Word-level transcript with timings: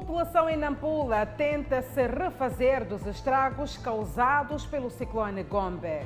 População 0.00 0.48
em 0.48 0.56
Nampula 0.56 1.26
tenta 1.26 1.82
se 1.82 2.06
refazer 2.06 2.86
dos 2.86 3.06
estragos 3.06 3.76
causados 3.76 4.64
pelo 4.64 4.90
ciclone 4.90 5.42
Gombe. 5.42 6.00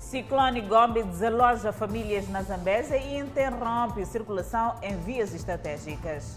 Ciclone 0.00 0.60
Gombe 0.62 1.04
desaloja 1.04 1.72
famílias 1.72 2.28
na 2.28 2.42
Zambésia 2.42 2.96
e 2.96 3.18
interrompe 3.18 4.04
circulação 4.04 4.74
em 4.82 4.96
vias 4.96 5.32
estratégicas. 5.32 6.36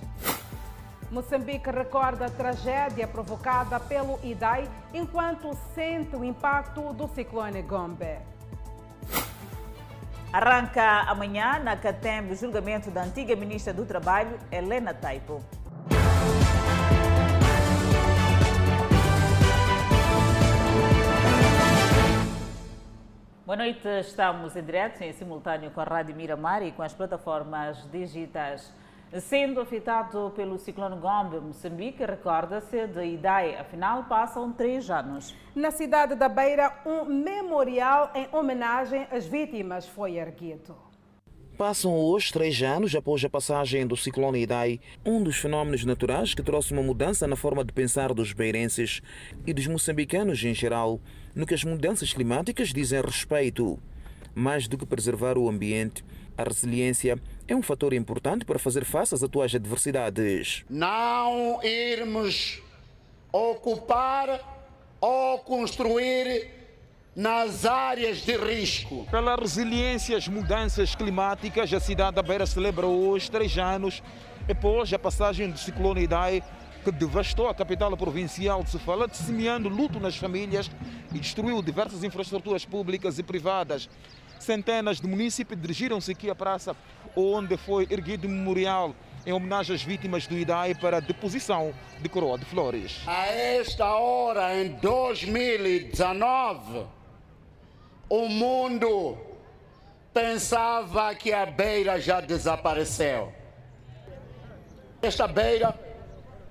Moçambique 1.09 1.71
recorda 1.71 2.27
a 2.27 2.29
tragédia 2.29 3.07
provocada 3.07 3.79
pelo 3.79 4.19
Idai 4.23 4.69
enquanto 4.93 5.57
sente 5.73 6.15
o 6.15 6.23
impacto 6.23 6.93
do 6.93 7.07
ciclone 7.07 7.63
Gombe. 7.63 8.19
Arranca 10.31 11.09
amanhã 11.09 11.57
na 11.57 11.75
Catembe 11.75 12.33
o 12.33 12.35
julgamento 12.35 12.91
da 12.91 13.01
antiga 13.01 13.35
ministra 13.35 13.73
do 13.73 13.83
Trabalho, 13.83 14.37
Helena 14.51 14.93
Taipo. 14.93 15.41
Boa 23.47 23.55
noite, 23.55 23.87
estamos 24.01 24.57
em 24.57 24.61
direto 24.61 25.01
em 25.01 25.13
simultâneo 25.13 25.71
com 25.71 25.79
a 25.79 25.85
Rádio 25.85 26.13
Miramar 26.13 26.61
e 26.63 26.73
com 26.73 26.83
as 26.83 26.93
plataformas 26.93 27.89
digitais. 27.89 28.73
Sendo 29.21 29.61
afetado 29.61 30.33
pelo 30.35 30.57
ciclone 30.57 30.97
Gombe, 30.99 31.39
Moçambique 31.39 32.03
recorda-se 32.03 32.87
de 32.87 33.05
Idai, 33.05 33.55
afinal 33.55 34.03
passam 34.03 34.51
três 34.51 34.89
anos. 34.89 35.33
Na 35.55 35.71
cidade 35.71 36.13
da 36.15 36.27
Beira, 36.27 36.73
um 36.85 37.05
memorial 37.05 38.11
em 38.13 38.27
homenagem 38.35 39.07
às 39.09 39.25
vítimas 39.25 39.87
foi 39.87 40.17
erguido. 40.17 40.75
Passam 41.57 41.91
hoje 41.91 42.31
três 42.31 42.61
anos 42.61 42.93
após 42.93 43.25
a 43.25 43.29
passagem 43.29 43.87
do 43.87 43.97
ciclone 43.97 44.43
Idai, 44.43 44.79
um 45.03 45.23
dos 45.23 45.37
fenómenos 45.37 45.83
naturais 45.83 46.35
que 46.35 46.43
trouxe 46.43 46.71
uma 46.71 46.83
mudança 46.83 47.25
na 47.25 47.35
forma 47.35 47.65
de 47.65 47.73
pensar 47.73 48.13
dos 48.13 48.31
beirenses 48.31 49.01
e 49.43 49.51
dos 49.53 49.65
moçambicanos 49.65 50.43
em 50.43 50.53
geral, 50.53 50.99
no 51.37 51.45
que 51.45 51.53
as 51.53 51.63
mudanças 51.63 52.11
climáticas 52.11 52.69
dizem 52.73 52.99
respeito. 52.99 53.79
Mais 54.33 54.67
do 54.67 54.75
que 54.75 54.87
preservar 54.87 55.37
o 55.37 55.47
ambiente, 55.47 56.03
a 56.35 56.43
resiliência 56.43 57.17
é 57.47 57.55
um 57.55 57.61
fator 57.61 57.93
importante 57.93 58.43
para 58.43 58.57
fazer 58.57 58.83
face 58.83 59.13
às 59.13 59.21
atuais 59.21 59.53
adversidades. 59.53 60.65
Não 60.67 61.63
irmos 61.63 62.59
ocupar 63.31 64.57
ou 64.99 65.37
construir 65.39 66.49
nas 67.15 67.65
áreas 67.65 68.17
de 68.17 68.35
risco. 68.35 69.05
Pela 69.11 69.35
resiliência 69.35 70.17
às 70.17 70.27
mudanças 70.27 70.95
climáticas, 70.95 71.71
a 71.71 71.79
cidade 71.79 72.15
da 72.15 72.23
Beira 72.23 72.47
celebra 72.47 72.87
hoje 72.87 73.29
três 73.29 73.55
anos 73.59 74.01
após 74.49 74.91
a 74.91 74.97
passagem 74.97 75.51
do 75.51 75.59
ciclone 75.59 76.03
Idai, 76.03 76.41
que 76.87 76.91
devastou 76.91 77.49
a 77.49 77.53
capital 77.53 77.97
provincial 77.97 78.63
de 78.63 78.69
Sofala, 78.69 79.09
semeando 79.11 79.67
luto 79.67 79.99
nas 79.99 80.15
famílias 80.15 80.71
e 81.13 81.19
destruiu 81.19 81.61
diversas 81.61 82.01
infraestruturas 82.01 82.63
públicas 82.63 83.19
e 83.19 83.23
privadas. 83.23 83.89
Centenas 84.39 85.01
de 85.01 85.07
municípios 85.07 85.59
dirigiram-se 85.59 86.13
aqui 86.13 86.29
à 86.29 86.35
praça, 86.35 86.73
onde 87.13 87.57
foi 87.57 87.85
erguido 87.91 88.25
um 88.25 88.31
memorial 88.31 88.95
em 89.25 89.33
homenagem 89.33 89.75
às 89.75 89.83
vítimas 89.83 90.27
do 90.27 90.37
IDAI 90.37 90.75
para 90.75 90.95
a 90.97 91.01
deposição 91.01 91.73
de 92.01 92.07
coroa 92.07 92.37
de 92.37 92.45
flores. 92.45 93.01
A 93.05 93.25
esta 93.25 93.95
hora, 93.95 94.57
em 94.57 94.69
2019, 94.75 96.85
o 98.09 98.29
mundo 98.29 99.17
pensava 100.13 101.13
que 101.15 101.33
a 101.33 101.45
beira 101.45 101.99
já 101.99 102.21
desapareceu. 102.21 103.33
Esta 105.01 105.27
beira 105.27 105.86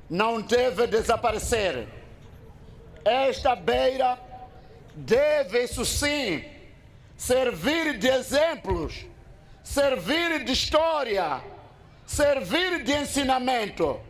não 0.09 0.41
deve 0.41 0.87
desaparecer. 0.87 1.87
Esta 3.05 3.55
beira 3.55 4.19
deve, 4.95 5.65
isso 5.65 5.85
sim, 5.85 6.45
servir 7.17 7.99
de 7.99 8.09
exemplos, 8.09 9.07
servir 9.63 10.45
de 10.45 10.53
história, 10.53 11.41
servir 12.07 12.83
de 12.83 12.93
ensinamento. 12.93 14.01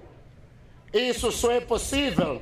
Isso 0.92 1.30
só 1.32 1.50
é 1.50 1.60
possível 1.60 2.40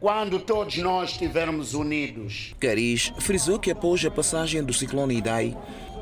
quando 0.00 0.38
todos 0.40 0.76
nós 0.78 1.10
estivermos 1.10 1.74
unidos. 1.74 2.54
Cariz 2.60 3.12
frisou 3.18 3.58
que 3.58 3.70
após 3.70 4.04
a 4.04 4.10
passagem 4.10 4.62
do 4.62 4.72
ciclone 4.72 5.16
Idai, 5.16 5.56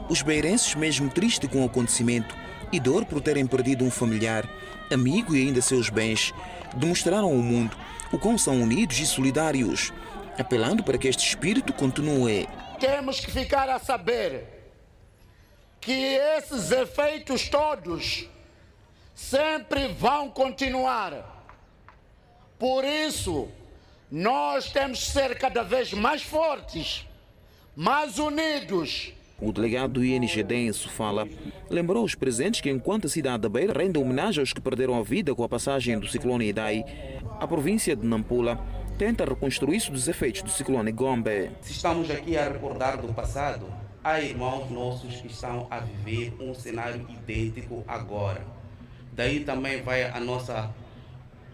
os 0.09 0.23
beirenses, 0.23 0.75
mesmo 0.75 1.11
tristes 1.11 1.49
com 1.51 1.63
o 1.63 1.67
acontecimento 1.67 2.35
e 2.73 2.81
dor 2.81 3.05
por 3.05 3.21
terem 3.21 3.47
perdido 3.47 3.85
um 3.85 3.91
familiar, 3.91 4.49
amigo 4.93 5.35
e 5.35 5.43
ainda 5.43 5.61
seus 5.61 5.89
bens, 5.89 6.33
demonstraram 6.77 7.27
ao 7.27 7.35
mundo 7.35 7.77
o 8.13 8.19
quão 8.19 8.39
são 8.39 8.61
unidos 8.63 8.99
e 8.99 9.07
solidários, 9.07 9.93
apelando 10.39 10.83
para 10.83 10.99
que 10.99 11.09
este 11.09 11.27
espírito 11.27 11.73
continue. 11.73 12.49
Temos 12.79 13.21
que 13.21 13.31
ficar 13.31 13.69
a 13.69 13.79
saber 13.79 14.57
que 15.81 15.93
esses 15.93 16.71
efeitos 16.71 17.49
todos 17.49 18.29
sempre 19.15 19.89
vão 19.89 20.31
continuar. 20.31 21.45
Por 22.59 22.85
isso, 22.85 23.49
nós 24.11 24.71
temos 24.71 25.05
que 25.05 25.11
ser 25.13 25.39
cada 25.39 25.63
vez 25.63 25.93
mais 25.93 26.23
fortes, 26.23 27.07
mais 27.75 28.19
unidos. 28.19 29.13
O 29.39 29.53
delegado 29.53 29.95
do 29.95 30.05
INGD 30.05 30.55
em 30.55 30.73
Sofala 30.73 31.29
lembrou 31.69 32.03
os 32.03 32.15
presentes 32.15 32.63
que, 32.63 32.71
enquanto 32.71 33.07
a 33.07 33.11
cidade 33.11 33.43
da 33.43 33.49
Beira 33.51 33.79
rende 33.79 33.99
homenagem 33.99 34.41
aos 34.41 34.53
que 34.53 34.61
perderam 34.63 34.99
a 34.99 35.03
vida 35.03 35.35
com 35.35 35.45
a 35.45 35.49
passagem 35.49 35.99
do 35.99 36.09
ciclone 36.09 36.49
Idai, 36.49 36.83
a 37.39 37.47
província 37.47 37.95
de 37.95 38.07
Nampula 38.07 38.59
tenta 38.97 39.27
reconstruir-se 39.27 39.91
dos 39.91 40.09
efeitos 40.09 40.41
do 40.41 40.49
ciclone 40.49 40.91
Gombe. 40.91 41.51
Se 41.61 41.73
estamos 41.73 42.11
aqui 42.11 42.39
a 42.39 42.49
recordar 42.49 42.97
do 42.97 43.13
passado, 43.13 43.67
há 44.03 44.19
irmãos 44.23 44.71
nossos 44.71 45.17
que 45.17 45.27
estão 45.27 45.67
a 45.71 45.81
viver 45.81 46.35
um 46.41 46.55
cenário 46.55 47.07
idêntico 47.11 47.85
agora. 47.87 48.43
Daí 49.13 49.41
também 49.41 49.83
vai 49.83 50.05
a 50.05 50.19
nossa 50.19 50.71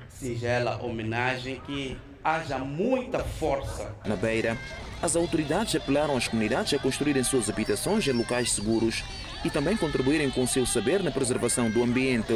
singela 0.09 0.81
homenagem 0.84 1.60
que 1.66 1.99
haja 2.22 2.59
muita 2.59 3.19
força. 3.19 3.93
Na 4.06 4.14
Beira, 4.14 4.56
as 5.02 5.16
autoridades 5.16 5.74
apelaram 5.74 6.16
às 6.16 6.28
comunidades 6.28 6.72
a 6.72 6.78
construírem 6.78 7.24
suas 7.24 7.50
habitações 7.50 8.06
em 8.06 8.12
locais 8.12 8.52
seguros 8.52 9.02
e 9.44 9.50
também 9.50 9.76
contribuírem 9.76 10.30
com 10.30 10.46
seu 10.46 10.64
saber 10.64 11.02
na 11.02 11.10
preservação 11.10 11.68
do 11.68 11.82
ambiente. 11.82 12.32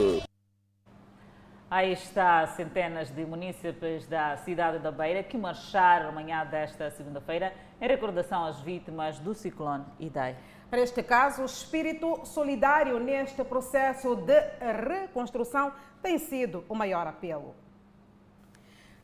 Aí 1.71 1.93
está 1.93 2.45
centenas 2.49 3.11
de 3.11 3.25
munícipes 3.25 4.07
da 4.09 4.37
cidade 4.39 4.81
da 4.81 4.91
Beira 4.91 5.23
que 5.23 5.39
marcharam 5.39 6.09
amanhã 6.09 6.45
desta 6.45 6.91
segunda-feira 6.91 7.53
em 7.81 7.87
recordação 7.87 8.45
às 8.45 8.61
vítimas 8.61 9.21
do 9.21 9.33
ciclone 9.33 9.85
Idai. 10.01 10.37
Para 10.69 10.81
este 10.81 11.03
caso, 11.03 11.43
o 11.43 11.47
espírito 11.47 12.21
solidário 12.25 12.99
neste 12.99 13.45
processo 13.45 14.17
de 14.17 14.41
reconstrução 14.89 15.73
tem 16.03 16.19
sido 16.19 16.65
o 16.69 16.75
maior 16.75 17.07
apelo. 17.07 17.55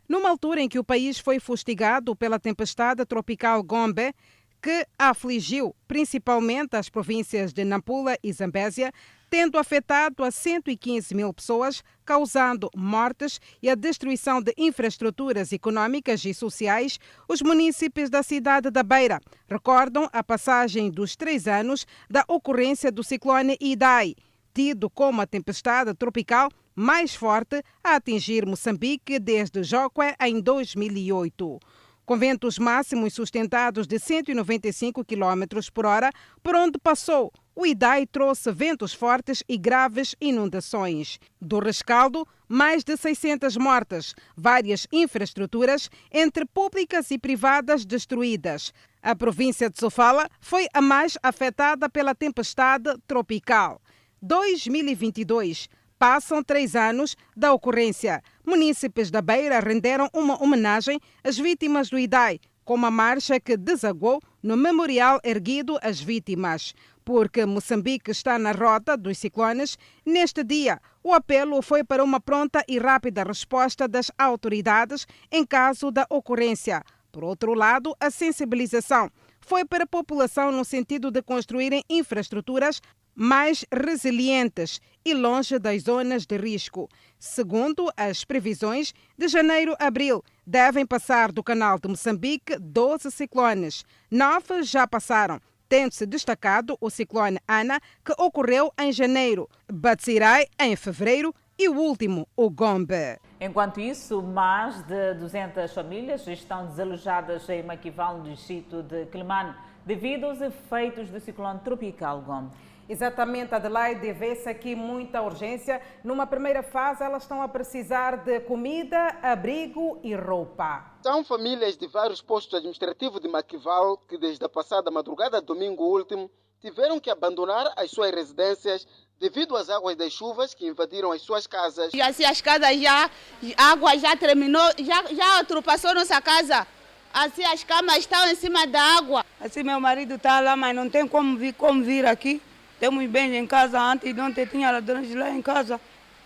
Numa 0.09 0.29
altura 0.29 0.61
em 0.61 0.69
que 0.69 0.79
o 0.79 0.85
país 0.85 1.19
foi 1.19 1.39
fustigado 1.39 2.15
pela 2.17 2.39
tempestade 2.39 3.05
tropical 3.05 3.63
Gombe, 3.63 4.15
que 4.63 4.87
afligiu 4.97 5.75
principalmente 5.89 6.77
as 6.77 6.89
províncias 6.89 7.53
de 7.53 7.65
Nampula 7.65 8.17
e 8.23 8.33
Zambésia, 8.33 8.93
tendo 9.29 9.59
afetado 9.59 10.23
a 10.23 10.31
115 10.31 11.15
mil 11.15 11.33
pessoas, 11.33 11.83
causando 12.05 12.71
mortes 12.77 13.41
e 13.61 13.69
a 13.69 13.75
destruição 13.75 14.41
de 14.41 14.53
infraestruturas 14.57 15.53
econômicas 15.53 16.25
e 16.25 16.33
sociais, 16.33 17.01
os 17.29 17.43
municípios 17.43 18.09
da 18.09 18.23
cidade 18.23 18.71
da 18.71 18.83
Beira 18.83 19.21
recordam 19.49 20.09
a 20.12 20.23
passagem 20.23 20.91
dos 20.91 21.17
três 21.17 21.49
anos 21.49 21.87
da 22.09 22.25
ocorrência 22.29 22.93
do 22.93 23.03
ciclone 23.03 23.57
Idai, 23.61 24.15
tido 24.55 24.91
como 24.91 25.21
a 25.23 25.27
tempestade 25.27 25.95
tropical 25.95 26.49
mais 26.75 27.15
forte 27.15 27.62
a 27.82 27.97
atingir 27.97 28.47
Moçambique 28.47 29.19
desde 29.19 29.62
Joque 29.62 30.14
em 30.20 30.41
2008 30.41 31.61
com 32.05 32.19
ventos 32.19 32.58
máximos 32.58 33.14
sustentados 33.14 33.87
de 33.87 33.99
195 33.99 35.05
km 35.05 35.44
por 35.73 35.87
hora, 35.87 36.11
por 36.43 36.55
onde 36.55 36.79
passou. 36.79 37.32
O 37.55 37.67
Idai 37.67 38.06
trouxe 38.06 38.50
ventos 38.50 38.94
fortes 38.94 39.43
e 39.49 39.58
graves 39.58 40.14
inundações. 40.20 41.19
Do 41.41 41.58
rescaldo, 41.58 42.26
mais 42.49 42.82
de 42.82 42.97
600 42.97 43.56
mortes, 43.56 44.14
várias 44.37 44.87
infraestruturas, 44.91 45.91
entre 46.11 46.47
públicas 46.47 47.11
e 47.11 47.19
privadas, 47.19 47.85
destruídas. 47.85 48.73
A 49.02 49.14
província 49.14 49.69
de 49.69 49.79
Sofala 49.79 50.29
foi 50.41 50.67
a 50.73 50.81
mais 50.81 51.19
afetada 51.23 51.88
pela 51.91 52.14
tempestade 52.14 52.94
tropical. 53.06 53.81
2022 54.20 55.69
Passam 56.02 56.43
três 56.43 56.75
anos 56.75 57.16
da 57.37 57.52
ocorrência. 57.52 58.25
Munícipes 58.44 59.08
da 59.08 59.22
Beira 59.22 59.60
renderam 59.60 60.08
uma 60.12 60.43
homenagem 60.43 60.99
às 61.22 61.38
vítimas 61.38 61.90
do 61.90 61.96
IDAI, 61.96 62.40
com 62.64 62.75
uma 62.75 62.90
marcha 62.90 63.38
que 63.38 63.56
desagou 63.56 64.20
no 64.43 64.56
memorial 64.56 65.20
erguido 65.22 65.78
às 65.81 66.00
vítimas. 66.00 66.75
Porque 67.04 67.46
Moçambique 67.46 68.10
está 68.10 68.37
na 68.37 68.50
rota 68.50 68.96
dos 68.96 69.16
ciclones, 69.16 69.78
neste 70.04 70.43
dia 70.43 70.81
o 71.04 71.14
apelo 71.14 71.62
foi 71.62 71.84
para 71.84 72.02
uma 72.02 72.19
pronta 72.19 72.64
e 72.66 72.81
rápida 72.81 73.22
resposta 73.22 73.87
das 73.87 74.10
autoridades 74.19 75.06
em 75.31 75.46
caso 75.46 75.93
da 75.93 76.04
ocorrência. 76.10 76.82
Por 77.12 77.22
outro 77.22 77.54
lado, 77.54 77.94
a 78.00 78.10
sensibilização 78.10 79.08
foi 79.40 79.64
para 79.64 79.84
a 79.84 79.87
população 79.87 80.50
no 80.50 80.64
sentido 80.64 81.12
de 81.12 81.22
construírem 81.22 81.84
infraestruturas 81.88 82.81
mais 83.14 83.64
resilientes 83.73 84.81
e 85.05 85.14
longe 85.14 85.59
das 85.59 85.82
zonas 85.82 86.25
de 86.26 86.37
risco. 86.37 86.88
Segundo 87.19 87.91
as 87.97 88.25
previsões, 88.25 88.93
de 89.17 89.29
janeiro 89.29 89.75
a 89.79 89.87
abril 89.87 90.25
devem 90.47 90.87
passar 90.87 91.31
do 91.31 91.43
canal 91.43 91.79
de 91.79 91.88
Moçambique 91.88 92.59
12 92.59 93.11
ciclones. 93.11 93.85
Nove 94.11 94.62
já 94.62 94.87
passaram, 94.87 95.41
tendo-se 95.69 96.05
destacado 96.05 96.76
o 96.81 96.91
ciclone 96.91 97.38
Ana, 97.47 97.81
que 98.05 98.12
ocorreu 98.19 98.73
em 98.79 98.93
janeiro, 98.93 99.49
Batsirai 99.73 100.47
em 100.59 100.76
fevereiro 100.76 101.35
e 101.59 101.69
o 101.69 101.76
último, 101.76 102.26
o 102.37 102.50
Gombe. 102.50 103.19
Enquanto 103.41 103.81
isso, 103.81 104.23
mais 104.23 104.82
de 104.82 105.14
200 105.14 105.73
famílias 105.73 106.26
estão 106.26 106.67
desalojadas 106.67 107.49
em 107.49 107.62
Maquival, 107.62 108.19
no 108.19 108.25
distrito 108.25 108.82
de 108.82 109.06
Quelimane, 109.06 109.55
devido 109.85 110.26
aos 110.26 110.41
efeitos 110.41 111.09
do 111.09 111.20
ciclone 111.20 111.61
tropical 111.61 112.20
Gombe. 112.20 112.50
Exatamente, 112.88 113.55
Adelaide, 113.55 114.12
vê-se 114.12 114.49
aqui 114.49 114.75
muita 114.75 115.23
urgência. 115.23 115.81
Numa 116.02 116.26
primeira 116.26 116.62
fase, 116.62 117.02
elas 117.02 117.23
estão 117.23 117.40
a 117.40 117.49
precisar 117.49 118.17
de 118.17 118.40
comida, 118.40 119.17
abrigo 119.23 120.00
e 120.02 120.14
roupa. 120.14 120.84
São 121.02 121.25
famílias 121.25 121.76
de 121.76 121.87
vários 121.87 122.20
postos 122.20 122.55
administrativos 122.55 123.20
de 123.20 123.29
Maquival 123.29 123.96
que, 123.96 124.19
desde 124.19 124.44
a 124.44 124.49
passada 124.49 124.90
madrugada 124.90 125.40
domingo 125.40 125.84
último, 125.84 126.31
tiveram 126.61 127.00
que 127.00 127.11
abandonar 127.11 127.73
as 127.76 127.90
suas 127.90 128.11
residências 128.12 128.87
devido 129.19 129.56
às 129.56 129.70
águas 129.70 129.96
das 129.96 130.12
chuvas 130.12 130.52
que 130.52 130.67
invadiram 130.67 131.12
as 131.12 131.23
suas 131.23 131.46
casas. 131.46 131.94
E 131.94 132.00
assim 132.00 132.25
as 132.25 132.40
casas 132.40 132.81
já, 132.81 133.11
a 133.56 133.64
água 133.70 133.96
já 133.96 134.17
terminou, 134.17 134.69
já, 134.78 135.05
já 135.12 135.38
ultrapassou 135.38 135.94
nossa 135.94 136.20
casa. 136.20 136.67
Assim 137.14 137.44
as 137.44 137.62
camas 137.62 137.99
estão 137.99 138.26
em 138.28 138.35
cima 138.35 138.67
da 138.67 138.81
água. 138.99 139.25
Assim 139.40 139.62
meu 139.62 139.78
marido 139.81 140.14
está 140.14 140.40
lá, 140.40 140.56
mas 140.56 140.75
não 140.75 140.88
tem 140.88 141.06
como 141.06 141.37
vir, 141.37 141.52
como 141.55 141.85
vir 141.85 142.06
aqui. 142.06 142.43
Temos 142.82 143.08
bens 143.08 143.32
em 143.32 143.46
casa, 143.46 143.81
antes 143.81 144.12
de 144.12 144.20
ontem 144.20 144.44
tinha 144.44 144.69
ladrões 144.69 145.14
lá 145.14 145.31
em 145.31 145.40
casa. 145.40 145.81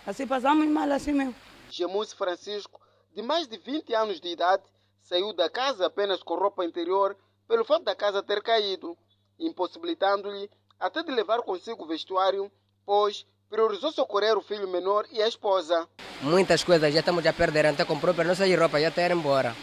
Assim 0.07 0.25
passamos 0.25 0.67
mal 0.67 0.91
assim 0.91 1.11
mesmo. 1.11 1.35
Gemus 1.69 2.13
Francisco, 2.13 2.81
de 3.15 3.21
mais 3.21 3.47
de 3.47 3.59
20 3.59 3.93
anos 3.93 4.19
de 4.19 4.29
idade, 4.29 4.63
saiu 5.03 5.31
da 5.33 5.51
casa 5.51 5.85
apenas 5.85 6.23
com 6.23 6.33
roupa 6.33 6.65
interior 6.65 7.15
pelo 7.47 7.63
fato 7.63 7.83
da 7.83 7.93
casa 7.93 8.23
ter 8.23 8.41
caído, 8.41 8.97
impossibilitando-lhe 9.39 10.49
até 10.79 11.03
de 11.03 11.11
levar 11.11 11.43
consigo 11.43 11.83
o 11.83 11.87
vestuário 11.87 12.51
pois 12.83 13.23
priorizou 13.51 13.91
socorrer 13.91 14.35
o 14.35 14.41
filho 14.41 14.67
menor 14.67 15.05
e 15.11 15.21
a 15.21 15.27
esposa. 15.27 15.87
Muitas 16.23 16.63
coisas 16.63 16.91
já 16.91 17.01
estamos 17.01 17.23
a 17.23 17.33
perder, 17.33 17.67
até 17.67 17.85
comprou 17.85 18.15
para 18.15 18.29
nossa 18.29 18.47
roupa 18.47 18.81
já 18.81 18.89
ter 18.89 19.11
embora. 19.11 19.55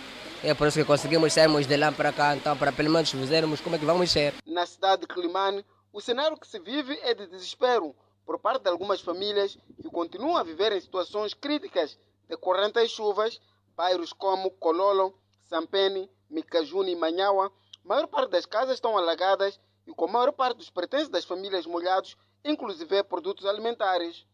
É 0.44 0.54
por 0.54 0.68
isso 0.68 0.78
que 0.78 0.84
conseguimos 0.84 1.32
sairmos 1.32 1.66
de 1.66 1.76
lá 1.76 1.90
para 1.90 2.12
cá, 2.12 2.36
então, 2.36 2.56
para 2.56 2.70
pelo 2.70 2.90
menos 2.90 3.10
vermos 3.10 3.60
como 3.60 3.74
é 3.74 3.80
que 3.80 3.84
vamos 3.84 4.12
ser. 4.12 4.32
Na 4.46 4.64
cidade 4.64 5.00
de 5.00 5.08
Climane, 5.08 5.64
o 5.94 6.00
cenário 6.00 6.36
que 6.36 6.48
se 6.48 6.58
vive 6.58 6.98
é 7.02 7.14
de 7.14 7.28
desespero 7.28 7.94
por 8.26 8.40
parte 8.40 8.64
de 8.64 8.68
algumas 8.68 9.00
famílias 9.00 9.56
que 9.80 9.88
continuam 9.88 10.36
a 10.36 10.42
viver 10.42 10.72
em 10.72 10.80
situações 10.80 11.32
críticas 11.32 11.96
decorrentes 12.28 12.72
das 12.72 12.90
chuvas, 12.90 13.40
bairros 13.76 14.12
como 14.12 14.50
Cololo, 14.50 15.16
Sampene, 15.44 16.10
Micajuni 16.28 16.92
e 16.92 16.96
Manhaua. 16.96 17.46
A 17.84 17.88
maior 17.88 18.08
parte 18.08 18.32
das 18.32 18.44
casas 18.44 18.74
estão 18.74 18.98
alagadas 18.98 19.60
e 19.86 19.92
com 19.92 20.06
a 20.06 20.12
maior 20.12 20.32
parte 20.32 20.56
dos 20.56 20.68
pertences 20.68 21.08
das 21.08 21.24
famílias 21.24 21.64
molhados 21.64 22.16
inclusive 22.44 23.04
produtos 23.04 23.46
alimentares. 23.46 24.26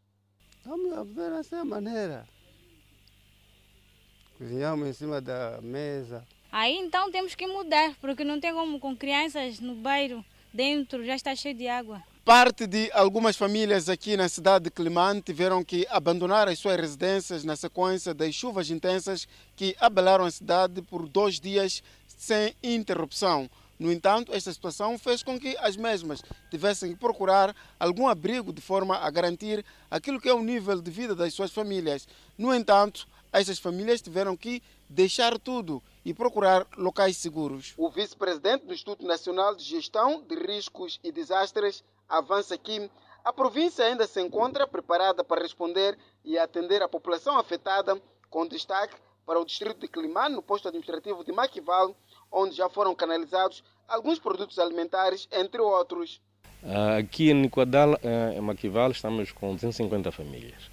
Vamos 0.64 0.94
a 0.94 1.02
viver 1.02 1.30
dessa 1.30 1.62
maneira. 1.62 2.26
Cozinhamos 4.38 4.88
em 4.88 4.92
cima 4.94 5.20
da 5.20 5.60
mesa. 5.60 6.26
Aí 6.50 6.74
então 6.78 7.12
temos 7.12 7.34
que 7.34 7.46
mudar, 7.46 7.94
porque 8.00 8.24
não 8.24 8.40
tem 8.40 8.54
como 8.54 8.80
com 8.80 8.96
crianças 8.96 9.60
no 9.60 9.74
bairro, 9.74 10.24
dentro 10.52 11.04
já 11.04 11.14
está 11.14 11.34
cheio 11.34 11.54
de 11.54 11.68
água. 11.68 12.02
Parte 12.24 12.66
de 12.66 12.90
algumas 12.92 13.36
famílias 13.36 13.88
aqui 13.88 14.16
na 14.16 14.28
cidade 14.28 14.64
de 14.64 14.70
Climane 14.70 15.22
tiveram 15.22 15.64
que 15.64 15.86
abandonar 15.90 16.48
as 16.48 16.58
suas 16.58 16.76
residências 16.76 17.44
na 17.44 17.56
sequência 17.56 18.12
das 18.12 18.34
chuvas 18.34 18.70
intensas 18.70 19.26
que 19.56 19.74
abalaram 19.80 20.24
a 20.24 20.30
cidade 20.30 20.82
por 20.82 21.08
dois 21.08 21.40
dias 21.40 21.82
sem 22.06 22.54
interrupção. 22.62 23.50
No 23.78 23.90
entanto, 23.90 24.34
esta 24.34 24.52
situação 24.52 24.98
fez 24.98 25.22
com 25.22 25.40
que 25.40 25.56
as 25.58 25.74
mesmas 25.74 26.22
tivessem 26.50 26.92
que 26.92 26.98
procurar 26.98 27.56
algum 27.78 28.06
abrigo 28.06 28.52
de 28.52 28.60
forma 28.60 28.98
a 28.98 29.10
garantir 29.10 29.64
aquilo 29.90 30.20
que 30.20 30.28
é 30.28 30.34
o 30.34 30.42
nível 30.42 30.82
de 30.82 30.90
vida 30.90 31.14
das 31.14 31.32
suas 31.32 31.50
famílias. 31.50 32.06
No 32.36 32.54
entanto, 32.54 33.08
essas 33.32 33.58
famílias 33.58 34.02
tiveram 34.02 34.36
que 34.36 34.62
deixar 34.90 35.38
tudo 35.38 35.80
e 36.04 36.12
procurar 36.12 36.66
locais 36.76 37.16
seguros. 37.16 37.74
O 37.78 37.88
vice-presidente 37.88 38.66
do 38.66 38.74
Instituto 38.74 39.06
Nacional 39.06 39.54
de 39.54 39.62
Gestão 39.62 40.22
de 40.22 40.34
Riscos 40.34 40.98
e 41.04 41.12
Desastres 41.12 41.84
avança 42.08 42.58
que 42.58 42.90
a 43.24 43.32
província 43.32 43.84
ainda 43.84 44.06
se 44.06 44.20
encontra 44.20 44.66
preparada 44.66 45.22
para 45.22 45.42
responder 45.42 45.96
e 46.24 46.36
atender 46.36 46.82
a 46.82 46.88
população 46.88 47.38
afetada, 47.38 48.00
com 48.28 48.46
destaque 48.46 48.96
para 49.24 49.38
o 49.38 49.44
distrito 49.44 49.78
de 49.78 49.88
Climane, 49.88 50.34
no 50.34 50.42
posto 50.42 50.66
administrativo 50.66 51.24
de 51.24 51.30
Maquival, 51.30 51.94
onde 52.32 52.56
já 52.56 52.68
foram 52.68 52.94
canalizados 52.94 53.62
alguns 53.86 54.18
produtos 54.18 54.58
alimentares, 54.58 55.28
entre 55.30 55.60
outros. 55.60 56.20
Aqui 56.98 57.30
em 57.30 57.34
Nicoadal, 57.34 57.94
eh, 58.02 58.34
em 58.36 58.40
Maquival, 58.40 58.90
estamos 58.90 59.30
com 59.30 59.54
250 59.54 60.10
famílias. 60.10 60.70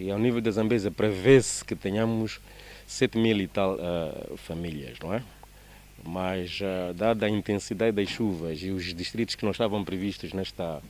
E 0.00 0.10
ao 0.10 0.18
nível 0.18 0.40
da 0.40 0.50
Zambesa 0.50 0.90
prevê-se 0.90 1.62
que 1.62 1.76
tenhamos 1.76 2.40
7 2.86 3.18
mil 3.18 3.38
e 3.38 3.46
tal 3.46 3.74
uh, 3.74 4.34
famílias, 4.38 4.98
não 4.98 5.12
é? 5.12 5.22
Mas, 6.02 6.58
uh, 6.62 6.94
dada 6.94 7.26
a 7.26 7.28
intensidade 7.28 7.92
das 7.92 8.08
chuvas 8.08 8.62
e 8.62 8.70
os 8.70 8.94
distritos 8.94 9.34
que 9.34 9.44
não 9.44 9.52
estavam 9.52 9.84
previstos 9.84 10.32
nesta, 10.32 10.82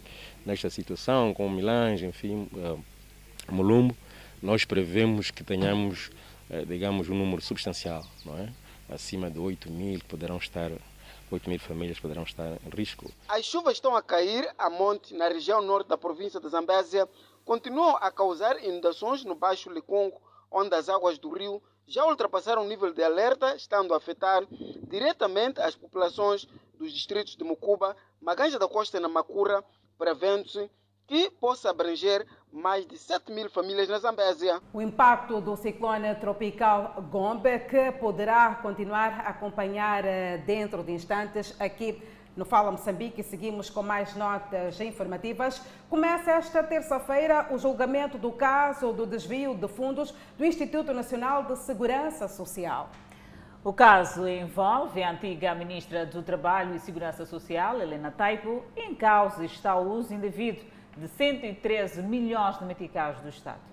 nesta 0.47 0.71
situação, 0.71 1.35
como 1.35 1.57
Milange, 1.57 2.07
enfim, 2.07 2.49
uh, 2.53 2.79
Molumbo, 3.51 3.97
nós 4.41 4.65
prevemos 4.65 5.33
que 5.33 5.43
tenhamos, 5.43 6.11
digamos, 6.69 7.11
um 7.11 7.15
número 7.15 7.43
substancial, 7.43 8.07
não 8.25 8.39
é? 8.39 8.49
acima 8.89 9.29
de 9.29 9.39
8 9.39 9.71
mil 9.71 10.01
poderão 10.09 10.37
estar 10.37 10.71
8 11.31 11.49
mil 11.49 11.61
famílias 11.61 11.99
poderão 12.01 12.25
estar 12.25 12.59
em 12.65 12.71
risco. 12.77 13.11
As 13.29 13.45
chuvas 13.45 13.75
estão 13.75 13.95
a 13.95 14.03
cair 14.03 14.49
a 14.59 14.69
monte 14.69 15.15
na 15.15 15.29
região 15.29 15.62
norte 15.62 15.89
da 15.89 15.97
província 15.97 16.41
de 16.41 16.49
Zambésia, 16.49 17.09
continuam 17.44 17.96
a 18.00 18.10
causar 18.10 18.62
inundações 18.62 19.25
no 19.25 19.34
Baixo 19.34 19.70
Licungo, 19.70 20.20
onde 20.50 20.75
as 20.75 20.88
águas 20.88 21.18
do 21.18 21.30
rio 21.30 21.62
já 21.87 22.04
ultrapassaram 22.06 22.62
o 22.62 22.68
nível 22.68 22.92
de 22.92 23.02
alerta, 23.02 23.56
estando 23.56 23.92
a 23.92 23.97
afetar 23.97 24.47
diretamente 24.88 25.61
as 25.61 25.75
populações 25.75 26.47
dos 26.78 26.92
distritos 26.92 27.37
de 27.37 27.44
Mucuba, 27.44 27.97
Maganja 28.20 28.59
da 28.59 28.68
Costa 28.68 28.97
e 28.97 29.00
Namacura, 29.00 29.64
prevendo-se 29.99 30.70
que 31.06 31.28
possa 31.28 31.70
abranger 31.70 32.25
mais 32.52 32.87
de 32.87 32.97
7 32.97 33.32
mil 33.32 33.50
famílias 33.50 33.88
na 33.88 33.99
Zambésia. 33.99 34.61
O 34.73 34.80
impacto 34.80 35.40
do 35.40 35.56
ciclone 35.56 36.14
tropical 36.14 37.02
Gombe, 37.11 37.59
que 37.68 37.90
poderá 37.92 38.54
continuar 38.62 39.20
a 39.26 39.30
acompanhar 39.30 40.04
eh, 40.04 40.38
dentro 40.38 40.85
de 40.85 40.92
instantes 40.92 41.61
aqui 41.61 42.00
no 42.37 42.44
Fala 42.44 42.70
Moçambique, 42.70 43.22
seguimos 43.22 43.68
com 43.68 43.82
mais 43.82 44.14
notas 44.14 44.80
informativas. 44.80 45.60
Começa 45.88 46.30
esta 46.32 46.62
terça-feira 46.62 47.49
o 47.50 47.58
julgamento 47.58 48.16
do 48.16 48.30
caso 48.30 48.92
do 48.92 49.06
desvio 49.06 49.54
de 49.54 49.68
fundos 49.68 50.14
do 50.38 50.44
Instituto 50.44 50.94
Nacional 50.94 51.44
de 51.44 51.56
Segurança 51.58 52.28
Social. 52.28 52.90
O 53.62 53.72
caso 53.72 54.26
envolve 54.26 55.02
a 55.02 55.10
antiga 55.10 55.54
ministra 55.54 56.06
do 56.06 56.22
Trabalho 56.22 56.75
e 56.75 56.78
Segurança 56.78 57.26
Social, 57.26 57.80
Helena 57.80 58.10
Taipo. 58.10 58.64
Em 58.76 58.94
causa 58.94 59.44
está 59.44 59.76
o 59.76 59.92
uso 59.92 60.14
indevido 60.14 60.62
de 60.96 61.08
113 61.08 62.02
milhões 62.02 62.58
de 62.58 62.64
meticais 62.64 63.20
do 63.20 63.28
Estado. 63.28 63.70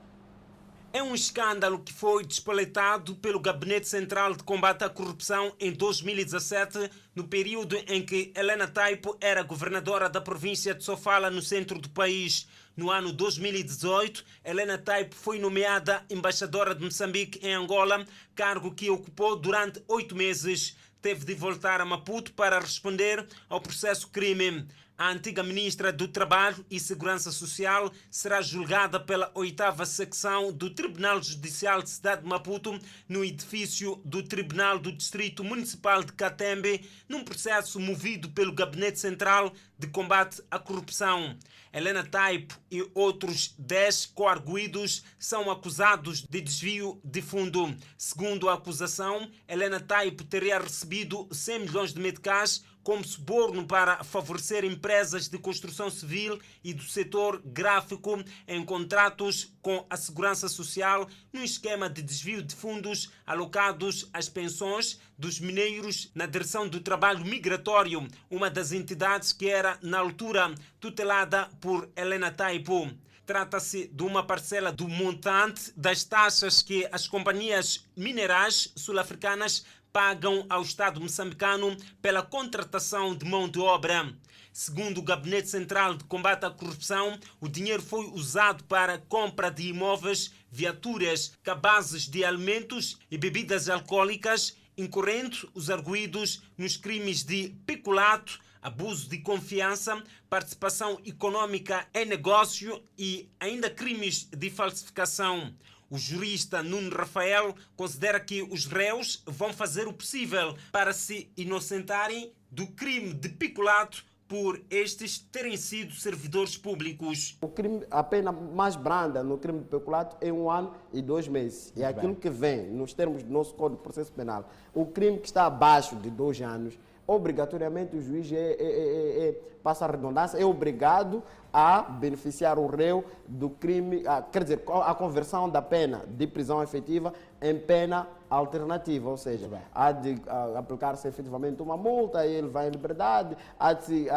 É 0.94 1.03
um 1.03 1.13
escândalo 1.13 1.79
que 1.79 1.91
foi 1.91 2.25
despoletado 2.25 3.15
pelo 3.17 3.41
Gabinete 3.41 3.88
Central 3.88 4.34
de 4.34 4.44
Combate 4.44 4.86
à 4.86 4.89
Corrupção 4.89 5.53
em 5.60 5.72
2017, 5.72 6.89
no 7.13 7.27
período 7.27 7.77
em 7.88 8.03
que 8.03 8.32
Helena 8.36 8.67
Taipo 8.67 9.15
era 9.20 9.44
governadora 9.44 10.10
da 10.10 10.22
província 10.22 10.74
de 10.74 10.84
Sofala, 10.84 11.29
no 11.29 11.41
centro 11.41 11.77
do 11.77 11.89
país. 11.89 12.48
No 12.75 12.89
ano 12.89 13.12
2018, 13.12 14.24
Helena 14.46 14.77
Taipo 14.77 15.13
foi 15.13 15.39
nomeada 15.39 16.03
embaixadora 16.10 16.74
de 16.74 16.84
Moçambique 16.84 17.46
em 17.46 17.53
Angola, 17.53 18.06
cargo 18.34 18.74
que 18.74 18.89
ocupou 18.89 19.36
durante 19.36 19.84
oito 19.89 20.15
meses. 20.15 20.77
Teve 21.01 21.25
de 21.25 21.36
voltar 21.36 21.82
a 21.82 21.86
Maputo 21.86 22.34
para 22.34 22.60
responder 22.60 23.27
ao 23.50 23.62
processo 23.62 24.08
crime. 24.08 24.65
A 25.00 25.12
antiga 25.12 25.44
ministra 25.44 25.94
do 25.94 26.08
Trabalho 26.08 26.66
e 26.72 26.80
Segurança 26.80 27.32
Social 27.32 27.92
será 28.10 28.42
julgada 28.42 29.00
pela 29.00 29.30
oitava 29.36 29.86
secção 29.86 30.51
do 30.51 30.72
Tribunal 30.72 31.22
Judicial 31.22 31.84
de 31.84 31.92
Cidade 31.92 32.24
de 32.24 32.27
Maputo 32.27 32.80
no 33.08 33.24
edifício 33.24 34.01
do 34.04 34.24
Tribunal 34.24 34.80
do 34.80 34.92
Distrito 34.92 35.44
Municipal 35.44 36.04
de 36.04 36.13
Catembe, 36.13 36.89
num 37.08 37.24
processo 37.24 37.80
movido 37.80 38.32
pelo 38.32 38.51
Gabinete 38.51 39.00
Central 39.00 39.54
de 39.77 39.86
Combate 39.86 40.42
à 40.50 40.58
Corrupção. 40.58 41.38
Helena 41.72 42.04
Taipo 42.04 42.60
e 42.72 42.84
outros 42.96 43.54
10 43.60 44.08
coarguidos 44.08 45.04
são 45.20 45.51
acusados 45.51 46.24
de 46.24 46.42
desvio 46.42 47.00
de 47.04 47.22
fundo. 47.22 47.72
Segundo 47.96 48.50
a 48.50 48.56
acusação, 48.56 49.30
Helena 49.48 49.80
Taipo 49.80 50.24
teria 50.24 50.58
recebido 50.58 51.27
100 51.32 51.60
milhões 51.60 51.94
de 51.94 52.00
meticais 52.00 52.63
como 52.88 53.03
suborno 53.03 53.67
para 53.67 54.01
favorecer 54.01 54.63
empresas 54.63 55.27
de 55.27 55.38
construção 55.38 55.89
civil 55.89 56.39
e 56.63 56.74
do 56.74 56.84
setor 56.84 57.41
gráfico 57.44 58.24
em 58.48 58.63
contratos 58.63 59.53
com 59.62 59.86
a 59.89 59.98
Segurança 59.98 60.48
Social 60.48 61.06
num 61.34 61.44
esquema 61.44 61.89
de 61.89 62.01
desvio 62.01 62.41
de 62.41 62.56
fundos 62.56 63.12
alocados 63.25 64.10
às 64.13 64.29
pensões 64.29 65.01
dos 65.17 65.38
mineiros 65.38 66.10
na 66.15 66.25
direção 66.25 66.65
do 66.65 66.79
trabalho 66.79 67.25
migratório, 67.25 68.08
uma 68.29 68.50
das 68.50 68.72
entidades 68.72 69.34
que 69.34 69.50
era, 69.50 69.77
na 69.82 70.00
altura, 70.00 70.56
tutelada 70.79 71.50
por 71.60 71.89
Helena 71.94 72.32
Taipo. 72.32 72.89
Trata-se 73.25 73.89
de 73.89 74.03
uma 74.03 74.25
parcela 74.25 74.72
do 74.72 74.88
montante 74.88 75.74
das 75.75 76.06
taxas 76.06 76.62
que 76.62 76.88
as 76.94 77.10
companhias 77.10 77.86
minerais 77.98 78.72
sul-africanas 78.77 79.65
pagam 79.91 80.46
ao 80.50 80.62
Estado 80.62 81.01
moçambicano 81.01 81.75
pela 82.01 82.22
contratação 82.22 83.15
de 83.15 83.25
mão 83.25 83.48
de 83.50 83.60
obra. 83.60 84.13
Segundo 84.51 84.98
o 84.98 85.03
Gabinete 85.03 85.50
Central 85.50 85.94
de 85.94 86.03
Combate 86.06 86.46
à 86.46 86.50
Corrupção, 86.50 87.20
o 87.39 87.48
dinheiro 87.48 87.84
foi 87.84 88.08
usado 88.08 88.63
para 88.63 88.98
compra 88.98 89.51
de 89.51 89.67
imóveis, 89.67 90.32
viaturas, 90.51 91.34
cabazes 91.44 92.08
de 92.08 92.25
alimentos 92.25 92.98
e 93.12 93.20
bebidas 93.20 93.70
alcoólicas, 93.70 94.58
incorrendo 94.75 95.50
os 95.53 95.70
arguídos 95.70 96.41
nos 96.58 96.75
crimes 96.75 97.24
de 97.24 97.50
peculato, 97.67 98.39
abuso 98.60 99.08
de 99.08 99.20
confiança, 99.20 100.03
participação 100.29 101.00
econômica 101.06 101.88
em 101.94 102.06
negócio 102.06 102.84
e 102.98 103.29
ainda 103.39 103.70
crimes 103.70 104.25
de 104.25 104.50
falsificação. 104.50 105.53
O 105.89 105.98
jurista 105.98 106.62
Nuno 106.62 106.94
Rafael 106.94 107.56
considera 107.75 108.20
que 108.20 108.41
os 108.44 108.65
réus 108.65 109.24
vão 109.25 109.53
fazer 109.53 109.88
o 109.88 109.94
possível 109.94 110.56
para 110.72 110.91
se 110.91 111.32
inocentarem 111.38 112.32
do 112.51 112.67
crime 112.67 113.13
de 113.13 113.29
peculato 113.29 114.03
por 114.27 114.62
estes 114.70 115.17
terem 115.17 115.56
sido 115.56 115.94
servidores 115.94 116.58
públicos. 116.58 117.38
O 117.41 117.48
crime, 117.48 117.86
a 117.89 118.03
pena 118.03 118.32
mais 118.32 118.75
branda 118.75 119.24
no 119.24 119.38
crime 119.38 119.60
de 119.60 119.65
peculato 119.65 120.17
é 120.20 120.32
um 120.32 120.51
ano 120.51 120.74
e 120.91 121.01
dois 121.01 121.27
meses. 121.27 121.72
E 121.75 121.82
é 121.82 121.86
aquilo 121.86 122.15
que 122.15 122.29
vem 122.29 122.70
nos 122.70 122.94
termos 122.94 123.24
do 123.24 123.32
nosso 123.32 123.53
Código 123.53 123.77
de 123.77 123.84
Processo 123.84 124.12
Penal. 124.12 124.50
O 124.74 124.86
crime 124.86 125.20
que 125.20 125.27
está 125.27 125.46
abaixo 125.46 125.96
de 125.96 126.10
dois 126.10 126.41
anos 126.41 126.77
obrigatoriamente 127.07 127.95
o 127.95 128.01
juiz 128.01 128.29
é, 128.31 128.35
é, 128.35 128.55
é, 128.59 129.29
é, 129.29 129.41
passa 129.63 129.85
a 129.85 129.87
redundância, 129.87 130.37
é 130.37 130.45
obrigado 130.45 131.23
a 131.53 131.81
beneficiar 131.81 132.59
o 132.59 132.67
réu 132.67 133.05
do 133.25 133.49
crime, 133.49 134.05
a, 134.05 134.21
quer 134.21 134.43
dizer, 134.43 134.63
a 134.83 134.93
conversão 134.93 135.49
da 135.49 135.61
pena 135.61 136.03
de 136.05 136.27
prisão 136.27 136.61
efetiva 136.61 137.13
em 137.41 137.57
pena 137.57 138.07
alternativa, 138.29 139.09
ou 139.09 139.15
seja, 139.15 139.49
há 139.73 139.91
de 139.93 140.21
aplicar-se 140.57 141.07
efetivamente 141.07 141.61
uma 141.61 141.77
multa, 141.77 142.27
ele 142.27 142.49
vai 142.49 142.67
em 142.67 142.71
liberdade, 142.71 143.37
há 143.57 143.71
de 143.71 143.85
se 143.85 144.07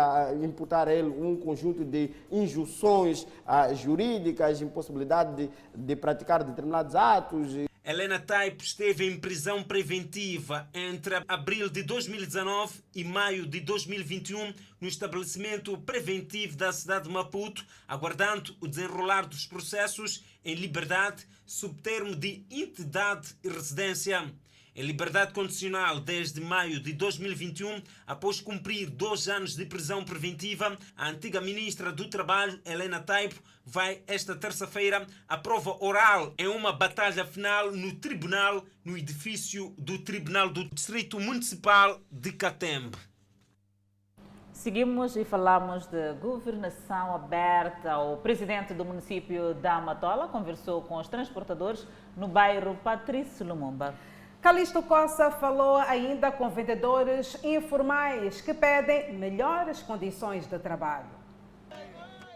imputar 0.43 0.89
a 0.89 0.93
ele 0.93 1.09
um 1.09 1.37
conjunto 1.37 1.85
de 1.85 2.11
injunções 2.31 3.27
jurídicas, 3.75 4.61
impossibilidade 4.61 5.37
de, 5.37 5.51
de 5.73 5.97
praticar 5.97 6.43
determinados 6.43 6.97
atos. 6.97 7.70
Helena 7.83 8.19
Taipo 8.19 8.63
esteve 8.63 9.07
em 9.07 9.19
prisão 9.19 9.63
preventiva 9.63 10.69
entre 10.75 11.25
abril 11.27 11.71
de 11.71 11.83
2019 11.83 12.75
e 12.95 13.03
maio 13.03 13.47
de 13.47 13.59
2021 13.61 14.53
no 14.79 14.87
estabelecimento 14.87 15.77
preventivo 15.79 16.59
da 16.59 16.73
cidade 16.73 17.05
de 17.05 17.11
Maputo, 17.11 17.65
aguardando 17.89 18.55
o 18.61 18.69
desenrolar 18.69 19.23
dos 19.27 19.47
processos 19.47 20.23
em 20.45 20.55
liberdade, 20.55 21.27
sob 21.47 21.81
termo 21.81 22.15
de 22.15 22.45
entidade 22.51 23.35
e 23.43 23.49
residência 23.49 24.31
em 24.75 24.83
liberdade 24.83 25.33
condicional 25.33 26.01
desde 26.01 26.41
maio 26.41 26.81
de 26.81 26.93
2021, 26.93 27.83
após 28.07 28.41
cumprir 28.41 28.89
dois 28.91 29.29
anos 29.29 29.55
de 29.55 29.65
prisão 29.67 30.05
preventiva, 30.05 30.77
a 30.97 31.09
antiga 31.09 31.41
ministra 31.41 31.93
do 31.93 32.09
Trabalho, 32.09 32.61
Helena 32.65 33.01
Taipo, 33.01 33.41
vai 33.65 34.03
esta 34.07 34.35
terça-feira 34.35 35.07
à 35.29 35.37
prova 35.37 35.77
oral 35.85 36.35
em 36.39 36.49
uma 36.49 36.73
batalha 36.73 37.25
final 37.25 37.73
no 37.73 37.95
tribunal, 37.97 38.65
no 38.85 38.97
edifício 38.97 39.75
do 39.79 39.99
Tribunal 39.99 40.51
do 40.51 40.65
Distrito 40.65 41.21
Municipal 41.21 42.01
de 42.11 42.33
Catembe. 42.33 43.11
Seguimos 44.61 45.17
e 45.17 45.25
falamos 45.25 45.87
de 45.87 46.13
governação 46.21 47.15
aberta. 47.15 47.97
O 47.97 48.19
presidente 48.19 48.75
do 48.75 48.85
município 48.85 49.55
da 49.55 49.77
Amatola 49.77 50.29
conversou 50.29 50.83
com 50.83 50.99
os 50.99 51.09
transportadores 51.09 51.89
no 52.15 52.29
bairro 52.29 52.77
Patrício 52.85 53.47
Lumumba. 53.47 53.95
Calixto 54.41 54.83
Coça 54.83 55.31
falou 55.31 55.77
ainda 55.77 56.33
com 56.33 56.49
vendedores 56.49 57.37
informais 57.45 58.41
que 58.41 58.55
pedem 58.55 59.13
melhores 59.13 59.83
condições 59.83 60.47
de 60.47 60.59
trabalho. 60.59 61.11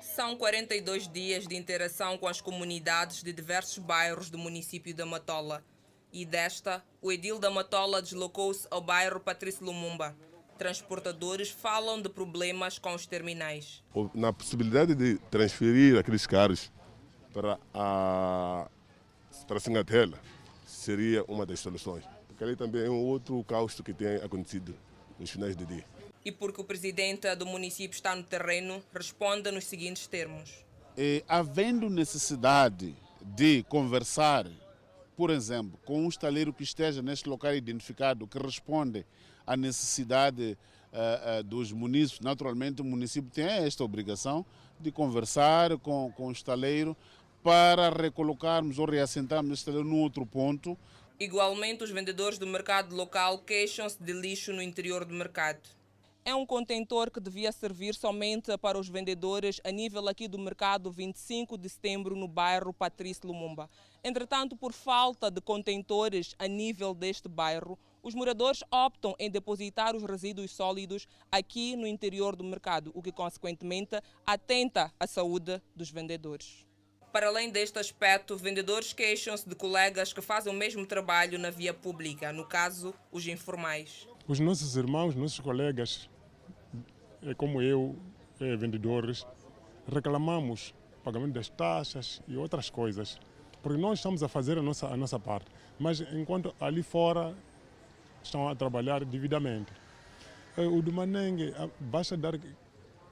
São 0.02 0.36
42 0.36 1.08
dias 1.08 1.48
de 1.48 1.56
interação 1.56 2.18
com 2.18 2.28
as 2.28 2.42
comunidades 2.42 3.22
de 3.22 3.32
diversos 3.32 3.78
bairros 3.78 4.28
do 4.28 4.36
município 4.36 4.94
da 4.94 5.06
Matola. 5.06 5.64
E 6.12 6.26
desta, 6.26 6.84
o 7.00 7.10
edil 7.10 7.38
da 7.38 7.50
Matola 7.50 8.02
deslocou-se 8.02 8.68
ao 8.70 8.82
bairro 8.82 9.18
Patrício 9.18 9.64
Lumumba. 9.64 10.14
Transportadores 10.58 11.48
falam 11.48 12.02
de 12.02 12.10
problemas 12.10 12.78
com 12.78 12.94
os 12.94 13.06
terminais. 13.06 13.82
Na 14.12 14.30
possibilidade 14.30 14.94
de 14.94 15.16
transferir 15.30 15.98
aqueles 15.98 16.26
carros 16.26 16.70
para 17.32 17.58
a 17.72 18.68
para 19.48 19.58
Singatela, 19.58 20.18
seria 20.84 21.24
uma 21.24 21.46
das 21.46 21.60
soluções. 21.60 22.04
Porque 22.28 22.44
ali 22.44 22.56
também 22.56 22.84
é 22.84 22.90
um 22.90 23.02
outro 23.02 23.42
caos 23.44 23.80
que 23.80 23.94
tem 23.94 24.16
acontecido 24.16 24.74
nos 25.18 25.30
finais 25.30 25.56
de 25.56 25.64
dia. 25.64 25.84
E 26.24 26.32
porque 26.32 26.60
o 26.60 26.64
presidente 26.64 27.34
do 27.36 27.46
município 27.46 27.94
está 27.94 28.14
no 28.14 28.22
terreno, 28.22 28.82
responde 28.92 29.50
nos 29.50 29.64
seguintes 29.64 30.06
termos. 30.06 30.64
E, 30.96 31.24
havendo 31.28 31.88
necessidade 31.90 32.94
de 33.22 33.62
conversar, 33.64 34.46
por 35.16 35.30
exemplo, 35.30 35.78
com 35.84 36.04
um 36.04 36.08
estaleiro 36.08 36.52
que 36.52 36.62
esteja 36.62 37.02
neste 37.02 37.28
local 37.28 37.54
identificado, 37.54 38.26
que 38.26 38.38
responde 38.38 39.06
à 39.46 39.56
necessidade 39.56 40.56
uh, 40.92 41.40
uh, 41.40 41.42
dos 41.44 41.72
municípios, 41.72 42.20
naturalmente 42.20 42.82
o 42.82 42.84
município 42.84 43.30
tem 43.30 43.44
esta 43.44 43.84
obrigação 43.84 44.44
de 44.80 44.90
conversar 44.90 45.78
com, 45.78 46.12
com 46.12 46.28
o 46.28 46.32
estaleiro 46.32 46.96
para 47.44 47.90
recolocarmos 47.90 48.78
ou 48.78 48.86
reassentarmos 48.86 49.58
este 49.58 49.70
num 49.70 50.00
outro 50.00 50.24
ponto. 50.24 50.78
Igualmente, 51.20 51.84
os 51.84 51.90
vendedores 51.90 52.38
do 52.38 52.46
mercado 52.46 52.96
local 52.96 53.38
queixam-se 53.40 54.02
de 54.02 54.14
lixo 54.14 54.50
no 54.50 54.62
interior 54.62 55.04
do 55.04 55.12
mercado. 55.12 55.60
É 56.24 56.34
um 56.34 56.46
contentor 56.46 57.10
que 57.10 57.20
devia 57.20 57.52
servir 57.52 57.94
somente 57.94 58.56
para 58.56 58.78
os 58.78 58.88
vendedores 58.88 59.60
a 59.62 59.70
nível 59.70 60.08
aqui 60.08 60.26
do 60.26 60.38
mercado 60.38 60.90
25 60.90 61.58
de 61.58 61.68
setembro 61.68 62.16
no 62.16 62.26
bairro 62.26 62.72
Patrício 62.72 63.28
Lumumba. 63.28 63.68
Entretanto, 64.02 64.56
por 64.56 64.72
falta 64.72 65.30
de 65.30 65.42
contentores 65.42 66.34
a 66.38 66.48
nível 66.48 66.94
deste 66.94 67.28
bairro, 67.28 67.78
os 68.02 68.14
moradores 68.14 68.64
optam 68.70 69.14
em 69.18 69.30
depositar 69.30 69.94
os 69.94 70.02
resíduos 70.02 70.50
sólidos 70.50 71.06
aqui 71.30 71.76
no 71.76 71.86
interior 71.86 72.34
do 72.34 72.42
mercado, 72.42 72.90
o 72.94 73.02
que 73.02 73.12
consequentemente 73.12 74.00
atenta 74.26 74.90
à 74.98 75.06
saúde 75.06 75.60
dos 75.76 75.90
vendedores. 75.90 76.64
Para 77.14 77.28
além 77.28 77.48
deste 77.48 77.78
aspecto, 77.78 78.36
vendedores 78.36 78.92
queixam-se 78.92 79.48
de 79.48 79.54
colegas 79.54 80.12
que 80.12 80.20
fazem 80.20 80.52
o 80.52 80.56
mesmo 80.56 80.84
trabalho 80.84 81.38
na 81.38 81.48
via 81.48 81.72
pública, 81.72 82.32
no 82.32 82.44
caso, 82.44 82.92
os 83.12 83.24
informais. 83.28 84.08
Os 84.26 84.40
nossos 84.40 84.74
irmãos, 84.76 85.14
nossos 85.14 85.38
colegas, 85.38 86.10
é 87.22 87.32
como 87.32 87.62
eu, 87.62 87.94
é, 88.40 88.56
vendedores, 88.56 89.24
reclamamos 89.86 90.74
pagamento 91.04 91.34
das 91.34 91.48
taxas 91.48 92.20
e 92.26 92.36
outras 92.36 92.68
coisas, 92.68 93.16
porque 93.62 93.80
nós 93.80 94.00
estamos 94.00 94.20
a 94.24 94.26
fazer 94.26 94.58
a 94.58 94.62
nossa, 94.62 94.88
a 94.88 94.96
nossa 94.96 95.20
parte, 95.20 95.48
mas 95.78 96.00
enquanto 96.00 96.52
ali 96.58 96.82
fora 96.82 97.32
estão 98.24 98.48
a 98.48 98.56
trabalhar 98.56 99.04
devidamente. 99.04 99.72
É, 100.56 100.62
o 100.62 100.82
do 100.82 100.92
Manengue, 100.92 101.54
basta 101.78 102.16
dar 102.16 102.36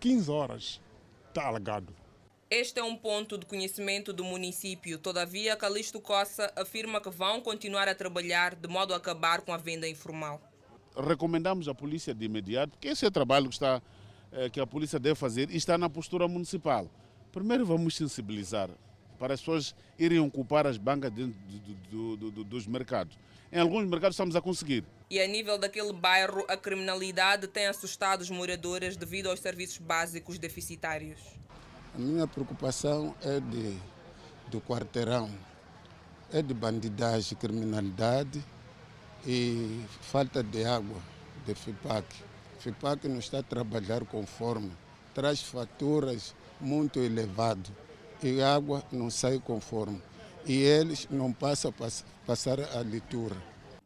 15 0.01 0.29
horas, 0.29 0.81
está 1.29 1.47
alagado. 1.47 2.02
Este 2.55 2.81
é 2.81 2.85
um 2.85 2.95
ponto 2.95 3.39
de 3.39 3.47
conhecimento 3.47 4.13
do 4.13 4.23
município. 4.23 4.99
Todavia, 4.99 5.57
Calixto 5.57 5.99
Coça 5.99 6.53
afirma 6.55 7.01
que 7.01 7.09
vão 7.09 7.41
continuar 7.41 7.89
a 7.89 7.95
trabalhar 7.95 8.55
de 8.55 8.69
modo 8.69 8.93
a 8.93 8.99
acabar 8.99 9.41
com 9.41 9.55
a 9.55 9.57
venda 9.57 9.89
informal. 9.89 10.39
Recomendamos 10.95 11.67
à 11.67 11.75
polícia 11.75 12.13
de 12.13 12.27
imediato, 12.27 12.77
que 12.79 12.89
esse 12.89 13.07
é 13.07 13.09
o 13.09 13.11
trabalho 13.11 13.49
que 13.49 13.55
está 13.55 13.81
eh, 14.33 14.51
que 14.51 14.61
a 14.61 14.67
polícia 14.67 14.99
deve 15.01 15.15
fazer 15.15 15.51
e 15.51 15.57
está 15.57 15.79
na 15.79 15.89
postura 15.89 16.29
municipal. 16.29 16.91
Primeiro 17.33 17.65
vamos 17.65 17.97
sensibilizar 17.97 18.69
para 19.19 19.33
as 19.33 19.41
pessoas 19.41 19.75
irem 19.99 20.19
ocupar 20.19 20.67
as 20.67 20.77
bancas 20.77 21.11
dentro 21.11 21.35
do, 21.91 22.17
do, 22.19 22.31
do, 22.31 22.45
dos 22.45 22.67
mercados. 22.67 23.19
Em 23.51 23.61
alguns 23.61 23.87
mercados 23.87 24.15
estamos 24.15 24.37
a 24.37 24.43
conseguir. 24.43 24.85
E 25.09 25.19
a 25.19 25.27
nível 25.27 25.57
daquele 25.57 25.95
bairro, 25.95 26.45
a 26.47 26.57
criminalidade 26.59 27.49
tem 27.49 27.67
assustado 27.67 28.21
os 28.21 28.29
moradores 28.29 28.95
devido 28.95 29.31
aos 29.31 29.41
serviços 29.41 29.79
básicos 29.79 30.39
deficitários. 30.39 31.19
A 31.95 31.99
minha 31.99 32.27
preocupação 32.27 33.15
é 33.23 33.39
de, 33.39 33.79
do 34.49 34.63
quarteirão, 34.63 35.31
é 36.33 36.41
de 36.41 36.55
bandidagem, 36.55 37.37
criminalidade 37.37 38.43
e 39.27 39.85
falta 40.01 40.43
de 40.43 40.65
água, 40.65 40.97
de 41.45 41.55
FIPAC. 41.55 42.07
FIPAC 42.61 43.09
não 43.09 43.19
está 43.19 43.41
a 43.41 43.43
trabalhar 43.43 44.07
conforme, 44.07 44.73
traz 45.15 45.43
faturas 45.43 46.35
muito 46.59 46.99
elevadas 46.99 47.71
e 48.23 48.41
água 48.41 48.83
não 48.91 49.11
sai 49.11 49.39
conforme. 49.39 50.01
E 50.47 50.63
eles 50.63 51.07
não 51.11 51.31
passam 51.31 51.75
a 51.79 52.27
passar 52.27 52.59
a 52.75 52.81
leitura. 52.81 53.37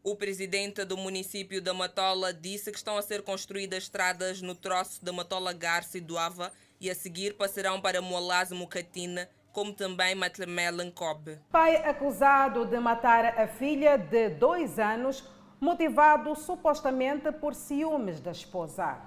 O 0.05 0.15
presidente 0.15 0.85
do 0.85 0.97
município 0.97 1.61
da 1.61 1.75
Matola 1.75 2.33
disse 2.33 2.71
que 2.71 2.79
estão 2.79 2.97
a 2.97 3.03
ser 3.03 3.23
construídas 3.23 3.83
estradas 3.83 4.41
no 4.41 4.55
troço 4.55 5.05
da 5.05 5.13
Matola 5.13 5.53
Garça 5.53 6.01
do 6.01 6.17
Ava 6.17 6.53
e 6.81 6.91
a 6.91 6.95
seguir 6.95 7.35
passarão 7.35 7.81
para 7.81 8.03
Moalaz 8.03 8.51
Mucatina, 8.53 9.29
como 9.53 9.73
também 9.73 10.15
Matlemelen 10.15 10.91
Kobe. 10.91 11.39
Pai 11.51 11.77
acusado 11.77 12.67
de 12.67 12.79
matar 12.79 13.25
a 13.39 13.49
filha 13.49 13.97
de 13.97 14.31
dois 14.31 14.79
anos, 14.79 15.25
motivado 15.61 16.35
supostamente 16.35 17.33
por 17.33 17.55
ciúmes 17.55 18.21
da 18.21 18.31
esposa. 18.31 18.99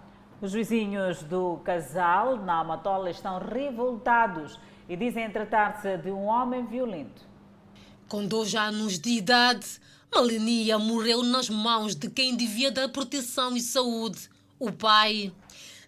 Os 0.41 0.53
vizinhos 0.53 1.21
do 1.21 1.57
casal 1.57 2.37
na 2.37 2.63
Matola 2.63 3.09
estão 3.09 3.37
revoltados 3.39 4.59
e 4.87 4.95
dizem 4.95 5.29
tratar-se 5.29 5.97
de 5.97 6.09
um 6.09 6.25
homem 6.25 6.65
violento. 6.65 7.21
Com 8.07 8.25
dois 8.25 8.55
anos 8.55 8.97
de 8.97 9.11
idade, 9.11 9.79
Malenia 10.11 10.79
morreu 10.79 11.21
nas 11.21 11.47
mãos 11.47 11.93
de 11.93 12.09
quem 12.09 12.35
devia 12.35 12.71
dar 12.71 12.89
proteção 12.89 13.55
e 13.55 13.61
saúde, 13.61 14.27
o 14.57 14.71
pai. 14.71 15.31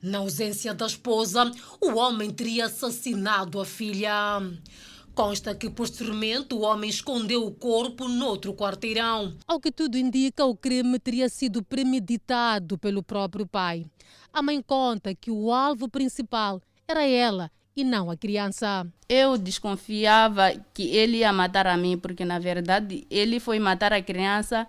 Na 0.02 0.18
ausência 0.18 0.74
da 0.74 0.88
esposa, 0.88 1.52
o 1.80 1.96
homem 1.96 2.32
teria 2.32 2.66
assassinado 2.66 3.60
a 3.60 3.66
filha. 3.66 4.12
Consta 5.14 5.54
que 5.54 5.70
posteriormente 5.70 6.56
o 6.56 6.62
homem 6.62 6.90
escondeu 6.90 7.46
o 7.46 7.52
corpo 7.52 8.08
noutro 8.08 8.54
quarteirão. 8.54 9.36
Ao 9.46 9.60
que 9.60 9.72
tudo 9.72 9.98
indica, 9.98 10.44
o 10.46 10.56
crime 10.56 10.98
teria 10.98 11.30
sido 11.30 11.62
premeditado 11.62 12.80
pelo 12.80 13.04
próprio 13.04 13.46
pai. 13.46 13.86
A 14.34 14.42
mãe 14.42 14.60
conta 14.62 15.14
que 15.14 15.30
o 15.30 15.54
alvo 15.54 15.88
principal 15.88 16.62
era 16.88 17.06
ela 17.06 17.52
e 17.76 17.84
não 17.84 18.10
a 18.10 18.18
criança. 18.18 18.88
Eu 19.08 19.38
desconfiava 19.38 20.52
que 20.74 20.84
ele 20.84 21.18
ia 21.18 21.32
matar 21.32 21.68
a 21.68 21.78
mim, 21.78 21.98
porque 21.98 22.26
na 22.26 22.40
verdade 22.40 23.06
ele 23.10 23.40
foi 23.40 23.60
matar 23.60 23.94
a 23.94 24.02
criança 24.02 24.68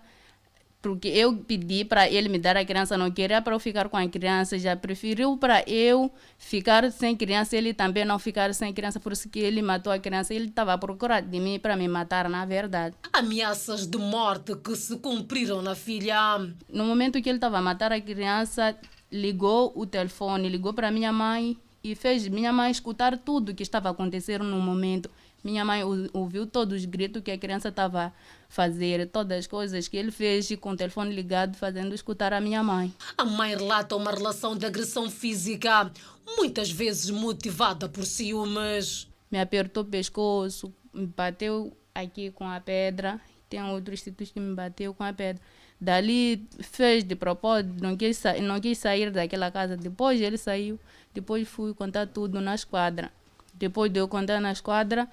porque 0.82 1.06
eu 1.06 1.36
pedi 1.36 1.84
para 1.84 2.10
ele 2.10 2.28
me 2.28 2.40
dar 2.40 2.56
a 2.56 2.64
criança, 2.64 2.98
não 2.98 3.08
queria 3.08 3.40
para 3.40 3.54
eu 3.54 3.60
ficar 3.60 3.88
com 3.88 3.96
a 3.96 4.08
criança, 4.08 4.58
já 4.58 4.74
preferiu 4.74 5.36
para 5.36 5.62
eu 5.64 6.10
ficar 6.36 6.90
sem 6.90 7.16
criança, 7.16 7.56
ele 7.56 7.72
também 7.72 8.04
não 8.04 8.18
ficar 8.18 8.52
sem 8.52 8.72
criança, 8.74 8.98
por 8.98 9.12
isso 9.12 9.28
que 9.28 9.38
ele 9.38 9.62
matou 9.62 9.92
a 9.92 9.98
criança, 10.00 10.34
ele 10.34 10.46
estava 10.46 10.72
a 10.72 10.78
procurar 10.78 11.22
de 11.22 11.38
mim 11.38 11.60
para 11.60 11.76
me 11.76 11.86
matar, 11.86 12.28
na 12.28 12.44
verdade. 12.44 12.96
Ameaças 13.12 13.86
de 13.86 13.96
morte 13.96 14.56
que 14.56 14.74
se 14.74 14.98
cumpriram 14.98 15.62
na 15.62 15.76
filha. 15.76 16.38
No 16.68 16.84
momento 16.84 17.22
que 17.22 17.28
ele 17.28 17.38
estava 17.38 17.58
a 17.58 17.62
matar 17.62 17.92
a 17.92 18.00
criança, 18.00 18.76
ligou 19.10 19.72
o 19.76 19.86
telefone, 19.86 20.48
ligou 20.48 20.74
para 20.74 20.90
minha 20.90 21.12
mãe 21.12 21.56
e 21.84 21.94
fez 21.94 22.26
minha 22.26 22.52
mãe 22.52 22.72
escutar 22.72 23.16
tudo 23.18 23.54
que 23.54 23.62
estava 23.62 23.88
acontecendo 23.88 24.44
no 24.44 24.60
momento. 24.60 25.08
Minha 25.42 25.64
mãe 25.64 25.82
ouviu 26.12 26.46
todos 26.46 26.80
os 26.80 26.84
gritos 26.84 27.22
que 27.22 27.30
a 27.30 27.38
criança 27.38 27.68
estava 27.68 28.06
a 28.06 28.12
fazer, 28.48 29.08
todas 29.08 29.40
as 29.40 29.46
coisas 29.46 29.88
que 29.88 29.96
ele 29.96 30.12
fez 30.12 30.54
com 30.60 30.70
o 30.70 30.76
telefone 30.76 31.12
ligado, 31.14 31.56
fazendo 31.56 31.94
escutar 31.94 32.32
a 32.32 32.40
minha 32.40 32.62
mãe. 32.62 32.94
A 33.18 33.24
mãe 33.24 33.56
relata 33.56 33.96
uma 33.96 34.12
relação 34.12 34.56
de 34.56 34.64
agressão 34.64 35.10
física, 35.10 35.90
muitas 36.36 36.70
vezes 36.70 37.10
motivada 37.10 37.88
por 37.88 38.04
ciúmes. 38.04 39.08
Me 39.30 39.40
apertou 39.40 39.82
o 39.82 39.86
pescoço, 39.86 40.72
me 40.92 41.06
bateu 41.06 41.76
aqui 41.94 42.30
com 42.30 42.48
a 42.48 42.60
pedra. 42.60 43.20
Tem 43.48 43.62
outros 43.62 44.00
sítios 44.00 44.30
que 44.30 44.38
me 44.38 44.54
bateu 44.54 44.94
com 44.94 45.02
a 45.02 45.12
pedra. 45.12 45.42
Dali 45.80 46.46
fez 46.60 47.02
de 47.02 47.16
propósito, 47.16 47.82
não 47.82 47.96
quis, 47.96 48.22
não 48.40 48.60
quis 48.60 48.78
sair 48.78 49.10
daquela 49.10 49.50
casa. 49.50 49.76
Depois 49.76 50.20
ele 50.20 50.38
saiu, 50.38 50.78
depois 51.12 51.48
fui 51.48 51.74
contar 51.74 52.06
tudo 52.06 52.40
na 52.40 52.54
esquadra. 52.54 53.10
Depois 53.52 53.92
de 53.92 53.98
eu 53.98 54.06
contar 54.06 54.40
na 54.40 54.52
esquadra, 54.52 55.08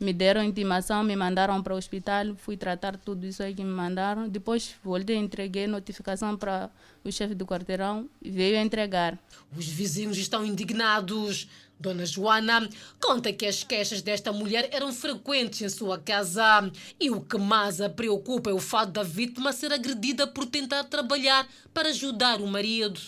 me 0.00 0.12
deram 0.12 0.42
intimação, 0.44 1.02
me 1.02 1.16
mandaram 1.16 1.60
para 1.62 1.74
o 1.74 1.76
hospital, 1.76 2.36
fui 2.36 2.56
tratar 2.56 2.96
tudo 2.96 3.26
isso 3.26 3.42
aí 3.42 3.54
que 3.54 3.64
me 3.64 3.70
mandaram. 3.70 4.28
Depois 4.28 4.74
voltei, 4.82 5.16
entreguei 5.16 5.66
notificação 5.66 6.36
para 6.36 6.70
o 7.04 7.10
chefe 7.10 7.34
do 7.34 7.46
quarteirão 7.46 8.08
e 8.22 8.30
veio 8.30 8.56
entregar. 8.56 9.18
Os 9.56 9.66
vizinhos 9.66 10.16
estão 10.16 10.44
indignados. 10.44 11.48
Dona 11.80 12.04
Joana 12.04 12.68
conta 13.00 13.32
que 13.32 13.46
as 13.46 13.62
queixas 13.62 14.02
desta 14.02 14.32
mulher 14.32 14.68
eram 14.72 14.92
frequentes 14.92 15.62
em 15.62 15.68
sua 15.68 15.96
casa 15.96 16.70
e 16.98 17.08
o 17.08 17.20
que 17.20 17.38
mais 17.38 17.80
a 17.80 17.88
preocupa 17.88 18.50
é 18.50 18.52
o 18.52 18.58
fato 18.58 18.90
da 18.90 19.04
vítima 19.04 19.52
ser 19.52 19.72
agredida 19.72 20.26
por 20.26 20.44
tentar 20.46 20.84
trabalhar 20.84 21.46
para 21.72 21.90
ajudar 21.90 22.40
o 22.40 22.48
marido. 22.48 23.00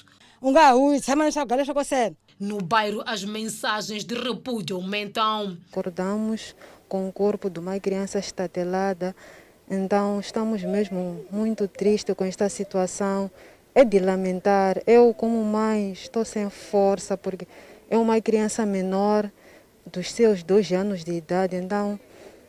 No 2.39 2.59
bairro, 2.59 3.03
as 3.05 3.23
mensagens 3.25 4.05
de 4.05 4.15
repúdio 4.15 4.77
aumentam. 4.77 5.59
Acordamos 5.71 6.55
com 6.91 7.09
o 7.09 7.13
corpo 7.13 7.49
de 7.49 7.61
uma 7.61 7.79
criança 7.79 8.19
estatelada. 8.19 9.15
Então, 9.71 10.19
estamos 10.19 10.65
mesmo 10.65 11.25
muito 11.31 11.69
tristes 11.69 12.17
com 12.17 12.25
esta 12.25 12.49
situação. 12.49 13.31
É 13.73 13.85
de 13.85 14.01
lamentar. 14.01 14.83
Eu, 14.85 15.15
como 15.15 15.43
mãe, 15.45 15.93
estou 15.93 16.25
sem 16.25 16.51
força, 16.51 17.17
porque 17.17 17.47
é 17.89 17.97
uma 17.97 18.21
criança 18.21 18.67
menor, 18.67 19.31
dos 19.87 20.13
seus 20.13 20.43
dois 20.43 20.73
anos 20.73 21.05
de 21.05 21.13
idade. 21.13 21.55
Então, 21.55 21.99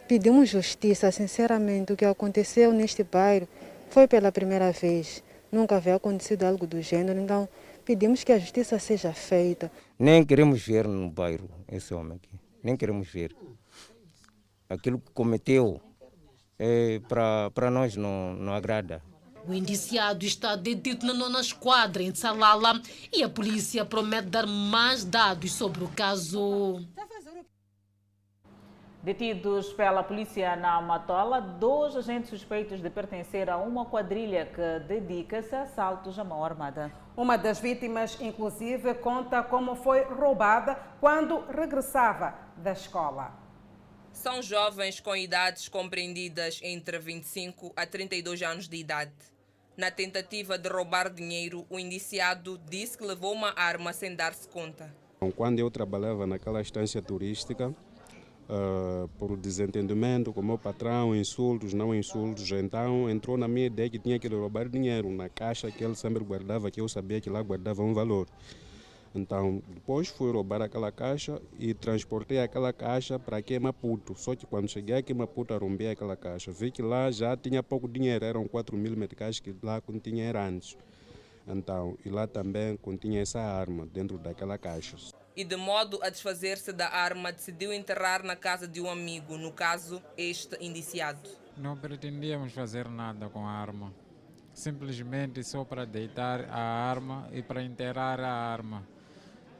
pedimos 0.08 0.50
justiça. 0.50 1.12
Sinceramente, 1.12 1.94
o 1.94 1.96
que 1.96 2.04
aconteceu 2.04 2.74
neste 2.74 3.04
bairro 3.04 3.48
foi 3.92 4.08
pela 4.08 4.32
primeira 4.32 4.72
vez. 4.72 5.24
Nunca 5.52 5.76
havia 5.76 5.96
acontecido 5.96 6.46
algo 6.46 6.66
do 6.66 6.82
gênero. 6.82 7.20
Então, 7.20 7.48
pedimos 7.86 8.24
que 8.24 8.32
a 8.32 8.40
justiça 8.40 8.80
seja 8.80 9.14
feita. 9.14 9.72
Nem 10.00 10.26
queremos 10.26 10.66
ver 10.66 10.88
no 10.88 11.12
bairro 11.12 11.48
esse 11.72 11.94
homem 11.94 12.18
aqui. 12.18 12.36
Nem 12.64 12.76
queremos 12.76 13.08
ver 13.08 13.36
aquilo 14.72 15.00
que 15.00 15.12
cometeu 15.12 15.82
é, 16.58 17.02
para 17.54 17.70
nós 17.70 17.96
não, 17.96 18.34
não 18.34 18.54
agrada. 18.54 19.02
O 19.48 19.54
indiciado 19.54 20.24
está 20.24 20.56
detido 20.56 21.06
na 21.06 21.14
nona 21.14 21.42
esquadra 21.42 22.04
em 22.04 22.14
Salala 22.14 22.80
e 23.12 23.24
a 23.24 23.30
polícia 23.30 23.84
promete 23.84 24.30
dar 24.30 24.46
mais 24.46 25.04
dados 25.04 25.52
sobre 25.54 25.84
o 25.84 25.90
caso. 25.90 26.80
Detidos 29.04 29.74
pela 29.74 30.04
polícia 30.04 30.56
na 30.56 30.80
Matola, 30.80 31.42
dois 31.42 31.96
agentes 31.96 32.30
suspeitos 32.30 32.80
de 32.80 32.90
pertencer 32.92 33.50
a 33.50 33.58
uma 33.58 33.84
quadrilha 33.84 34.46
que 34.46 34.86
dedica-se 34.88 35.56
a 35.56 35.64
assaltos 35.64 36.20
à 36.20 36.24
mão 36.24 36.46
armada. 36.46 36.92
Uma 37.18 37.36
das 37.36 37.60
vítimas, 37.60 38.22
inclusive, 38.22 38.94
conta 38.94 39.42
como 39.42 39.76
foi 39.76 40.04
roubada 40.04 40.78
quando 41.00 41.44
regressava 41.50 42.36
da 42.56 42.74
escola. 42.74 43.41
São 44.14 44.42
jovens 44.42 45.00
com 45.00 45.16
idades 45.16 45.68
compreendidas 45.68 46.60
entre 46.62 47.00
25 47.00 47.74
a 47.76 47.86
32 47.86 48.42
anos 48.42 48.68
de 48.68 48.78
idade. 48.78 49.12
Na 49.76 49.90
tentativa 49.90 50.58
de 50.58 50.70
roubar 50.70 51.10
dinheiro, 51.10 51.66
o 51.70 51.80
indiciado 51.80 52.60
disse 52.70 52.98
que 52.98 53.04
levou 53.04 53.34
uma 53.34 53.54
arma 53.56 53.94
sem 53.94 54.16
dar-se 54.16 54.48
conta. 54.48 54.94
Quando 55.36 55.60
eu 55.60 55.72
trabalhava 55.72 56.28
naquela 56.28 56.62
estância 56.62 57.02
turística, 57.02 57.70
uh, 57.70 59.08
por 59.18 59.38
desentendimento 59.38 60.34
com 60.34 60.42
o 60.42 60.44
meu 60.44 60.58
patrão, 60.58 61.16
insultos, 61.16 61.74
não 61.74 61.96
insultos, 61.96 62.52
então 62.52 63.10
entrou 63.10 63.38
na 63.38 63.48
minha 63.48 63.68
ideia 63.68 63.90
que 63.90 63.98
tinha 63.98 64.20
que 64.20 64.28
roubar 64.28 64.68
dinheiro 64.68 65.10
na 65.10 65.30
caixa 65.30 65.72
que 65.72 65.84
ele 65.84 65.96
sempre 65.96 66.24
guardava, 66.24 66.70
que 66.70 66.82
eu 66.82 66.90
sabia 66.90 67.22
que 67.22 67.30
lá 67.30 67.42
guardava 67.42 67.82
um 67.82 67.94
valor. 67.94 68.28
Então, 69.14 69.62
depois 69.68 70.08
fui 70.08 70.32
roubar 70.32 70.62
aquela 70.62 70.90
caixa 70.90 71.42
e 71.60 71.74
transportei 71.74 72.40
aquela 72.40 72.72
caixa 72.72 73.20
para 73.20 73.38
aqui 73.38 73.56
em 73.56 73.60
Maputo. 73.60 74.16
Só 74.16 74.36
que 74.36 74.46
quando 74.46 74.70
cheguei 74.70 74.96
aqui 74.96 75.12
em 75.12 75.16
Maputo, 75.16 75.54
arrombei 75.54 75.90
aquela 75.90 76.16
caixa. 76.16 76.52
Vi 76.52 76.72
que 76.72 76.82
lá 76.82 77.12
já 77.12 77.36
tinha 77.36 77.62
pouco 77.62 77.90
dinheiro, 77.90 78.24
eram 78.24 78.48
4 78.48 78.78
mil 78.78 78.96
meticais 78.96 79.40
que 79.40 79.54
lá 79.62 79.82
continha 79.82 80.24
era 80.24 80.46
antes. 80.46 80.78
Então, 81.46 81.98
e 82.06 82.10
lá 82.10 82.26
também 82.26 82.78
continha 82.78 83.22
essa 83.22 83.42
arma 83.42 83.86
dentro 83.86 84.18
daquela 84.18 84.58
caixa. 84.58 84.96
E 85.36 85.44
de 85.44 85.58
modo 85.58 86.00
a 86.02 86.10
desfazer-se 86.10 86.72
da 86.72 86.90
arma, 86.90 87.34
decidiu 87.34 87.74
enterrar 87.74 88.24
na 88.24 88.36
casa 88.36 88.66
de 88.66 88.80
um 88.80 88.90
amigo, 88.90 89.38
no 89.38 89.52
caso, 89.52 90.02
este 90.18 90.56
indiciado. 90.64 91.30
Não 91.58 91.76
pretendíamos 91.76 92.54
fazer 92.54 92.88
nada 92.88 93.28
com 93.28 93.46
a 93.46 93.52
arma. 93.52 93.94
Simplesmente 94.54 95.44
só 95.44 95.66
para 95.66 95.86
deitar 95.86 96.46
a 96.50 96.60
arma 96.60 97.28
e 97.34 97.42
para 97.42 97.64
enterrar 97.64 98.20
a 98.20 98.32
arma 98.32 98.86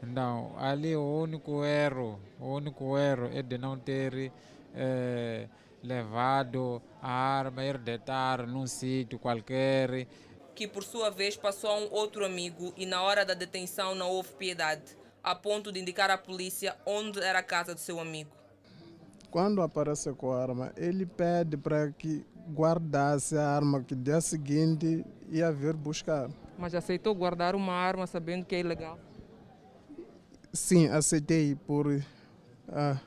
Então, 0.04 0.54
ali 0.58 0.96
o 0.96 1.04
único 1.04 1.64
erro, 1.64 2.20
o 2.40 2.56
único 2.56 2.98
erro 2.98 3.30
é 3.32 3.42
de 3.44 3.58
não 3.58 3.78
ter 3.78 4.32
eh, 4.74 5.48
levado 5.84 6.82
a 7.02 7.12
arma, 7.12 7.64
hereditar 7.64 8.48
num 8.48 8.66
sítio 8.66 9.20
qualquer. 9.20 10.08
Que 10.56 10.68
por 10.68 10.84
sua 10.84 11.10
vez 11.10 11.38
passou 11.38 11.70
a 11.70 11.78
um 11.78 11.92
outro 11.92 12.26
amigo 12.26 12.74
e 12.76 12.86
na 12.86 13.02
hora 13.02 13.24
da 13.24 13.34
detenção 13.34 13.94
não 13.94 14.10
houve 14.10 14.30
piedade, 14.34 14.98
a 15.24 15.36
ponto 15.36 15.72
de 15.72 15.80
indicar 15.80 16.10
à 16.10 16.18
polícia 16.18 16.76
onde 16.86 17.20
era 17.20 17.40
a 17.40 17.44
casa 17.44 17.74
do 17.74 17.80
seu 17.80 18.00
amigo. 18.00 18.32
Quando 19.30 19.62
aparece 19.62 20.12
com 20.14 20.34
a 20.34 20.42
arma, 20.42 20.74
ele 20.76 21.06
pede 21.06 21.56
para 21.56 21.90
que 21.92 22.26
guardasse 22.50 23.38
a 23.38 23.48
arma 23.48 23.82
que 23.82 23.96
dia 23.96 24.20
seguinte 24.20 25.06
ia 25.30 25.52
vir 25.52 25.74
buscar. 25.74 26.30
Mas 26.58 26.76
aceitou 26.76 27.16
guardar 27.16 27.56
uma 27.56 27.74
arma 27.74 28.06
sabendo 28.06 28.46
que 28.46 28.56
é 28.56 28.60
ilegal? 28.60 29.00
Sim, 30.54 30.88
aceitei 30.90 31.56
por, 31.56 31.88
ah, 32.68 32.98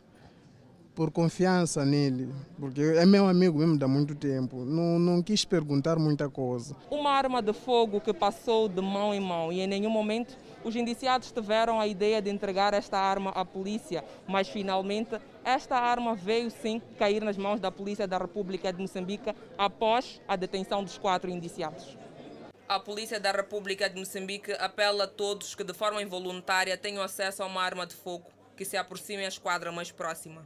por 0.95 1.11
confiança 1.11 1.85
nele, 1.85 2.33
porque 2.59 2.81
é 2.81 3.05
meu 3.05 3.29
amigo 3.29 3.59
mesmo 3.59 3.79
há 3.85 3.89
muito 3.89 4.15
tempo. 4.15 4.65
Não, 4.65 4.99
não 4.99 5.23
quis 5.23 5.45
perguntar 5.45 5.99
muita 5.99 6.31
coisa. 6.31 6.75
Uma 6.91 7.11
arma 7.11 7.43
de 7.43 7.53
fogo 7.53 8.01
que 8.01 8.15
passou 8.15 8.67
de 8.67 8.81
mão 8.81 9.13
em 9.13 9.21
mão 9.21 9.53
e 9.53 9.61
em 9.61 9.67
nenhum 9.67 9.91
momento 9.91 10.39
os 10.65 10.75
indiciados 10.75 11.31
tiveram 11.31 11.79
a 11.79 11.87
ideia 11.87 12.23
de 12.23 12.31
entregar 12.31 12.73
esta 12.73 12.99
arma 12.99 13.31
à 13.31 13.45
polícia, 13.45 14.03
mas 14.27 14.49
finalmente 14.49 15.21
esta 15.45 15.77
arma 15.77 16.15
veio 16.15 16.51
sim 16.51 16.81
cair 16.99 17.23
nas 17.23 17.37
mãos 17.37 17.61
da 17.61 17.71
Polícia 17.71 18.07
da 18.07 18.17
República 18.17 18.73
de 18.73 18.81
Moçambique 18.81 19.35
após 19.59 20.23
a 20.27 20.35
detenção 20.35 20.83
dos 20.83 20.97
quatro 20.97 21.31
indiciados. 21.31 21.99
A 22.67 22.81
Polícia 22.81 23.21
da 23.21 23.31
República 23.31 23.91
de 23.91 23.99
Moçambique 23.99 24.51
apela 24.53 25.05
a 25.05 25.07
todos 25.07 25.55
que 25.55 25.63
de 25.63 25.75
forma 25.75 26.03
involuntária 26.03 26.79
tenham 26.79 27.03
acesso 27.03 27.43
a 27.43 27.47
uma 27.47 27.63
arma 27.63 27.87
de 27.87 27.95
fogo, 27.95 28.25
que 28.57 28.65
se 28.65 28.75
aproximem 28.75 29.27
à 29.27 29.29
esquadra 29.29 29.71
mais 29.71 29.91
próxima. 29.91 30.43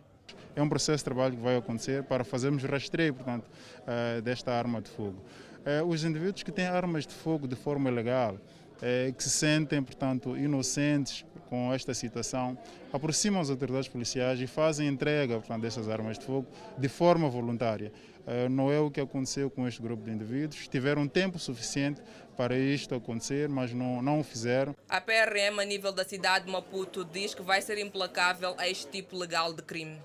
É 0.57 0.61
um 0.61 0.69
processo 0.69 0.99
de 0.99 1.05
trabalho 1.05 1.37
que 1.37 1.43
vai 1.43 1.57
acontecer 1.57 2.03
para 2.03 2.25
fazermos 2.25 2.65
rastreio, 2.65 3.15
portanto, 3.15 3.45
uh, 3.47 4.21
desta 4.21 4.53
arma 4.53 4.83
de 4.83 4.91
fogo. 4.91 5.23
Uh, 5.59 5.87
os 5.87 6.03
indivíduos 6.03 6.43
que 6.43 6.51
têm 6.51 6.67
armas 6.67 7.07
de 7.07 7.15
fogo 7.15 7.47
de 7.47 7.55
forma 7.55 7.89
ilegal, 7.89 8.35
uh, 8.35 9.13
que 9.13 9.23
se 9.23 9.31
sentem, 9.31 9.81
portanto, 9.81 10.37
inocentes 10.37 11.25
com 11.49 11.73
esta 11.73 11.95
situação, 11.95 12.59
aproximam 12.93 13.41
as 13.41 13.49
autoridades 13.49 13.89
policiais 13.89 14.41
e 14.41 14.47
fazem 14.49 14.89
entrega, 14.89 15.37
portanto, 15.39 15.63
destas 15.63 15.89
armas 15.89 16.19
de 16.19 16.25
fogo 16.25 16.49
de 16.77 16.89
forma 16.89 17.29
voluntária. 17.29 17.93
Não 18.51 18.71
é 18.71 18.79
o 18.79 18.91
que 18.91 19.01
aconteceu 19.01 19.51
com 19.51 19.67
este 19.67 19.81
grupo 19.81 20.05
de 20.05 20.11
indivíduos. 20.11 20.69
Tiveram 20.69 21.09
tempo 21.09 21.39
suficiente 21.39 22.03
para 22.37 22.57
isto 22.57 22.95
acontecer, 22.95 23.49
mas 23.49 23.73
não, 23.73 24.03
não 24.03 24.21
o 24.21 24.25
fizeram. 24.25 24.77
A 24.89 25.01
PRM, 25.01 25.59
a 25.59 25.65
nível 25.65 25.93
da 25.93 26.05
cidade 26.05 26.45
de 26.45 26.53
Maputo, 26.53 27.05
diz 27.05 27.35
que 27.35 27.43
vai 27.43 27.63
ser 27.63 27.79
implacável 27.79 28.55
a 28.59 28.69
este 28.69 28.87
tipo 28.89 29.17
legal 29.17 29.55
de 29.55 29.63
crime. 29.63 29.99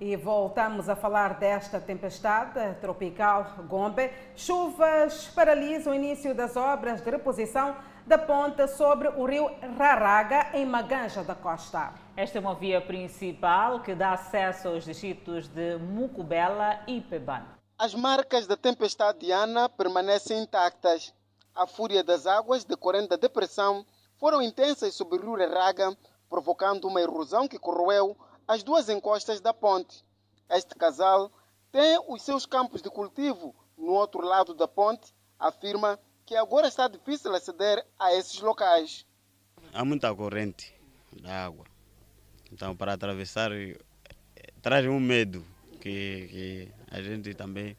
E 0.00 0.16
voltamos 0.16 0.88
a 0.88 0.96
falar 0.96 1.38
desta 1.38 1.80
tempestade 1.80 2.58
tropical 2.80 3.64
Gombe. 3.68 4.10
Chuvas 4.34 5.28
paralisam 5.28 5.92
o 5.92 5.96
início 5.96 6.34
das 6.34 6.56
obras 6.56 7.00
de 7.00 7.08
reposição 7.08 7.76
da 8.06 8.18
ponte 8.18 8.68
sobre 8.68 9.08
o 9.08 9.24
rio 9.24 9.50
Raraga, 9.78 10.50
em 10.52 10.66
Maganja 10.66 11.24
da 11.24 11.34
Costa. 11.34 11.94
Esta 12.14 12.36
é 12.36 12.40
uma 12.40 12.54
via 12.54 12.80
principal 12.80 13.80
que 13.80 13.94
dá 13.94 14.12
acesso 14.12 14.68
aos 14.68 14.84
distritos 14.84 15.48
de 15.48 15.78
Mucubela 15.78 16.82
e 16.86 17.00
Pebana. 17.00 17.58
As 17.78 17.94
marcas 17.94 18.46
da 18.46 18.56
tempestade 18.56 19.20
Diana 19.20 19.70
permanecem 19.70 20.42
intactas. 20.42 21.14
A 21.54 21.66
fúria 21.66 22.04
das 22.04 22.26
águas, 22.26 22.64
decorrendo 22.64 23.08
da 23.08 23.16
depressão, 23.16 23.86
foram 24.18 24.42
intensas 24.42 24.94
sobre 24.94 25.18
o 25.18 25.22
rio 25.22 25.36
Raraga, 25.36 25.96
provocando 26.28 26.86
uma 26.86 27.00
erosão 27.00 27.48
que 27.48 27.58
corroeu 27.58 28.16
as 28.46 28.62
duas 28.62 28.90
encostas 28.90 29.40
da 29.40 29.54
ponte. 29.54 30.04
Este 30.50 30.74
casal 30.74 31.32
tem 31.72 31.98
os 32.06 32.22
seus 32.22 32.44
campos 32.44 32.82
de 32.82 32.90
cultivo 32.90 33.54
no 33.78 33.92
outro 33.92 34.20
lado 34.20 34.52
da 34.52 34.68
ponte, 34.68 35.14
afirma 35.38 35.98
que 36.26 36.34
agora 36.36 36.68
está 36.68 36.88
difícil 36.88 37.34
aceder 37.34 37.84
a 37.98 38.14
esses 38.14 38.40
locais. 38.40 39.06
Há 39.72 39.84
muita 39.84 40.14
corrente 40.14 40.74
da 41.20 41.46
água. 41.46 41.66
Então, 42.52 42.76
para 42.76 42.92
atravessar, 42.92 43.50
traz 44.62 44.86
um 44.86 45.00
medo 45.00 45.44
que, 45.80 46.28
que 46.30 46.68
a 46.90 47.02
gente 47.02 47.34
também 47.34 47.76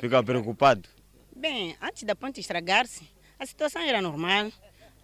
fica 0.00 0.22
preocupado. 0.22 0.88
Bem, 1.34 1.76
antes 1.80 2.02
da 2.02 2.14
ponte 2.14 2.40
estragar-se, 2.40 3.08
a 3.38 3.46
situação 3.46 3.82
era 3.82 4.02
normal. 4.02 4.52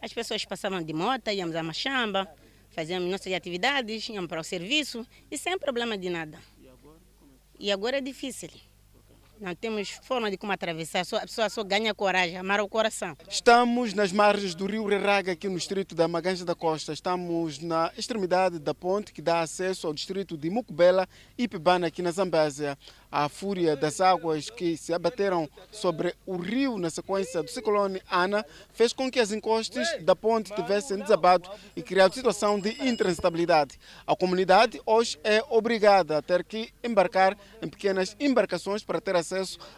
As 0.03 0.13
pessoas 0.13 0.45
passavam 0.45 0.83
de 0.83 0.93
moto, 0.93 1.31
íamos 1.31 1.57
a 1.57 1.63
Machamba, 1.63 2.29
fazíamos 2.71 3.11
nossas 3.11 3.33
atividades, 3.33 4.09
íamos 4.09 4.29
para 4.29 4.41
o 4.41 4.45
serviço 4.45 5.07
e 5.31 5.39
sem 5.39 5.59
problema 5.59 5.97
de 5.97 6.11
nada. 6.11 6.39
E 7.59 7.73
agora 7.73 7.99
é 7.99 8.01
difícil. 8.03 8.51
Não 9.39 9.55
temos 9.55 9.91
forma 10.03 10.31
de 10.31 10.39
como 10.39 10.53
atravessar, 10.53 11.01
a 11.01 11.21
pessoa 11.21 11.51
só 11.51 11.63
ganha 11.63 11.95
coragem, 11.95 12.39
amar 12.39 12.59
o 12.61 12.69
coração. 12.69 13.15
Estamos 13.29 13.93
nas 13.93 14.11
margens 14.11 14.55
do 14.55 14.65
rio 14.65 14.87
Reraga, 14.87 15.33
aqui 15.33 15.47
no 15.47 15.57
distrito 15.57 15.95
da 15.95 16.09
Maganja 16.09 16.43
da 16.43 16.55
Costa. 16.55 16.93
Estamos 16.93 17.59
na 17.59 17.93
extremidade 17.99 18.59
da 18.59 18.73
ponte 18.73 19.13
que 19.13 19.21
dá 19.21 19.41
acesso 19.41 19.87
ao 19.87 19.93
distrito 19.93 20.39
de 20.39 20.49
Mucubela 20.49 21.07
e 21.37 21.47
Pibana, 21.47 21.89
aqui 21.89 22.01
na 22.01 22.13
Zambésia 22.13 22.79
a 23.11 23.29
fúria 23.29 23.77
das 23.77 24.01
águas 24.01 24.51
que 24.51 24.77
se 24.77 24.93
abateram 24.93 25.49
sobre 25.71 26.15
o 26.27 26.37
rio 26.37 26.77
na 26.77 26.91
sequência 26.91 27.43
do 27.43 27.51
ciclone 27.51 28.03
Ana 28.11 28.45
fez 28.73 28.93
com 28.93 29.11
que 29.11 29.21
as 29.21 29.33
encostas 29.33 29.89
da 30.03 30.15
ponte 30.17 30.55
tivessem 30.55 30.99
desabado 30.99 31.49
e 31.75 31.83
criado 31.83 32.15
situação 32.15 32.59
de 32.59 32.71
intransitabilidade. 32.87 33.79
A 34.07 34.17
comunidade 34.17 34.81
hoje 34.85 35.19
é 35.25 35.43
obrigada 35.49 36.19
a 36.19 36.23
ter 36.23 36.45
que 36.45 36.71
embarcar 36.83 37.39
em 37.63 37.69
pequenas 37.69 38.17
embarcações 38.19 38.83
para 38.85 39.01
ter 39.01 39.15
acesso 39.17 39.26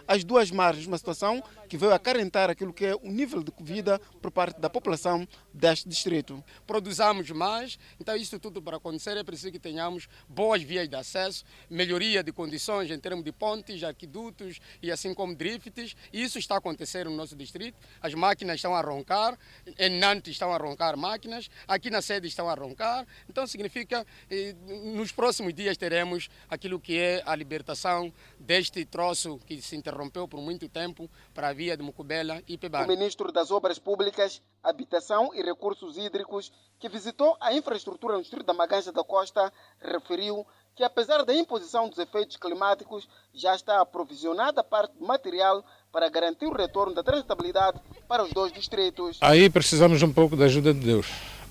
às 0.06 0.24
duas 0.24 0.50
margens, 0.50 0.86
uma 0.86 0.98
situação 0.98 1.42
que 1.68 1.76
veio 1.76 1.92
acarentar 1.92 2.48
aquilo 2.50 2.72
que 2.72 2.86
é 2.86 2.94
o 2.94 3.10
nível 3.10 3.42
de 3.42 3.52
vida 3.60 4.00
por 4.20 4.30
parte 4.30 4.60
da 4.60 4.70
população 4.70 5.28
deste 5.52 5.88
distrito. 5.88 6.42
Produzamos 6.66 7.30
mais, 7.30 7.78
então 8.00 8.16
isso 8.16 8.38
tudo 8.38 8.62
para 8.62 8.78
acontecer 8.78 9.16
é 9.16 9.22
preciso 9.22 9.52
que 9.52 9.58
tenhamos 9.58 10.08
boas 10.28 10.62
vias 10.62 10.88
de 10.88 10.96
acesso, 10.96 11.44
melhoria 11.68 12.22
de 12.22 12.32
condições 12.32 12.90
em 12.90 12.98
termos 12.98 13.24
de 13.24 13.32
pontes, 13.32 13.82
arquidutos 13.82 14.60
e 14.82 14.90
assim 14.90 15.12
como 15.12 15.34
drifts. 15.34 15.94
Isso 16.12 16.38
está 16.38 16.56
acontecendo 16.56 17.10
no 17.10 17.16
nosso 17.16 17.36
distrito. 17.36 17.76
As 18.00 18.14
máquinas 18.14 18.56
estão 18.56 18.74
a 18.74 18.80
roncar, 18.80 19.38
em 19.78 19.90
Nantes 19.98 20.32
estão 20.32 20.52
a 20.52 20.56
roncar 20.56 20.96
máquinas, 20.96 21.50
aqui 21.66 21.90
na 21.90 22.00
sede 22.00 22.28
estão 22.28 22.48
a 22.48 22.54
roncar. 22.54 23.06
Então 23.28 23.46
significa 23.46 24.06
que 24.28 24.54
nos 24.94 25.12
próximos 25.12 25.52
dias 25.52 25.76
teremos 25.76 26.28
aquilo 26.48 26.80
que 26.80 26.96
é 26.96 27.22
a 27.26 27.34
libertação 27.34 28.12
deste 28.38 28.84
troço 28.84 29.37
que 29.46 29.60
se 29.60 29.76
interrompeu 29.76 30.26
por 30.26 30.40
muito 30.40 30.68
tempo 30.68 31.10
para 31.34 31.48
a 31.48 31.52
via 31.52 31.76
de 31.76 31.82
Mucubela 31.82 32.42
e 32.46 32.56
Pebana. 32.56 32.84
O 32.84 32.88
ministro 32.88 33.30
das 33.32 33.50
Obras 33.50 33.78
Públicas, 33.78 34.42
Habitação 34.62 35.30
e 35.34 35.42
Recursos 35.42 35.96
Hídricos, 35.96 36.52
que 36.78 36.88
visitou 36.88 37.36
a 37.40 37.52
infraestrutura 37.52 38.14
no 38.14 38.22
distrito 38.22 38.46
da 38.46 38.54
Maganja 38.54 38.92
da 38.92 39.04
Costa, 39.04 39.52
referiu 39.80 40.46
que 40.78 40.84
apesar 40.84 41.24
da 41.24 41.34
imposição 41.34 41.88
dos 41.88 41.98
efeitos 41.98 42.36
climáticos, 42.36 43.08
já 43.34 43.52
está 43.52 43.80
aprovisionada 43.80 44.62
parte 44.62 44.96
do 44.96 45.04
material 45.04 45.64
para 45.90 46.08
garantir 46.08 46.46
o 46.46 46.56
retorno 46.56 46.94
da 46.94 47.02
transitabilidade 47.02 47.80
para 48.06 48.22
os 48.22 48.32
dois 48.32 48.52
distritos. 48.52 49.18
Aí 49.20 49.50
precisamos 49.50 50.00
um 50.04 50.12
pouco 50.12 50.36
da 50.36 50.44
ajuda 50.44 50.72
de 50.72 50.78
Deus, 50.78 51.08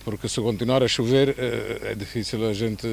porque 0.07 0.29
se 0.29 0.39
continuar 0.39 0.81
a 0.83 0.87
chover 0.87 1.35
é 1.37 1.93
difícil 1.93 2.47
a 2.49 2.53
gente 2.53 2.87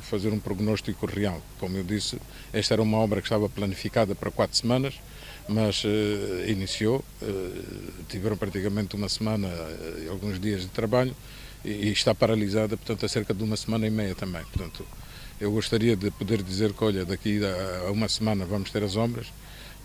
fazer 0.00 0.30
um 0.30 0.40
prognóstico 0.40 1.06
real. 1.06 1.40
Como 1.60 1.76
eu 1.76 1.84
disse, 1.84 2.18
esta 2.52 2.74
era 2.74 2.82
uma 2.82 2.98
obra 2.98 3.20
que 3.20 3.28
estava 3.28 3.48
planificada 3.48 4.12
para 4.12 4.28
quatro 4.32 4.56
semanas, 4.56 4.94
mas 5.48 5.84
uh, 5.84 5.88
iniciou, 6.48 7.04
uh, 7.22 8.04
tiveram 8.08 8.36
praticamente 8.36 8.96
uma 8.96 9.08
semana 9.08 9.48
e 10.04 10.08
alguns 10.08 10.40
dias 10.40 10.62
de 10.62 10.66
trabalho 10.66 11.14
e, 11.64 11.92
está 11.92 12.12
paralisada, 12.12 12.76
portanto, 12.76 13.06
há 13.06 13.08
cerca 13.08 13.32
de 13.32 13.44
uma 13.44 13.56
semana 13.56 13.86
e 13.86 13.90
meia 13.90 14.16
também. 14.16 14.42
Portanto, 14.46 14.84
eu 15.40 15.52
gostaria 15.52 15.94
de 15.94 16.10
poder 16.10 16.42
dizer 16.42 16.72
que, 16.72 16.82
olha, 16.82 17.04
daqui 17.04 17.38
a 17.86 17.92
uma 17.92 18.08
semana 18.08 18.44
vamos 18.44 18.72
ter 18.72 18.82
as 18.82 18.96
obras, 18.96 19.28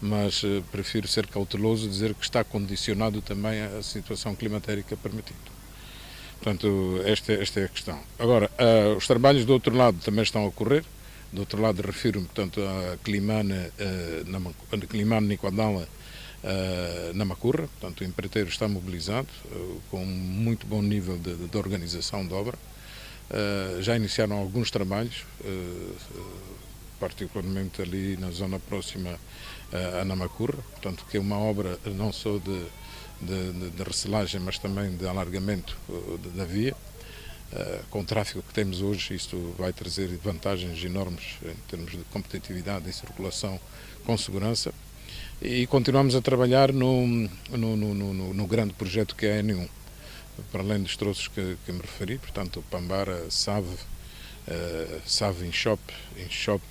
mas 0.02 0.42
prefiro 0.72 1.08
ser 1.08 1.28
cauteloso 1.28 1.86
e 1.86 1.90
dizer 1.90 2.16
que 2.16 2.24
está 2.24 2.44
condicionado 2.44 3.22
também 3.22 3.62
a 3.62 3.84
situação 3.84 4.34
climatérica 4.34 4.98
permitindo. 4.98 5.54
Portanto, 6.43 7.01
esta, 7.06 7.32
esta 7.32 7.62
é 7.62 7.63
a 7.63 7.69
questão. 7.69 7.97
Agora, 8.19 8.51
os 8.97 9.08
trabalhos 9.08 9.45
do 9.45 9.53
outro 9.53 9.73
lado 9.73 9.97
também 10.03 10.23
estão 10.23 10.43
a 10.43 10.47
ocorrer, 10.47 10.84
do 11.32 11.39
outro 11.39 11.62
lado 11.62 11.82
refiro-me, 11.82 12.25
portanto, 12.25 12.60
a 12.62 12.97
Climane, 12.97 13.53
uh, 13.53 14.29
na, 14.29 14.77
Climane 14.88 15.27
Niquadala, 15.27 15.88
uh, 16.43 17.13
na 17.13 17.23
Macurra, 17.23 17.69
portanto, 17.79 18.01
o 18.01 18.03
empreiteiro 18.03 18.49
está 18.49 18.67
mobilizado, 18.67 19.29
uh, 19.45 19.82
com 19.89 20.06
muito 20.06 20.67
bom 20.67 20.82
nível 20.82 21.17
de, 21.17 21.34
de 21.34 21.58
organização 21.58 22.27
de 22.27 22.34
obra. 22.34 22.58
Uh, 23.32 23.82
já 23.82 23.95
iniciaram 23.95 24.36
alguns 24.36 24.69
trabalhos, 24.69 25.25
particularmente 26.99 27.82
ali 27.82 28.17
na 28.17 28.32
zona 28.32 28.60
próxima 28.60 29.17
a 29.99 30.06
Namacurra, 30.06 30.60
portanto, 30.71 31.06
que 31.10 31.17
é 31.17 31.19
uma 31.19 31.38
obra 31.38 31.79
não 31.86 32.12
só 32.12 32.38
de, 32.38 32.65
de, 33.24 33.54
de, 33.54 33.70
de 33.72 33.84
recelagem, 33.84 34.40
mas 34.42 34.58
também 34.58 34.96
de 34.96 35.08
alargamento 35.08 35.76
da 36.36 36.46
via. 36.46 36.76
Com 37.92 38.02
o 38.02 38.04
tráfego 38.04 38.42
que 38.42 38.54
temos 38.54 38.82
hoje, 38.82 39.14
isto 39.14 39.54
vai 39.58 39.72
trazer 39.72 40.08
vantagens 40.18 40.84
enormes 40.84 41.38
em 41.44 41.56
termos 41.68 41.92
de 41.92 42.04
competitividade 42.06 42.90
e 42.90 42.94
circulação 42.94 43.60
com 44.06 44.18
segurança. 44.18 44.74
E 45.42 45.68
continuamos 45.68 46.16
a 46.16 46.22
trabalhar 46.22 46.72
no, 46.72 47.06
no, 47.06 47.76
no, 47.76 48.34
no, 48.34 48.48
grande 48.48 48.74
projeto 48.74 49.16
que 49.16 49.26
é 49.26 49.40
a 49.40 49.44
N1, 49.44 49.70
para 50.52 50.62
além 50.62 50.82
dos 50.82 50.96
troços 50.96 51.28
que, 51.28 51.58
que 51.66 51.72
me 51.72 51.82
referi, 51.82 52.18
portanto, 52.18 52.64
Pambara, 52.72 53.30
Save, 53.30 53.68
uh, 53.68 55.02
Save 55.06 55.46
em 55.46 55.52
Shop, 55.52 55.82
em 56.18 56.30
Shop. 56.30 56.64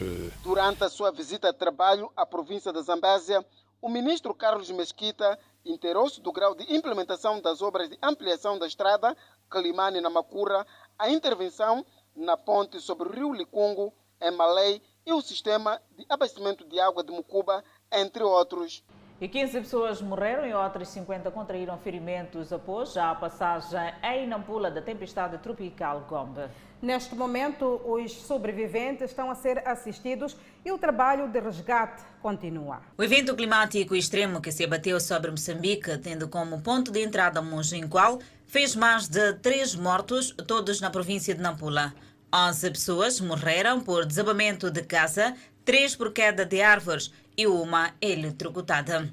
Durante 0.42 0.84
a 0.84 0.88
sua 0.88 1.12
visita 1.12 1.52
de 1.52 1.58
trabalho 1.58 2.10
à 2.16 2.24
província 2.24 2.72
de 2.72 2.82
Zambésia, 2.82 3.44
o 3.80 3.90
ministro 3.90 4.32
Carlos 4.32 4.70
Mesquita 4.70 5.38
inteirou-se 5.64 6.20
do 6.20 6.32
grau 6.32 6.54
de 6.54 6.74
implementação 6.74 7.40
das 7.40 7.62
obras 7.62 7.88
de 7.88 7.98
ampliação 8.02 8.58
da 8.58 8.66
estrada 8.66 9.16
Calimane-Namacura, 9.48 10.66
a 10.98 11.10
intervenção 11.10 11.84
na 12.14 12.36
ponte 12.36 12.80
sobre 12.80 13.08
o 13.08 13.12
rio 13.12 13.32
Licungo, 13.32 13.92
em 14.20 14.30
Malei, 14.30 14.82
e 15.04 15.12
o 15.12 15.20
sistema 15.20 15.80
de 15.96 16.06
abastecimento 16.08 16.64
de 16.64 16.78
água 16.78 17.02
de 17.02 17.10
Mucuba, 17.10 17.64
entre 17.90 18.22
outros. 18.22 18.84
E 19.22 19.28
15 19.28 19.60
pessoas 19.60 20.02
morreram 20.02 20.44
e 20.44 20.52
outras 20.52 20.88
50 20.88 21.30
contraíram 21.30 21.78
ferimentos 21.78 22.52
após 22.52 22.96
a 22.96 23.14
passagem 23.14 23.94
em 24.02 24.26
Nampula 24.26 24.68
da 24.68 24.82
tempestade 24.82 25.38
tropical 25.38 26.04
Gombe. 26.10 26.40
Neste 26.82 27.14
momento, 27.14 27.80
os 27.84 28.10
sobreviventes 28.10 29.10
estão 29.10 29.30
a 29.30 29.36
ser 29.36 29.62
assistidos 29.64 30.36
e 30.64 30.72
o 30.72 30.76
trabalho 30.76 31.28
de 31.28 31.38
resgate 31.38 32.02
continua. 32.20 32.80
O 32.98 33.04
evento 33.04 33.36
climático 33.36 33.94
extremo 33.94 34.40
que 34.40 34.50
se 34.50 34.64
abateu 34.64 34.98
sobre 34.98 35.30
Moçambique, 35.30 35.96
tendo 35.98 36.26
como 36.26 36.60
ponto 36.60 36.90
de 36.90 37.00
entrada 37.00 37.40
Monjinqual, 37.40 38.18
fez 38.48 38.74
mais 38.74 39.06
de 39.06 39.34
três 39.34 39.76
mortos, 39.76 40.32
todos 40.48 40.80
na 40.80 40.90
província 40.90 41.32
de 41.32 41.40
Nampula. 41.40 41.94
11 42.34 42.70
pessoas 42.72 43.20
morreram 43.20 43.78
por 43.78 44.04
desabamento 44.04 44.68
de 44.68 44.82
casa, 44.82 45.36
três 45.64 45.94
por 45.94 46.12
queda 46.12 46.44
de 46.44 46.60
árvores 46.60 47.12
e 47.36 47.46
uma 47.46 47.92
eletrocutada. 48.00 49.12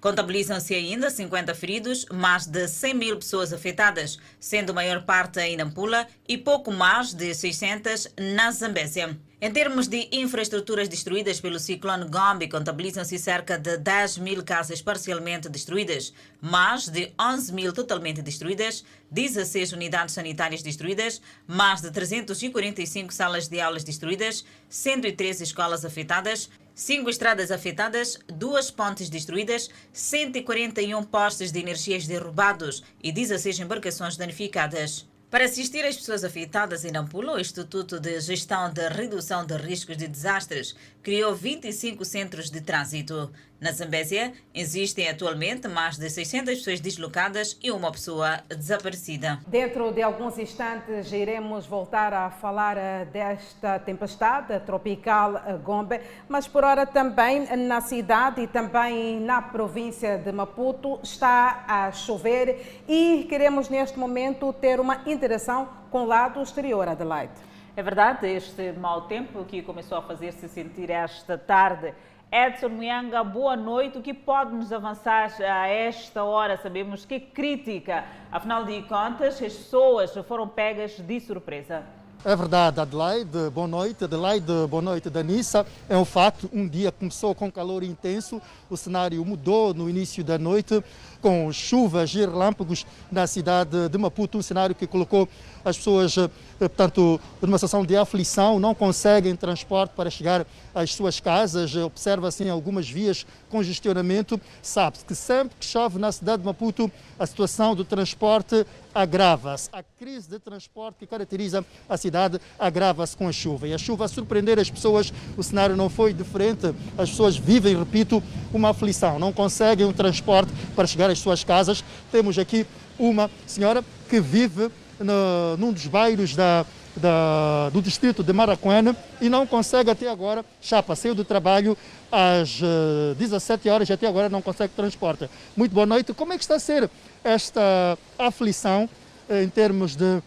Contabilizam-se 0.00 0.74
ainda 0.74 1.10
50 1.10 1.54
feridos, 1.56 2.06
mais 2.12 2.46
de 2.46 2.68
100 2.68 2.94
mil 2.94 3.16
pessoas 3.16 3.52
afetadas, 3.52 4.18
sendo 4.38 4.70
a 4.70 4.74
maior 4.74 5.04
parte 5.04 5.40
em 5.40 5.56
Nampula 5.56 6.06
e 6.28 6.38
pouco 6.38 6.70
mais 6.70 7.12
de 7.12 7.34
600 7.34 8.14
na 8.16 8.50
Zambésia. 8.52 9.18
Em 9.40 9.52
termos 9.52 9.86
de 9.86 10.08
infraestruturas 10.12 10.88
destruídas 10.88 11.40
pelo 11.40 11.60
ciclone 11.60 12.08
Gombe, 12.08 12.48
contabilizam-se 12.48 13.18
cerca 13.18 13.56
de 13.56 13.76
10 13.76 14.18
mil 14.18 14.44
casas 14.44 14.82
parcialmente 14.82 15.48
destruídas, 15.48 16.12
mais 16.40 16.88
de 16.88 17.12
11 17.20 17.52
mil 17.52 17.72
totalmente 17.72 18.20
destruídas, 18.20 18.84
16 19.10 19.72
unidades 19.72 20.14
sanitárias 20.14 20.62
destruídas, 20.62 21.20
mais 21.46 21.80
de 21.80 21.90
345 21.90 23.12
salas 23.12 23.46
de 23.46 23.60
aulas 23.60 23.84
destruídas, 23.84 24.44
113 24.68 25.44
escolas 25.44 25.84
afetadas, 25.84 26.50
5 26.78 27.10
estradas 27.10 27.50
afetadas, 27.50 28.20
duas 28.28 28.70
pontes 28.70 29.10
destruídas, 29.10 29.68
141 29.92 31.02
postes 31.02 31.50
de 31.50 31.58
energias 31.58 32.06
derrubados 32.06 32.84
e 33.02 33.10
16 33.10 33.58
embarcações 33.58 34.16
danificadas. 34.16 35.04
Para 35.28 35.46
assistir 35.46 35.84
as 35.84 35.96
pessoas 35.96 36.22
afetadas 36.22 36.84
em 36.84 36.92
Nampula, 36.92 37.34
o 37.34 37.40
Instituto 37.40 37.98
de 37.98 38.20
Gestão 38.20 38.72
de 38.72 38.88
Redução 38.90 39.44
de 39.44 39.56
Riscos 39.56 39.96
de 39.96 40.06
Desastres 40.06 40.76
criou 41.08 41.34
25 41.34 42.04
centros 42.04 42.50
de 42.50 42.60
trânsito. 42.60 43.32
Na 43.58 43.72
Zambésia, 43.72 44.34
existem 44.54 45.08
atualmente 45.08 45.66
mais 45.66 45.96
de 45.96 46.10
600 46.10 46.58
pessoas 46.58 46.80
deslocadas 46.80 47.58
e 47.62 47.70
uma 47.70 47.90
pessoa 47.90 48.40
desaparecida. 48.46 49.40
Dentro 49.46 49.90
de 49.90 50.02
alguns 50.02 50.38
instantes, 50.38 51.10
iremos 51.10 51.64
voltar 51.64 52.12
a 52.12 52.30
falar 52.30 52.76
eh, 52.76 53.06
desta 53.06 53.78
tempestade 53.78 54.60
tropical 54.66 55.38
eh, 55.38 55.56
Gombe, 55.56 55.98
mas 56.28 56.46
por 56.46 56.62
hora 56.62 56.84
também 56.84 57.46
na 57.56 57.80
cidade 57.80 58.42
e 58.42 58.46
também 58.46 59.18
na 59.18 59.40
província 59.40 60.18
de 60.18 60.30
Maputo 60.30 61.00
está 61.02 61.64
a 61.66 61.90
chover 61.90 62.82
e 62.86 63.26
queremos 63.30 63.70
neste 63.70 63.98
momento 63.98 64.52
ter 64.52 64.78
uma 64.78 65.00
interação 65.06 65.70
com 65.90 66.02
o 66.02 66.06
lado 66.06 66.42
exterior, 66.42 66.86
Adelaide. 66.86 67.47
É 67.78 67.82
verdade, 67.90 68.26
este 68.26 68.72
mau 68.72 69.02
tempo 69.02 69.44
que 69.44 69.62
começou 69.62 69.98
a 69.98 70.02
fazer-se 70.02 70.48
sentir 70.48 70.90
esta 70.90 71.38
tarde 71.38 71.94
Edson 72.28 72.70
Muyanga, 72.70 73.22
boa 73.22 73.54
noite. 73.54 73.98
O 73.98 74.02
que 74.02 74.12
pode 74.12 74.52
nos 74.52 74.72
avançar 74.72 75.32
a 75.40 75.68
esta 75.68 76.24
hora? 76.24 76.56
Sabemos 76.56 77.04
que 77.04 77.20
crítica, 77.20 78.04
afinal 78.32 78.64
de 78.64 78.82
contas, 78.82 79.34
as 79.34 79.54
pessoas 79.54 80.12
foram 80.26 80.48
pegas 80.48 80.98
de 80.98 81.20
surpresa. 81.20 81.84
É 82.24 82.34
verdade, 82.34 82.80
Adelaide, 82.80 83.48
boa 83.54 83.68
noite. 83.68 84.02
Adelaide, 84.02 84.66
boa 84.68 84.82
noite, 84.82 85.08
Danissa. 85.08 85.64
É 85.88 85.96
um 85.96 86.04
fato, 86.04 86.50
um 86.52 86.66
dia 86.66 86.90
começou 86.90 87.32
com 87.32 87.48
calor 87.48 87.84
intenso, 87.84 88.42
o 88.68 88.76
cenário 88.76 89.24
mudou 89.24 89.72
no 89.72 89.88
início 89.88 90.24
da 90.24 90.36
noite, 90.36 90.82
com 91.22 91.52
chuvas 91.52 92.12
e 92.12 92.18
relâmpagos 92.18 92.84
na 93.10 93.24
cidade 93.28 93.88
de 93.88 93.96
Maputo, 93.96 94.36
um 94.36 94.42
cenário 94.42 94.74
que 94.74 94.84
colocou 94.84 95.28
as 95.68 95.76
pessoas, 95.76 96.16
eh, 96.16 96.28
portanto, 96.58 97.20
numa 97.40 97.58
situação 97.58 97.84
de 97.84 97.96
aflição, 97.96 98.58
não 98.58 98.74
conseguem 98.74 99.34
transporte 99.36 99.92
para 99.94 100.10
chegar 100.10 100.46
às 100.74 100.94
suas 100.94 101.20
casas, 101.20 101.74
observa-se 101.76 102.44
em 102.44 102.50
algumas 102.50 102.88
vias 102.88 103.26
congestionamento. 103.48 104.40
Sabe-se 104.62 105.04
que 105.04 105.14
sempre 105.14 105.56
que 105.58 105.64
chove 105.64 105.98
na 105.98 106.12
cidade 106.12 106.42
de 106.42 106.46
Maputo, 106.46 106.90
a 107.18 107.26
situação 107.26 107.74
do 107.74 107.84
transporte 107.84 108.66
agrava-se. 108.94 109.68
A 109.72 109.82
crise 109.82 110.28
de 110.28 110.38
transporte 110.38 110.96
que 110.98 111.06
caracteriza 111.06 111.64
a 111.88 111.96
cidade 111.96 112.40
agrava-se 112.58 113.16
com 113.16 113.28
a 113.28 113.32
chuva. 113.32 113.68
E 113.68 113.74
a 113.74 113.78
chuva 113.78 114.04
a 114.04 114.08
surpreender 114.08 114.58
as 114.58 114.70
pessoas, 114.70 115.12
o 115.36 115.42
cenário 115.42 115.76
não 115.76 115.88
foi 115.88 116.12
diferente. 116.12 116.74
As 116.96 117.10
pessoas 117.10 117.36
vivem, 117.36 117.76
repito, 117.76 118.22
uma 118.52 118.70
aflição, 118.70 119.18
não 119.18 119.32
conseguem 119.32 119.86
um 119.86 119.92
transporte 119.92 120.52
para 120.74 120.86
chegar 120.86 121.10
às 121.10 121.18
suas 121.18 121.44
casas. 121.44 121.84
Temos 122.10 122.38
aqui 122.38 122.66
uma 122.98 123.30
senhora 123.46 123.84
que 124.08 124.20
vive 124.20 124.70
no, 125.00 125.56
num 125.56 125.72
dos 125.72 125.86
bairros 125.86 126.34
da, 126.34 126.64
da, 126.96 127.70
do 127.70 127.80
distrito 127.80 128.22
de 128.22 128.32
Maracuena 128.32 128.96
e 129.20 129.28
não 129.28 129.46
consegue 129.46 129.90
até 129.90 130.08
agora, 130.08 130.44
chapa, 130.60 130.94
saiu 130.94 131.14
do 131.14 131.24
trabalho 131.24 131.76
às 132.10 132.60
uh, 132.60 133.14
17 133.16 133.68
horas 133.68 133.88
e 133.88 133.92
até 133.92 134.06
agora 134.06 134.28
não 134.28 134.42
consegue 134.42 134.72
transporte. 134.74 135.28
Muito 135.56 135.72
boa 135.72 135.86
noite. 135.86 136.12
Como 136.12 136.32
é 136.32 136.36
que 136.36 136.44
está 136.44 136.56
a 136.56 136.60
ser 136.60 136.90
esta 137.22 137.98
aflição 138.18 138.88
uh, 139.28 139.34
em 139.34 139.48
termos 139.48 139.94
de 139.94 140.22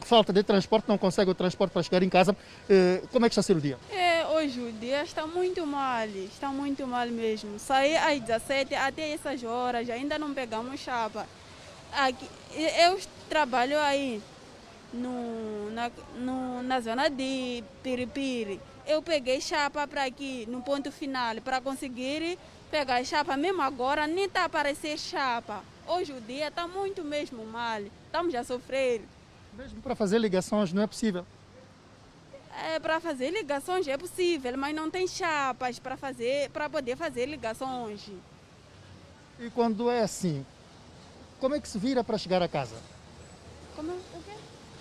falta 0.00 0.32
de 0.32 0.42
transporte, 0.42 0.88
não 0.88 0.96
consegue 0.96 1.30
o 1.30 1.34
transporte 1.34 1.72
para 1.72 1.82
chegar 1.82 2.02
em 2.02 2.08
casa? 2.08 2.32
Uh, 2.32 3.06
como 3.08 3.26
é 3.26 3.28
que 3.28 3.34
está 3.34 3.40
a 3.40 3.44
ser 3.44 3.56
o 3.56 3.60
dia? 3.60 3.78
É, 3.92 4.26
hoje 4.26 4.60
o 4.60 4.72
dia 4.72 5.02
está 5.02 5.26
muito 5.26 5.64
mal, 5.66 6.06
está 6.08 6.48
muito 6.48 6.86
mal 6.86 7.06
mesmo. 7.06 7.58
Saí 7.58 7.96
às 7.96 8.20
17 8.20 8.74
até 8.74 9.12
essas 9.12 9.44
horas, 9.44 9.88
ainda 9.88 10.18
não 10.18 10.32
pegamos 10.32 10.80
chapa. 10.80 11.26
Aqui, 11.92 12.24
eu 12.54 12.98
trabalho 13.30 13.78
aí 13.78 14.20
no, 14.92 15.70
na, 15.70 15.90
no, 16.18 16.62
na 16.64 16.80
zona 16.80 17.08
de 17.08 17.62
Piripiri. 17.82 18.60
Eu 18.84 19.00
peguei 19.00 19.40
chapa 19.40 19.86
para 19.86 20.04
aqui, 20.04 20.46
no 20.46 20.60
ponto 20.62 20.90
final, 20.90 21.36
para 21.36 21.60
conseguir 21.60 22.36
pegar 22.72 23.04
chapa. 23.04 23.36
Mesmo 23.36 23.62
agora 23.62 24.06
nem 24.08 24.24
está 24.24 24.42
a 24.42 24.44
aparecer 24.46 24.98
chapa. 24.98 25.62
Hoje 25.86 26.12
o 26.12 26.20
dia 26.20 26.48
está 26.48 26.66
muito 26.66 27.04
mesmo 27.04 27.46
mal. 27.46 27.80
Estamos 28.06 28.34
a 28.34 28.42
sofrer. 28.42 29.02
Mesmo 29.56 29.80
para 29.80 29.94
fazer 29.94 30.18
ligações 30.18 30.72
não 30.72 30.82
é 30.82 30.86
possível? 30.86 31.24
É, 32.64 32.80
para 32.80 32.98
fazer 32.98 33.30
ligações 33.30 33.86
é 33.86 33.96
possível, 33.96 34.58
mas 34.58 34.74
não 34.74 34.90
tem 34.90 35.06
chapas 35.06 35.78
para 35.78 35.96
fazer, 35.96 36.50
para 36.50 36.68
poder 36.68 36.96
fazer 36.96 37.26
ligações. 37.26 38.08
E 39.38 39.48
quando 39.50 39.88
é 39.88 40.00
assim, 40.00 40.44
como 41.38 41.54
é 41.54 41.60
que 41.60 41.68
se 41.68 41.78
vira 41.78 42.02
para 42.02 42.18
chegar 42.18 42.42
a 42.42 42.48
casa? 42.48 42.76
Como, 43.76 43.92
quê? 43.92 44.32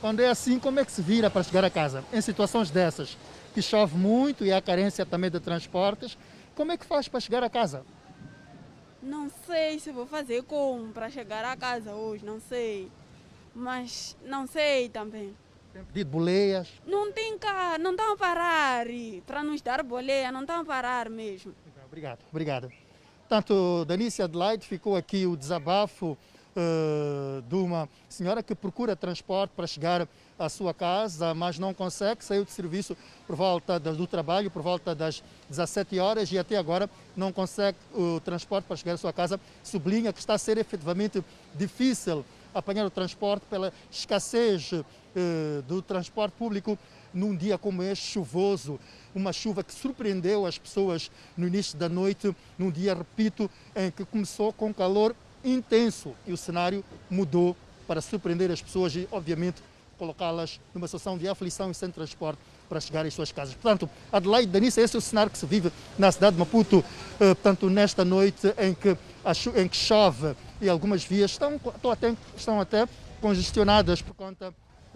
Quando 0.02 0.21
é 0.21 0.28
assim, 0.28 0.60
como 0.60 0.80
é 0.80 0.86
que 0.86 0.91
se 0.91 1.02
vira 1.02 1.30
para 1.30 1.43
chegar 1.43 1.63
a 1.63 1.69
casa? 1.69 2.04
Em 2.13 2.21
situações 2.21 2.69
dessas, 2.69 3.17
que 3.54 3.62
chove 3.62 3.97
muito 3.97 4.45
e 4.45 4.52
há 4.52 4.62
carência 4.62 5.06
também 5.06 5.30
de 5.30 5.39
transportes, 5.39 6.17
como 6.56 6.71
é 6.71 6.78
que 6.78 6.86
faz 6.86 7.08
para 7.08 7.19
chegar 7.19 7.43
a 7.43 7.49
casa? 7.49 7.86
Não 9.02 9.30
sei 9.47 9.80
se 9.80 9.91
vou 9.91 10.06
fazer 10.06 10.43
como 10.43 10.91
para 10.91 11.10
chegar 11.10 11.45
a 11.45 11.56
casa 11.56 11.93
hoje, 11.93 12.25
não 12.25 12.39
sei. 12.39 12.91
Mas 13.56 14.15
não 14.25 14.45
sei 14.45 14.89
também. 14.89 15.34
Tem 15.73 15.84
pedido 15.84 16.10
boleias? 16.10 16.67
Não 16.86 17.12
tem 17.12 17.38
cá, 17.38 17.78
não 17.78 17.91
estão 17.91 18.13
a 18.13 18.17
parar 18.17 18.86
para 19.25 19.43
nos 19.43 19.62
dar 19.62 19.84
boleia, 19.84 20.32
não 20.32 20.41
estão 20.41 20.62
a 20.62 20.65
parar 20.65 21.10
mesmo. 21.10 21.54
Obrigado, 21.86 22.19
obrigado. 22.30 22.71
Tanto 23.28 23.86
Danícia 23.86 24.25
Adelaide 24.25 24.65
ficou 24.65 24.95
aqui 24.95 25.25
o 25.25 25.38
desabafo 25.38 26.17
uh, 26.59 27.41
de 27.41 27.55
uma 27.55 27.87
senhora 28.09 28.43
que 28.43 28.53
procura 28.53 28.95
transporte 28.95 29.51
para 29.55 29.65
chegar 29.65 30.07
à 30.37 30.49
sua 30.49 30.73
casa, 30.73 31.33
mas 31.33 31.57
não 31.57 31.73
consegue, 31.73 32.23
saiu 32.23 32.43
de 32.43 32.51
serviço 32.51 32.95
por 33.25 33.35
volta 33.35 33.79
do 33.79 34.05
trabalho, 34.05 34.51
por 34.51 34.61
volta 34.61 34.93
das 34.93 35.23
17 35.49 35.99
horas 35.99 36.31
e 36.31 36.37
até 36.37 36.57
agora 36.57 36.89
não 37.15 37.31
consegue 37.31 37.77
o 37.93 38.19
transporte 38.19 38.65
para 38.65 38.77
chegar 38.77 38.93
à 38.93 38.97
sua 38.97 39.13
casa. 39.13 39.39
Sublinha 39.63 40.13
que 40.13 40.19
está 40.19 40.33
a 40.33 40.37
ser 40.37 40.57
efetivamente 40.57 41.23
difícil 41.55 42.25
apanhar 42.53 42.85
o 42.85 42.89
transporte 42.89 43.45
pela 43.49 43.71
escassez 43.91 44.71
eh, 45.15 45.61
do 45.67 45.81
transporte 45.81 46.33
público 46.33 46.77
num 47.13 47.35
dia 47.35 47.57
como 47.57 47.81
este, 47.81 48.05
chuvoso, 48.05 48.79
uma 49.13 49.33
chuva 49.33 49.63
que 49.63 49.73
surpreendeu 49.73 50.45
as 50.45 50.57
pessoas 50.57 51.09
no 51.35 51.47
início 51.47 51.77
da 51.77 51.89
noite, 51.89 52.35
num 52.57 52.69
dia, 52.69 52.93
repito, 52.93 53.49
em 53.75 53.89
que 53.89 54.05
começou 54.05 54.53
com 54.53 54.73
calor 54.73 55.15
intenso 55.43 56.13
e 56.25 56.34
o 56.34 56.38
cenário 56.38 56.84
mudou 57.10 57.56
para 57.88 58.02
surpreender 58.02 58.52
as 58.52 58.62
pessoas 58.62 58.95
e, 58.95 59.08
obviamente, 59.12 59.62
colocá-las 59.97 60.60
numa 60.73 60.88
situação 60.88 61.17
de 61.17 61.28
aflição 61.28 61.69
e 61.69 61.73
sem 61.73 61.91
transporte 61.91 62.39
para 62.69 62.80
chegar 62.80 63.06
às 63.06 63.13
suas 63.13 63.32
casas. 63.32 63.56
Portanto, 63.56 63.89
Adelaide, 64.12 64.52
Danissa, 64.52 64.80
esse 64.80 64.95
é 64.95 64.99
o 64.99 65.02
cenário 65.02 65.32
que 65.32 65.38
se 65.38 65.45
vive 65.45 65.71
na 65.97 66.12
cidade 66.12 66.36
de 66.36 66.39
Maputo, 66.39 66.84
eh, 67.19 67.34
portanto, 67.34 67.69
nesta 67.69 68.06
noite 68.06 68.54
em 68.58 68.73
que, 68.73 68.95
em 69.56 69.67
que 69.67 69.75
chove 69.75 70.36
e 70.62 70.69
algumas 70.69 71.04
vias 71.04 71.32
estão, 71.32 71.56
estão, 71.56 71.91
até, 71.91 72.15
estão 72.38 72.62
até 72.62 72.88
congestionadas 73.19 74.02
por 74.02 74.13
conta 74.13 74.54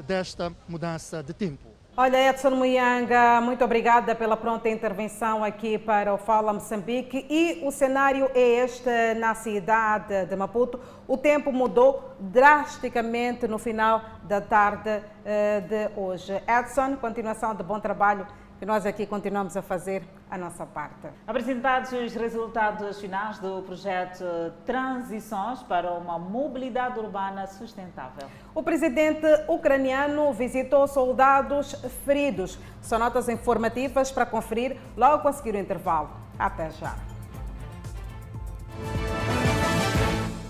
desta 0.08 0.54
mudança 0.68 1.22
de 1.22 1.34
tempo. 1.34 1.68
Olha, 1.96 2.32
Edson 2.32 2.50
Muyanga, 2.50 3.40
muito 3.40 3.64
obrigada 3.64 4.16
pela 4.16 4.36
pronta 4.36 4.68
intervenção 4.68 5.44
aqui 5.44 5.78
para 5.78 6.12
o 6.12 6.18
Fala 6.18 6.52
Moçambique. 6.52 7.24
E 7.30 7.62
o 7.64 7.70
cenário 7.70 8.32
é 8.34 8.64
este 8.64 8.90
na 9.20 9.36
cidade 9.36 10.26
de 10.26 10.36
Maputo. 10.36 10.80
O 11.08 11.16
tempo 11.16 11.52
mudou 11.52 12.16
drasticamente 12.20 13.48
no 13.48 13.60
final 13.60 14.02
da 14.24 14.42
tarde 14.42 15.04
eh, 15.24 15.62
de 15.62 15.92
hoje. 15.96 16.34
Edson, 16.48 16.96
continuação 16.96 17.54
de 17.54 17.62
bom 17.62 17.80
trabalho 17.80 18.26
e 18.60 18.66
nós 18.66 18.88
aqui 18.88 19.06
continuamos 19.06 19.56
a 19.56 19.62
fazer 19.62 20.04
a 20.34 20.38
nossa 20.38 20.66
parte. 20.66 21.08
Apresentados 21.28 21.92
os 21.92 22.16
resultados 22.16 23.00
finais 23.00 23.38
do 23.38 23.62
projeto 23.62 24.26
Transições 24.66 25.62
para 25.62 25.92
uma 25.94 26.18
Mobilidade 26.18 26.98
Urbana 26.98 27.46
Sustentável. 27.46 28.28
O 28.56 28.64
presidente 28.64 29.28
ucraniano 29.48 30.34
visitou 30.34 30.88
soldados 30.88 31.74
feridos. 32.04 32.58
São 32.82 32.98
notas 32.98 33.30
informativas 33.30 34.12
para 34.12 34.26
conferir 34.26 34.76
logo 34.98 35.28
a 35.28 35.34
seguir 35.34 35.54
o 35.54 35.60
intervalo. 35.60 36.10
Até 36.40 36.72
já. 36.72 36.96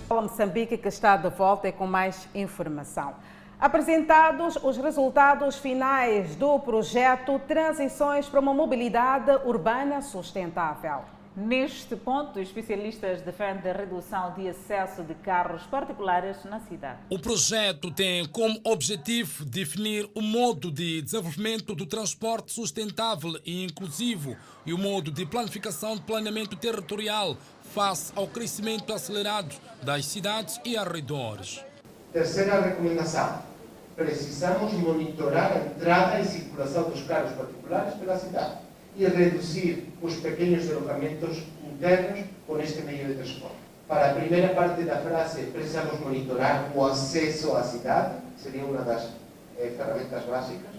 Moçambique 0.10 0.78
que 0.78 0.88
está 0.88 1.18
de 1.18 1.30
volta 1.30 1.68
e 1.68 1.74
com 1.74 1.88
mais 1.88 2.30
informação. 2.34 3.16
Apresentados 3.64 4.58
os 4.62 4.76
resultados 4.76 5.56
finais 5.56 6.36
do 6.36 6.60
projeto 6.60 7.40
Transições 7.48 8.28
para 8.28 8.42
uma 8.42 8.54
Mobilidade 8.54 9.32
Urbana 9.46 10.02
Sustentável. 10.02 11.06
Neste 11.34 11.96
ponto, 11.96 12.42
especialistas 12.42 13.22
defendem 13.22 13.72
a 13.72 13.74
redução 13.74 14.34
de 14.34 14.50
acesso 14.50 15.02
de 15.04 15.14
carros 15.16 15.64
particulares 15.64 16.44
na 16.44 16.60
cidade. 16.60 17.00
O 17.10 17.18
projeto 17.18 17.90
tem 17.90 18.28
como 18.28 18.60
objetivo 18.66 19.46
definir 19.46 20.10
o 20.14 20.22
modo 20.22 20.70
de 20.70 21.02
desenvolvimento 21.02 21.74
do 21.74 21.86
transporte 21.86 22.52
sustentável 22.52 23.40
e 23.46 23.64
inclusivo 23.64 24.36
e 24.66 24.74
o 24.74 24.78
modo 24.78 25.10
de 25.10 25.26
planificação 25.26 25.96
de 25.96 26.02
planeamento 26.02 26.58
territorial 26.58 27.38
face 27.74 28.12
ao 28.14 28.28
crescimento 28.28 28.92
acelerado 28.92 29.56
das 29.82 30.06
cidades 30.06 30.60
e 30.66 30.76
arredores. 30.76 31.64
Terceira 32.12 32.60
recomendação 32.60 33.53
precisamos 33.96 34.74
monitorar 34.74 35.54
a 35.54 35.60
entrada 35.60 36.20
e 36.20 36.26
circulação 36.26 36.84
dos 36.90 37.04
carros 37.04 37.32
particulares 37.34 37.94
pela 37.96 38.18
cidade 38.18 38.58
e 38.96 39.06
reduzir 39.06 39.88
os 40.02 40.16
pequenos 40.16 40.66
deslocamentos 40.66 41.44
internos 41.64 42.26
com 42.48 42.60
este 42.60 42.82
meio 42.82 43.08
de 43.08 43.16
transporte. 43.16 43.56
Para 43.88 44.12
a 44.12 44.14
primeira 44.14 44.50
parte 44.50 44.84
da 44.84 44.98
frase, 44.98 45.44
precisamos 45.44 46.00
monitorar 46.00 46.72
o 46.76 46.86
acesso 46.86 47.56
à 47.56 47.64
cidade, 47.64 48.16
seria 48.38 48.64
uma 48.64 48.82
das 48.82 49.10
eh, 49.58 49.74
ferramentas 49.76 50.24
básicas. 50.24 50.74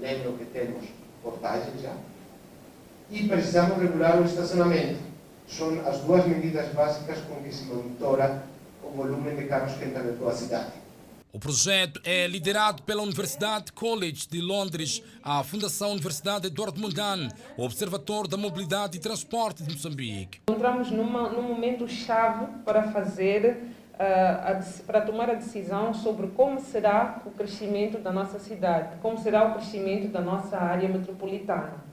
Lembro 0.00 0.32
que 0.34 0.44
temos 0.46 0.84
portagens 1.22 1.80
já. 1.82 1.92
E 3.10 3.28
precisamos 3.28 3.78
regular 3.78 4.20
o 4.20 4.24
estacionamento. 4.24 4.98
São 5.48 5.68
as 5.86 5.98
duas 6.00 6.26
medidas 6.26 6.68
básicas 6.72 7.18
com 7.28 7.36
que 7.36 7.54
se 7.54 7.64
monitora 7.64 8.42
o 8.82 8.90
volume 8.90 9.30
de 9.36 9.44
carros 9.44 9.74
que 9.74 9.84
entram 9.84 10.04
na 10.04 10.12
tua 10.12 10.32
cidade. 10.32 10.72
O 11.32 11.38
projeto 11.38 12.00
é 12.04 12.26
liderado 12.26 12.82
pela 12.84 13.02
Universidade 13.02 13.72
College 13.72 14.26
de 14.28 14.40
Londres, 14.40 15.02
a 15.22 15.42
Fundação 15.42 15.92
Universidade 15.92 16.46
Eduardo 16.46 16.80
Mondlane, 16.80 17.28
o 17.58 17.64
Observatório 17.64 18.30
da 18.30 18.36
Mobilidade 18.36 18.96
e 18.96 19.00
Transporte 19.00 19.62
de 19.62 19.72
Moçambique. 19.72 20.40
Encontramos 20.48 20.90
numa, 20.90 21.28
num 21.28 21.42
momento 21.42 21.86
chave 21.88 22.46
para 22.64 22.84
fazer, 22.90 23.64
uh, 23.94 24.00
a, 24.00 24.62
para 24.86 25.02
tomar 25.02 25.28
a 25.28 25.34
decisão 25.34 25.92
sobre 25.92 26.28
como 26.28 26.58
será 26.60 27.20
o 27.26 27.30
crescimento 27.30 27.98
da 27.98 28.12
nossa 28.12 28.38
cidade, 28.38 28.96
como 29.02 29.18
será 29.18 29.48
o 29.48 29.54
crescimento 29.54 30.08
da 30.08 30.22
nossa 30.22 30.56
área 30.56 30.88
metropolitana. 30.88 31.84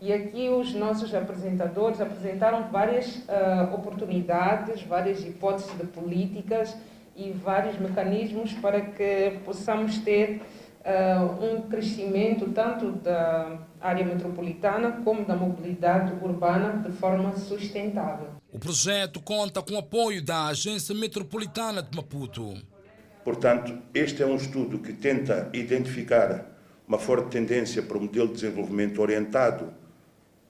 E 0.00 0.12
aqui 0.12 0.48
os 0.48 0.74
nossos 0.74 1.14
apresentadores 1.14 2.00
apresentaram 2.00 2.68
várias 2.72 3.18
uh, 3.18 3.72
oportunidades, 3.72 4.82
várias 4.82 5.24
hipóteses 5.24 5.70
de 5.78 5.86
políticas 5.86 6.74
e 7.16 7.30
vários 7.32 7.78
mecanismos 7.78 8.52
para 8.54 8.80
que 8.80 9.38
possamos 9.44 9.98
ter 9.98 10.40
uh, 10.84 11.44
um 11.44 11.62
crescimento 11.62 12.50
tanto 12.50 12.92
da 12.92 13.58
área 13.80 14.04
metropolitana 14.04 15.00
como 15.04 15.24
da 15.24 15.36
mobilidade 15.36 16.12
urbana 16.22 16.82
de 16.82 16.92
forma 16.92 17.36
sustentável. 17.36 18.28
O 18.52 18.58
projeto 18.58 19.20
conta 19.20 19.62
com 19.62 19.74
o 19.74 19.78
apoio 19.78 20.22
da 20.24 20.46
Agência 20.46 20.94
Metropolitana 20.94 21.82
de 21.82 21.96
Maputo. 21.96 22.54
Portanto, 23.24 23.78
este 23.94 24.22
é 24.22 24.26
um 24.26 24.36
estudo 24.36 24.78
que 24.78 24.92
tenta 24.92 25.48
identificar 25.52 26.46
uma 26.86 26.98
forte 26.98 27.30
tendência 27.30 27.82
para 27.82 27.96
o 27.96 28.00
modelo 28.00 28.28
de 28.28 28.34
desenvolvimento 28.34 29.00
orientado 29.00 29.72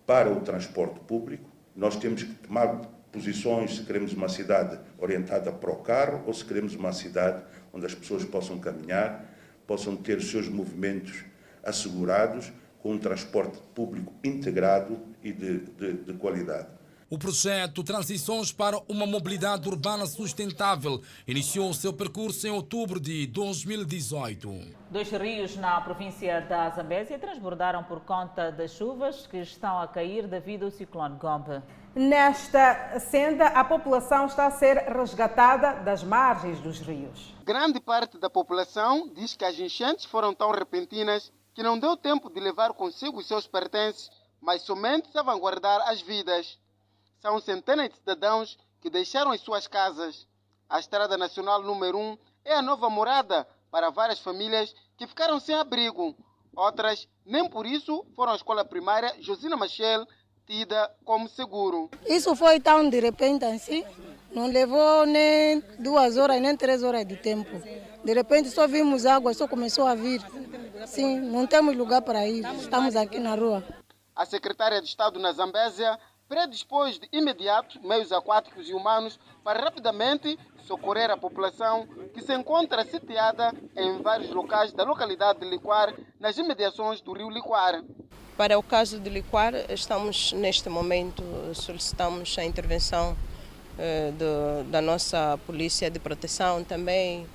para 0.07 0.33
o 0.33 0.41
transporte 0.41 0.99
público. 1.01 1.49
Nós 1.77 1.97
temos 1.97 2.23
que 2.23 2.35
tomar 2.35 2.81
posições, 3.13 3.77
se 3.77 3.85
queremos 3.85 4.13
uma 4.15 4.29
cidade 4.29 4.81
orientada 4.99 5.53
para 5.53 5.71
o 5.71 5.77
carro 5.77 6.25
ou 6.27 6.33
se 6.33 6.45
queremos 6.45 6.75
uma 6.75 6.93
cidade 6.93 7.43
onde 7.73 7.87
as 7.87 7.95
pessoas 7.95 8.25
possam 8.25 8.59
caminhar, 8.59 9.25
possam 9.67 9.95
ter 9.95 10.19
os 10.19 10.31
seus 10.31 10.49
movimentos 10.49 11.25
assegurados 11.63 12.51
com 12.81 12.93
um 12.93 12.99
transporte 12.99 13.59
público 13.75 14.13
integrado 14.25 14.99
e 15.23 15.33
de, 15.33 15.59
de, 15.59 15.93
de 15.93 16.13
qualidade. 16.15 16.67
O 17.13 17.19
projeto 17.19 17.85
Transições 17.85 18.51
para 18.53 18.81
uma 18.89 19.05
Mobilidade 19.05 19.69
Urbana 19.69 20.07
Sustentável 20.07 21.03
iniciou 21.29 21.75
seu 21.75 21.93
percurso 21.93 22.47
em 22.47 22.51
outubro 22.51 22.99
de 22.99 23.27
2018. 23.27 24.75
Dois 24.91 25.11
rios 25.11 25.55
na 25.57 25.79
província 25.83 26.41
da 26.41 26.71
Zambésia 26.71 27.19
transbordaram 27.19 27.85
por 27.85 28.01
conta 28.01 28.51
das 28.51 28.71
chuvas 28.73 29.27
que 29.27 29.37
estão 29.37 29.79
a 29.79 29.87
cair 29.87 30.27
devido 30.27 30.65
ao 30.65 30.71
ciclone 30.71 31.19
Gombe. 31.19 31.63
Nesta 31.95 32.99
senda, 33.01 33.49
a 33.49 33.63
população 33.63 34.25
está 34.25 34.47
a 34.47 34.51
ser 34.51 34.79
resgatada 34.79 35.75
das 35.83 36.03
margens 36.03 36.59
dos 36.59 36.81
rios. 36.81 37.35
Grande 37.45 37.79
parte 37.81 38.17
da 38.17 38.31
população 38.31 39.13
diz 39.13 39.37
que 39.37 39.45
as 39.45 39.59
enchentes 39.59 40.07
foram 40.07 40.33
tão 40.33 40.51
repentinas 40.53 41.31
que 41.53 41.63
não 41.63 41.79
deu 41.79 41.95
tempo 41.95 42.31
de 42.31 42.41
levar 42.41 42.73
consigo 42.73 43.19
os 43.19 43.27
seus 43.27 43.47
pertences, 43.47 44.11
mas 44.41 44.63
somente 44.63 45.13
salvaguardar 45.13 45.87
as 45.87 46.01
vidas. 46.01 46.59
São 47.21 47.39
centenas 47.39 47.91
de 47.91 47.97
cidadãos 47.97 48.59
que 48.81 48.89
deixaram 48.89 49.31
as 49.31 49.43
suas 49.43 49.67
casas. 49.67 50.27
A 50.71 50.81
Estrada 50.81 51.19
Nacional 51.19 51.63
número 51.63 51.99
1 51.99 52.19
é 52.47 52.55
a 52.55 52.63
nova 52.63 52.89
morada 52.89 53.47
para 53.71 53.91
várias 53.91 54.19
famílias 54.19 54.75
que 54.97 55.07
ficaram 55.07 55.39
sem 55.39 55.55
abrigo. 55.55 56.17
Outras, 56.57 57.07
nem 57.25 57.49
por 57.51 57.67
isso, 57.67 58.07
foram 58.17 58.33
à 58.33 58.37
escola 58.37 58.65
primária 58.65 59.15
Josina 59.21 59.59
Machel, 59.59 60.07
tida 60.47 60.91
como 61.05 61.29
seguro. 61.29 61.91
Isso 62.07 62.35
foi 62.35 62.61
tão 62.61 62.89
de 62.89 63.01
repente 63.01 63.45
assim, 63.45 63.85
não 64.35 64.47
levou 64.47 65.07
nem 65.07 65.63
duas 65.79 66.17
horas, 66.17 66.41
nem 66.41 66.57
três 66.57 66.83
horas 66.83 67.07
de 67.07 67.17
tempo. 67.17 67.51
De 68.05 68.13
repente 68.13 68.51
só 68.51 68.67
vimos 68.67 69.07
água, 69.07 69.35
só 69.35 69.47
começou 69.47 69.87
a 69.87 69.95
vir. 69.95 70.21
Sim, 70.87 71.21
não 71.21 71.47
temos 71.47 71.77
lugar 71.77 72.03
para 72.03 72.27
ir, 72.27 72.45
estamos 72.57 72.97
aqui 72.97 73.19
na 73.19 73.35
rua. 73.35 73.63
A 74.15 74.27
secretária 74.27 74.81
de 74.81 74.89
Estado 74.89 75.19
na 75.19 75.33
Zambésia 75.33 75.99
predispôs 76.29 76.99
de 76.99 77.09
imediato 77.13 77.79
meios 77.87 78.11
aquáticos 78.11 78.69
e 78.69 78.73
humanos 78.73 79.21
para 79.45 79.61
rapidamente 79.61 80.39
socorrer 80.67 81.11
a 81.11 81.17
população 81.17 81.87
que 82.15 82.23
se 82.23 82.35
encontra 82.35 82.85
sitiada 82.85 83.53
em 83.77 84.01
vários 84.01 84.31
locais 84.31 84.73
da 84.73 84.85
localidade 84.85 85.41
de 85.41 85.51
Liquar, 85.51 85.95
nas 86.19 86.39
imediações 86.39 87.01
do 87.01 87.13
rio 87.13 87.29
Liquar. 87.29 87.83
Para 88.37 88.59
o 88.59 88.63
caso 88.63 88.99
de 88.99 89.11
Liquar, 89.11 89.53
estamos 89.69 90.33
neste 90.33 90.69
momento, 90.71 91.23
solicitamos 91.53 92.35
a 92.39 92.45
intervenção 92.45 93.15
eh, 93.79 94.11
do, 94.13 94.71
da 94.71 94.81
nossa 94.81 95.39
Polícia 95.47 95.91
de 95.91 95.99
Proteção 95.99 96.65
também, 96.65 97.27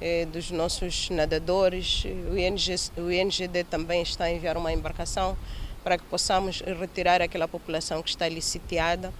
eh, 0.00 0.24
dos 0.24 0.50
nossos 0.50 1.10
nadadores. 1.10 2.04
O, 2.32 2.38
ING, 2.38 2.74
o 2.96 3.12
INGD 3.12 3.64
também 3.64 4.00
está 4.00 4.24
a 4.24 4.32
enviar 4.32 4.56
uma 4.56 4.72
embarcação 4.72 5.36
para 5.84 5.98
que 5.98 6.04
possamos 6.04 6.62
retirar 6.62 7.20
aquela 7.20 7.46
população 7.46 8.02
que 8.02 8.08
está 8.08 8.24
ali 8.24 8.40
sitiada. 8.40 9.12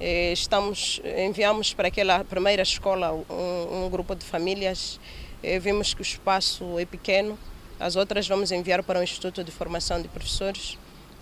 Eh, 0.00 0.32
estamos, 0.32 1.02
enviamos 1.04 1.74
para 1.74 1.88
aquela 1.88 2.24
primeira 2.24 2.62
escola 2.62 3.12
um, 3.12 3.84
um 3.84 3.90
grupo 3.90 4.14
de 4.14 4.24
famílias. 4.24 4.98
Eh, 5.42 5.58
vimos 5.58 5.92
que 5.92 6.00
o 6.00 6.02
espaço 6.02 6.78
é 6.78 6.86
pequeno. 6.86 7.38
As 7.80 7.94
outras 7.94 8.26
vamos 8.26 8.50
enviar 8.50 8.82
para 8.82 8.98
o 8.98 9.02
Instituto 9.02 9.44
de 9.44 9.52
Formação 9.52 10.02
de 10.02 10.08
Professores 10.08 10.76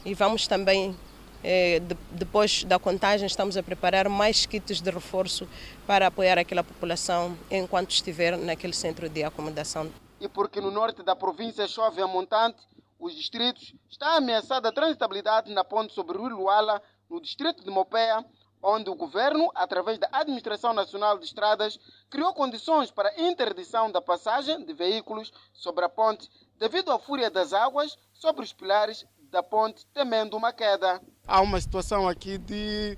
e 0.07 0.15
vamos 0.15 0.47
também 0.47 0.97
eh, 1.45 1.81
depois 2.11 2.65
da 2.65 2.79
contagem, 2.79 3.27
estamos 3.27 3.59
a 3.59 3.63
preparar 3.63 4.09
mais 4.09 4.47
kits 4.47 4.81
de 4.81 4.91
reforço 4.91 5.47
para 5.87 6.07
apoiar 6.07 6.39
aquela 6.39 6.65
população 6.65 7.37
enquanto 7.51 7.91
estiver 7.91 8.39
naquele 8.39 8.73
centro 8.73 9.07
de 9.07 9.23
acomodação. 9.23 9.93
E 10.19 10.27
porque 10.29 10.59
no 10.59 10.71
norte 10.71 11.03
da 11.03 11.15
província 11.15 11.69
chove 11.69 12.01
a 12.01 12.07
montante, 12.07 12.67
os 12.99 13.15
distritos 13.15 13.75
está 13.91 14.17
ameaçada 14.17 14.71
a 14.71 14.73
transitabilidade 14.73 15.53
na 15.53 15.63
ponte 15.63 15.93
sobre 15.93 16.17
o 16.17 16.27
Rio 16.27 16.39
Luala, 16.39 16.81
no 17.11 17.21
distrito 17.21 17.63
de 17.63 17.71
Mopeia, 17.71 18.25
onde 18.63 18.89
o 18.89 18.95
governo, 18.95 19.51
através 19.55 19.99
da 19.99 20.09
Administração 20.11 20.73
Nacional 20.73 21.19
de 21.19 21.27
Estradas, 21.27 21.79
criou 22.11 22.33
condições 22.33 22.91
para 22.91 23.11
a 23.11 23.21
interdição 23.21 23.93
da 23.93 24.01
passagem 24.01 24.65
de 24.65 24.73
veículos 24.73 25.31
sobre 25.53 25.85
a 25.85 25.89
ponte 25.89 26.29
devido 26.59 26.91
à 26.91 26.99
fúria 26.99 27.31
das 27.31 27.53
águas 27.53 27.97
sobre 28.13 28.45
os 28.45 28.53
pilares 28.53 29.07
da 29.31 29.43
ponte, 29.43 29.87
temendo 29.93 30.37
uma 30.37 30.53
queda. 30.53 31.01
Há 31.27 31.41
uma 31.41 31.61
situação 31.61 32.09
aqui 32.09 32.39
de 32.39 32.97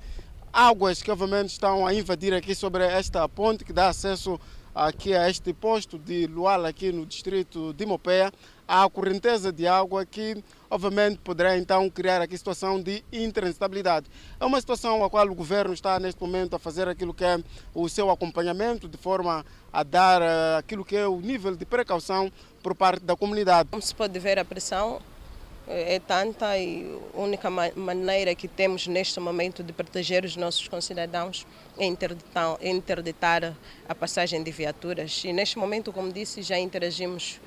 águas 0.53 1.03
que 1.03 1.11
obviamente 1.11 1.51
estão 1.51 1.87
a 1.87 1.95
invadir 1.95 2.35
aqui 2.35 2.55
sobre 2.55 2.85
esta 2.85 3.29
ponte 3.29 3.65
que 3.65 3.73
dá 3.73 3.89
acesso 3.89 4.41
aqui 4.75 5.15
a 5.15 5.29
este 5.29 5.53
posto 5.53 5.99
de 5.99 6.27
Luala 6.27 6.69
aqui 6.69 6.93
no 6.93 7.05
distrito 7.05 7.73
de 7.73 7.85
Mopeia. 7.85 8.33
A 8.69 8.87
correnteza 8.91 9.51
de 9.51 9.67
água 9.67 10.05
que 10.05 10.45
obviamente 10.71 11.19
poderá 11.21 11.57
então 11.57 11.89
criar 11.89 12.21
aqui 12.21 12.37
situação 12.37 12.83
de 12.83 13.03
intransitabilidade. 13.11 14.07
É 14.39 14.45
uma 14.45 14.61
situação 14.61 15.03
a 15.03 15.09
qual 15.09 15.27
o 15.27 15.35
governo 15.35 15.73
está 15.73 15.99
neste 15.99 16.21
momento 16.21 16.55
a 16.55 16.59
fazer 16.59 16.87
aquilo 16.87 17.15
que 17.15 17.25
é 17.25 17.39
o 17.75 17.89
seu 17.89 18.11
acompanhamento 18.11 18.87
de 18.87 18.99
forma 18.99 19.43
a 19.73 19.83
dar 19.83 20.21
eh, 20.21 20.59
aquilo 20.59 20.85
que 20.85 20.95
é 20.95 21.09
o 21.09 21.19
nível 21.19 21.57
de 21.57 21.65
precaução 21.65 22.31
por 22.63 22.75
parte 22.75 23.03
da 23.07 23.17
comunidade. 23.17 23.71
Como 23.71 23.81
se 23.81 23.95
pode 23.95 24.19
ver 24.19 24.39
a 24.39 24.45
pressão 24.45 25.01
é 25.69 25.99
tanta 25.99 26.57
e 26.57 26.99
a 27.15 27.21
única 27.21 27.51
maneira 27.51 28.35
que 28.35 28.49
temos 28.49 28.87
neste 28.87 29.21
momento 29.21 29.63
de 29.63 29.73
proteger 29.73 30.25
os 30.25 30.35
nossos 30.35 30.67
concidadãos 30.67 31.47
é 31.79 31.85
interditar, 31.85 32.59
interditar 32.63 33.55
a 33.89 33.95
passagem 33.95 34.43
de 34.43 34.51
viaturas. 34.51 35.23
E 35.25 35.33
neste 35.33 35.59
momento, 35.59 35.93
como 35.93 36.11
disse, 36.11 36.43
já 36.43 36.59
interagimos 36.59 37.39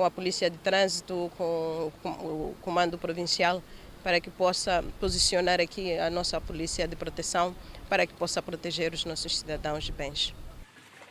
com 0.00 0.04
a 0.06 0.10
Polícia 0.10 0.48
de 0.48 0.56
Trânsito, 0.56 1.30
com, 1.36 1.92
com 2.02 2.08
o 2.08 2.56
Comando 2.62 2.96
Provincial, 2.96 3.62
para 4.02 4.18
que 4.18 4.30
possa 4.30 4.82
posicionar 4.98 5.60
aqui 5.60 5.98
a 5.98 6.08
nossa 6.08 6.40
Polícia 6.40 6.88
de 6.88 6.96
Proteção, 6.96 7.54
para 7.86 8.06
que 8.06 8.14
possa 8.14 8.40
proteger 8.40 8.94
os 8.94 9.04
nossos 9.04 9.40
cidadãos 9.40 9.84
de 9.84 9.92
bens. 9.92 10.34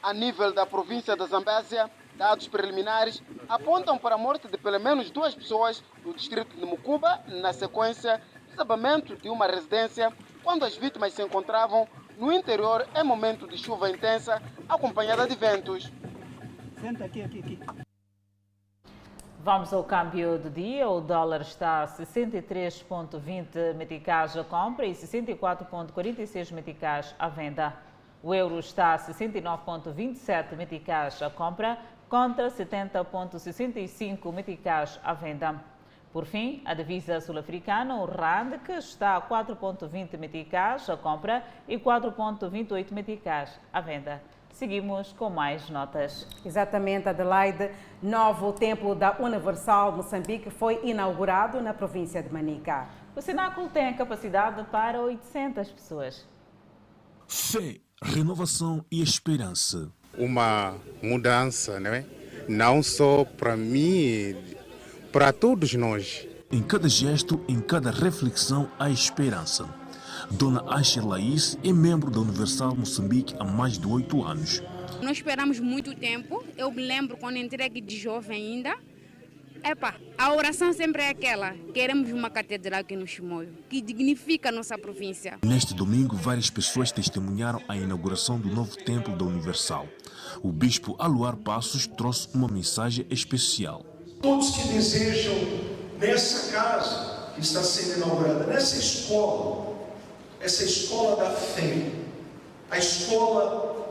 A 0.02 0.12
nível 0.12 0.52
da 0.52 0.66
província 0.66 1.16
da 1.16 1.28
Zambésia, 1.28 1.88
Dados 2.16 2.48
preliminares 2.48 3.22
apontam 3.48 3.96
para 3.96 4.16
a 4.16 4.18
morte 4.18 4.48
de 4.48 4.58
pelo 4.58 4.80
menos 4.80 5.12
duas 5.12 5.36
pessoas 5.36 5.84
no 6.04 6.12
distrito 6.12 6.58
de 6.58 6.66
Mucuba, 6.66 7.24
na 7.28 7.54
sequência 7.54 8.18
do 8.18 8.50
desabamento 8.50 9.16
de 9.18 9.30
uma 9.30 9.46
residência, 9.46 10.12
quando 10.44 10.66
as 10.66 10.76
vítimas 10.76 11.14
se 11.14 11.22
encontravam 11.22 11.88
no 12.18 12.34
interior 12.34 12.88
em 12.96 13.04
momento 13.04 13.48
de 13.48 13.56
chuva 13.56 13.88
intensa, 13.88 14.42
acompanhada 14.68 15.28
de 15.28 15.36
ventos. 15.36 15.92
Senta 16.82 17.06
aqui, 17.06 17.22
aqui, 17.22 17.40
aqui. 17.40 17.79
Vamos 19.52 19.74
ao 19.74 19.84
câmbio 19.84 20.38
do 20.38 20.48
dia. 20.48 20.88
O 20.88 21.02
dólar 21.02 21.42
está 21.42 21.82
a 21.82 21.88
63,20 21.88 23.74
meticais 23.74 24.38
a 24.38 24.44
compra 24.44 24.86
e 24.86 24.92
64,46 24.92 26.52
meticais 26.52 27.16
à 27.18 27.28
venda. 27.30 27.74
O 28.22 28.32
euro 28.32 28.60
está 28.60 28.94
a 28.94 29.00
69,27 29.00 30.56
meticais 30.56 31.20
a 31.24 31.32
compra 31.32 31.80
contra 32.08 32.50
70,65 32.50 34.32
meticais 34.32 35.00
à 35.04 35.16
venda. 35.16 35.56
Por 36.14 36.26
fim, 36.26 36.62
a 36.64 36.76
divisa 36.76 37.20
sul-africana, 37.20 37.96
o 37.96 38.06
RAND, 38.06 38.60
que 38.60 38.74
está 38.74 39.16
a 39.16 39.22
4,20 39.22 40.16
meticais 40.20 40.88
à 40.88 40.96
compra 40.96 41.44
e 41.68 41.76
4,28 41.76 42.92
meticais 42.92 43.60
à 43.74 43.82
venda. 43.82 44.22
Seguimos 44.60 45.14
com 45.14 45.30
mais 45.30 45.70
notas. 45.70 46.28
Exatamente, 46.46 47.08
Adelaide. 47.08 47.72
Novo 48.04 48.52
templo 48.52 48.94
da 48.94 49.16
Universal 49.18 49.96
Moçambique 49.96 50.50
foi 50.50 50.82
inaugurado 50.84 51.62
na 51.62 51.74
província 51.74 52.22
de 52.22 52.30
Manica. 52.30 52.90
O 53.16 53.22
cenáculo 53.22 53.70
tem 53.70 53.88
a 53.88 53.94
capacidade 53.94 54.62
para 54.66 55.00
800 55.00 55.72
pessoas. 55.72 56.28
Fé, 57.26 57.78
renovação 58.04 58.84
e 58.92 59.02
esperança 59.02 59.90
uma 60.18 60.76
mudança, 61.02 61.80
não 61.80 61.94
é? 61.94 62.06
Não 62.50 62.84
só 62.84 63.24
para 63.24 63.56
mim, 63.56 64.36
para 65.14 65.32
todos 65.32 65.74
nós. 65.76 66.28
Em 66.52 66.62
cada 66.62 66.90
gesto, 66.90 67.40
em 67.48 67.62
cada 67.62 67.92
reflexão, 67.92 68.70
há 68.78 68.90
esperança. 68.90 69.79
Dona 70.32 70.64
Asher 70.68 71.06
Laís 71.06 71.58
é 71.64 71.74
membro 71.74 72.12
da 72.12 72.20
Universal 72.20 72.76
Moçambique 72.76 73.36
há 73.40 73.44
mais 73.44 73.78
de 73.78 73.88
oito 73.88 74.24
anos. 74.24 74.62
Nós 75.02 75.18
esperamos 75.18 75.60
muito 75.60 75.96
tempo. 75.96 76.44
Eu 76.58 76.72
me 76.72 76.86
lembro 76.86 77.18
quando 77.18 77.38
entrei 77.38 77.66
aqui 77.66 77.82
de 77.82 77.98
jovem 77.98 78.38
ainda, 78.38 78.78
Epa, 79.64 79.94
a 80.18 80.34
oração 80.34 80.72
sempre 80.72 81.02
é 81.04 81.10
aquela. 81.10 81.54
Queremos 81.74 82.12
uma 82.12 82.30
catedral 82.30 82.80
aqui 82.80 82.96
no 82.96 83.06
Chimoio, 83.06 83.50
que 83.70 83.82
dignifica 83.82 84.50
a 84.50 84.52
nossa 84.52 84.78
província. 84.78 85.38
Neste 85.44 85.74
domingo, 85.74 86.16
várias 86.16 86.50
pessoas 86.50 86.92
testemunharam 86.92 87.62
a 87.68 87.76
inauguração 87.76 88.40
do 88.40 88.48
novo 88.48 88.78
templo 88.78 89.16
da 89.16 89.26
Universal. 89.26 89.88
O 90.42 90.52
bispo 90.52 90.96
Aluar 90.98 91.36
Passos 91.36 91.88
trouxe 91.88 92.30
uma 92.34 92.48
mensagem 92.48 93.06
especial. 93.10 93.86
Todos 94.22 94.52
que 94.52 94.68
desejam, 94.70 95.36
nessa 96.00 96.52
casa 96.54 97.32
que 97.36 97.42
está 97.42 97.62
sendo 97.62 97.98
inaugurada, 97.98 98.46
nessa 98.46 98.78
escola, 98.78 99.69
essa 100.40 100.64
escola 100.64 101.18
da 101.18 101.32
fé, 101.32 101.92
a 102.72 102.78
escola 102.78 103.88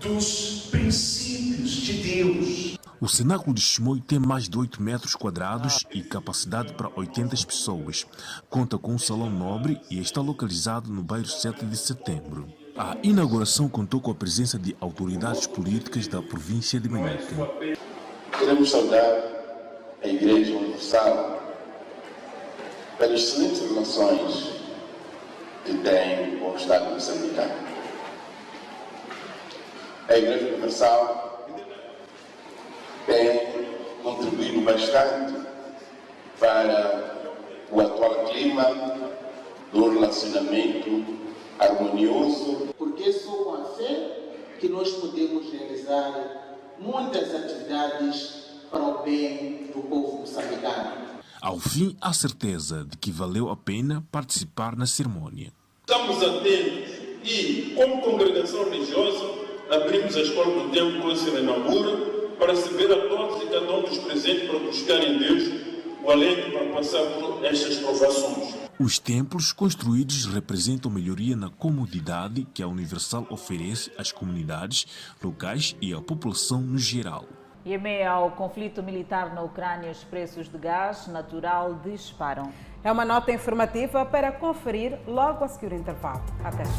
dos 0.00 0.68
princípios 0.70 1.70
de 1.70 1.92
Deus, 1.94 2.76
o 2.98 3.08
cenáculo 3.08 3.54
de 3.54 3.60
Chimoio 3.60 4.00
tem 4.00 4.18
mais 4.18 4.48
de 4.48 4.56
8 4.56 4.82
metros 4.82 5.14
quadrados 5.14 5.84
e 5.92 6.02
capacidade 6.02 6.72
para 6.72 6.90
80 6.96 7.36
pessoas. 7.46 8.06
Conta 8.48 8.78
com 8.78 8.94
um 8.94 8.98
salão 8.98 9.28
nobre 9.28 9.78
e 9.90 10.00
está 10.00 10.22
localizado 10.22 10.90
no 10.90 11.02
bairro 11.02 11.26
7 11.26 11.66
de 11.66 11.76
setembro. 11.76 12.48
A 12.74 12.96
inauguração 13.02 13.68
contou 13.68 14.00
com 14.00 14.10
a 14.10 14.14
presença 14.14 14.58
de 14.58 14.74
autoridades 14.80 15.46
políticas 15.46 16.08
da 16.08 16.22
província 16.22 16.80
de 16.80 16.88
Manica. 16.88 17.50
Queremos 18.38 18.70
saudar 18.70 19.22
a 20.02 20.08
Igreja 20.08 20.56
Universal 20.56 21.42
pelas 22.98 23.20
excelentes 23.20 23.60
relações 23.60 24.65
que 25.66 25.74
tem 25.78 26.40
o 26.40 26.54
Estado 26.56 26.94
moçambicano. 26.94 27.54
A 30.08 30.16
Igreja 30.16 30.46
Universal 30.46 31.48
tem 33.04 33.66
contribuído 34.02 34.60
bastante 34.60 35.34
para 36.38 37.16
o 37.72 37.80
atual 37.80 38.26
clima 38.26 38.64
do 39.72 39.90
relacionamento 39.90 41.04
harmonioso. 41.58 42.68
Porque 42.78 43.08
é 43.08 43.12
só 43.12 43.32
com 43.32 43.54
a 43.54 43.64
fé 43.76 44.10
que 44.60 44.68
nós 44.68 44.92
podemos 44.92 45.52
realizar 45.52 46.58
muitas 46.78 47.34
atividades 47.34 48.44
para 48.70 48.82
o 48.82 49.02
bem 49.02 49.70
do 49.74 49.82
povo 49.82 50.18
moçambicano. 50.18 51.05
Ao 51.40 51.58
fim, 51.58 51.96
há 52.00 52.12
certeza 52.12 52.84
de 52.84 52.96
que 52.96 53.10
valeu 53.10 53.50
a 53.50 53.56
pena 53.56 54.04
participar 54.10 54.76
na 54.76 54.86
cerimônia. 54.86 55.52
Estamos 55.88 56.22
atentos 56.22 56.90
e, 57.24 57.74
como 57.76 58.00
congregação 58.02 58.64
religiosa, 58.70 59.24
abrimos 59.70 60.16
a 60.16 60.20
escola 60.20 60.62
do 60.62 60.70
tempo 60.70 61.02
quando 61.02 61.16
se 61.16 61.30
inaugura 61.30 61.96
para 62.38 62.54
servir 62.54 62.90
a 62.90 63.08
todos 63.08 63.42
e 63.42 63.46
cada 63.46 63.72
um 63.72 63.82
dos 63.82 63.98
presentes 63.98 64.48
para 64.48 64.58
buscar 64.58 65.02
em 65.02 65.18
Deus 65.18 65.66
o 66.02 66.10
alento 66.10 66.52
para 66.52 66.72
passar 66.72 67.04
por 67.20 67.44
estas 67.44 67.76
provações. 67.76 68.54
Os 68.78 68.98
templos 68.98 69.52
construídos 69.52 70.26
representam 70.26 70.90
melhoria 70.90 71.34
na 71.34 71.48
comodidade 71.48 72.46
que 72.52 72.62
a 72.62 72.68
Universal 72.68 73.26
oferece 73.30 73.90
às 73.96 74.12
comunidades 74.12 74.86
locais 75.22 75.74
e 75.80 75.94
à 75.94 76.00
população 76.00 76.60
no 76.60 76.78
geral. 76.78 77.26
E 77.66 77.74
em 77.74 77.78
meio 77.78 78.08
ao 78.08 78.30
conflito 78.30 78.80
militar 78.80 79.34
na 79.34 79.42
Ucrânia, 79.42 79.90
os 79.90 80.04
preços 80.04 80.48
de 80.48 80.56
gás 80.56 81.08
natural 81.08 81.74
disparam. 81.74 82.52
É 82.84 82.92
uma 82.92 83.04
nota 83.04 83.32
informativa 83.32 84.06
para 84.06 84.30
conferir 84.30 84.96
logo 85.04 85.42
a 85.42 85.48
seguir 85.48 85.72
o 85.72 85.74
intervalo. 85.74 86.22
Até 86.44 86.64
já. 86.64 86.70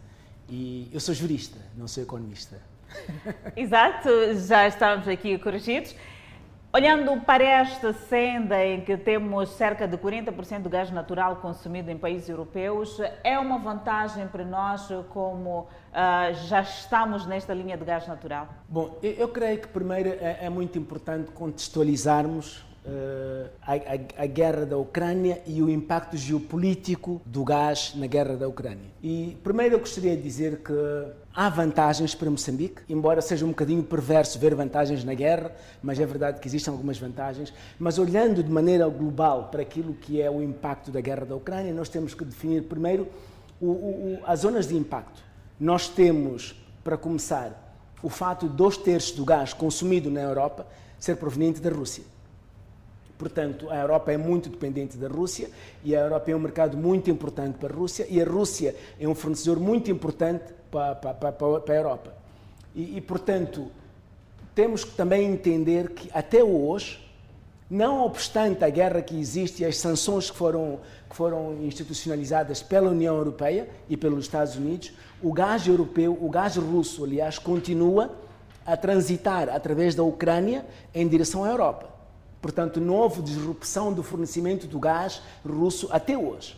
E 0.49 0.89
eu 0.93 1.01
sou 1.01 1.15
jurista, 1.15 1.59
não 1.77 1.89
sou 1.89 2.03
economista. 2.03 2.61
Exato, 3.57 4.09
já 4.47 4.67
estamos 4.67 5.09
aqui 5.09 5.39
corrigidos. 5.39 5.95
Olhando 6.73 7.19
para 7.23 7.43
esta 7.43 7.95
senda 7.95 8.63
em 8.63 8.83
que 8.83 8.99
temos 8.99 9.49
cerca 9.51 9.89
de 9.89 9.97
40% 9.97 10.61
do 10.61 10.69
gás 10.69 10.91
natural 10.91 11.37
consumido 11.37 11.91
em 11.91 11.97
países 11.97 12.29
europeus, 12.29 13.01
é 13.25 13.39
uma 13.39 13.59
vantagem 13.59 14.29
para 14.29 14.45
nós 14.45 14.87
como 15.09 15.61
uh, 15.61 16.35
já 16.47 16.61
estamos 16.61 17.25
nesta 17.25 17.55
linha 17.55 17.79
de 17.79 17.85
gás 17.85 18.07
natural? 18.07 18.49
Bom, 18.69 18.99
eu, 19.03 19.13
eu 19.13 19.29
creio 19.29 19.59
que 19.59 19.69
primeiro 19.69 20.11
é, 20.11 20.41
é 20.43 20.51
muito 20.51 20.79
importante 20.79 21.31
contextualizarmos 21.31 22.66
a, 23.63 23.73
a, 23.73 24.23
a, 24.23 24.27
guerra 24.27 24.65
da 24.65 24.77
Ucrânia 24.77 25.43
e 25.47 25.61
o 25.61 25.69
impacto 25.69 26.17
geopolítico 26.17 27.21
do 27.27 27.45
gás 27.45 27.93
na 27.97 28.07
guerra 28.07 28.37
da 28.37 28.47
Ucrânia. 28.47 28.87
E 29.03 29.37
primeiro 29.43 29.75
eu 29.75 29.81
gostaria 29.81 30.17
de 30.17 30.23
dizer 30.23 30.59
que 30.59 30.73
há 31.35 31.49
vantagens 31.49 32.15
para 32.15 32.31
Moçambique, 32.31 32.83
embora 32.89 33.21
seja 33.21 33.45
um 33.45 33.49
bocadinho 33.49 33.83
perverso 33.83 34.39
ver 34.39 34.55
vantagens 34.55 35.05
na 35.05 35.15
guerra, 35.15 35.53
mas 35.83 35.99
é 35.99 36.07
verdade 36.07 36.41
que 36.41 36.47
existem 36.47 36.73
algumas 36.73 36.99
vantagens. 36.99 37.53
Mas 37.79 37.99
olhando 37.99 38.43
de 38.43 38.51
maneira 38.51 38.89
global 38.89 39.49
para 39.51 39.63
aquilo 39.63 39.95
que 39.95 40.23
é 40.23 40.31
o 40.31 40.41
impacto 40.43 40.91
da 40.91 41.01
guerra 41.01 41.27
da 41.27 41.35
Ucrânia, 41.35 41.73
nós 41.73 41.89
temos 41.89 42.15
que 42.15 42.25
definir 42.25 42.63
primeiro 42.65 43.09
o, 43.61 43.67
o, 43.67 44.19
as 44.25 44.41
zonas 44.41 44.69
de 44.69 44.77
impacto. 44.77 45.21
Nós 45.59 45.89
temos, 45.89 46.55
para 46.85 46.97
começar, 46.97 47.65
o 48.03 48.09
fato 48.09 48.49
de 48.49 48.55
dois 48.55 48.77
terços 48.77 49.13
do 49.13 49.25
gás 49.25 49.53
consumido 49.53 50.11
na 50.11 50.21
Europa 50.21 50.67
ser 50.99 51.17
proveniente 51.17 51.61
da 51.61 51.71
Rússia. 51.71 52.05
Portanto, 53.19 53.71
a 53.71 53.77
Europa 53.77 54.13
é 54.13 54.17
muito 54.17 54.49
dependente 54.51 54.97
da 54.97 55.09
Rússia 55.09 55.49
e 55.83 55.97
a 55.97 56.01
Europa 56.01 56.31
é 56.31 56.37
um 56.37 56.39
mercado 56.39 56.77
muito 56.77 57.11
importante 57.11 57.57
para 57.59 57.73
a 57.73 57.77
Rússia 57.77 58.07
e 58.11 58.21
a 58.21 58.25
Rússia 58.25 58.75
é 59.01 59.09
um 59.09 59.15
fornecedor 59.15 59.59
muito 59.59 59.91
importante 59.91 60.45
para, 60.71 60.95
para, 60.95 61.33
para, 61.33 61.61
para 61.61 61.75
a 61.75 61.77
Europa. 61.77 62.15
E, 62.75 62.99
e, 62.99 63.01
portanto, 63.01 63.71
temos 64.55 64.85
que 64.85 64.93
também 64.93 65.25
entender 65.25 65.91
que 65.91 66.11
até 66.13 66.45
hoje, 66.45 67.03
não 67.71 68.05
obstante 68.05 68.63
a 68.65 68.69
guerra 68.69 69.01
que 69.01 69.19
existe 69.19 69.63
e 69.63 69.67
as 69.67 69.79
sanções 69.79 70.31
que 70.31 70.37
foram, 70.37 70.81
que 71.09 71.17
foram 71.17 71.57
institucionalizadas 71.63 72.63
pela 72.63 72.91
União 72.91 73.17
Europeia 73.17 73.69
e 73.89 73.97
pelos 73.97 74.27
Estados 74.27 74.57
Unidos, 74.57 74.93
o 75.23 75.33
gás 75.33 75.67
europeu, 75.67 76.17
o 76.21 76.29
gás 76.29 76.57
russo, 76.57 77.05
aliás, 77.05 77.39
continua 77.39 78.15
a 78.67 78.77
transitar 78.77 79.49
através 79.49 79.95
da 79.95 80.03
Ucrânia 80.03 80.67
em 80.95 81.09
direção 81.09 81.45
à 81.45 81.49
Europa. 81.49 81.96
Portanto, 82.47 82.81
não 82.81 82.95
houve 82.95 83.23
disrupção 83.23 83.93
do 83.93 84.05
fornecimento 84.05 84.69
do 84.69 84.79
gás 84.79 85.21
russo 85.45 85.89
até 85.91 86.17
hoje. 86.17 86.57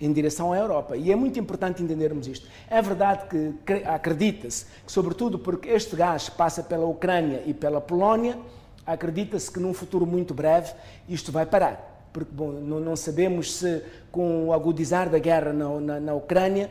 em 0.00 0.10
direção 0.10 0.52
à 0.52 0.56
Europa. 0.56 0.96
E 0.96 1.12
é 1.12 1.16
muito 1.16 1.38
importante 1.38 1.82
entendermos 1.82 2.26
isto. 2.26 2.46
É 2.70 2.80
verdade 2.80 3.28
que 3.28 3.82
acredita-se 3.84 4.64
sobretudo 4.86 5.38
porque 5.38 5.68
este 5.68 5.96
gás 5.96 6.30
passa 6.30 6.62
pela 6.62 6.86
Ucrânia 6.86 7.42
e 7.44 7.52
pela 7.52 7.80
Polónia, 7.80 8.38
acredita-se 8.86 9.50
que 9.50 9.58
num 9.58 9.74
futuro 9.74 10.06
muito 10.06 10.32
breve 10.32 10.72
isto 11.08 11.30
vai 11.30 11.44
parar. 11.44 12.08
Porque 12.10 12.30
bom, 12.32 12.52
não, 12.52 12.80
não 12.80 12.96
sabemos 12.96 13.52
se 13.56 13.82
com 14.10 14.46
o 14.46 14.52
agudizar 14.54 15.10
da 15.10 15.18
guerra 15.18 15.52
na, 15.52 15.80
na, 15.80 16.00
na 16.00 16.14
Ucrânia 16.14 16.70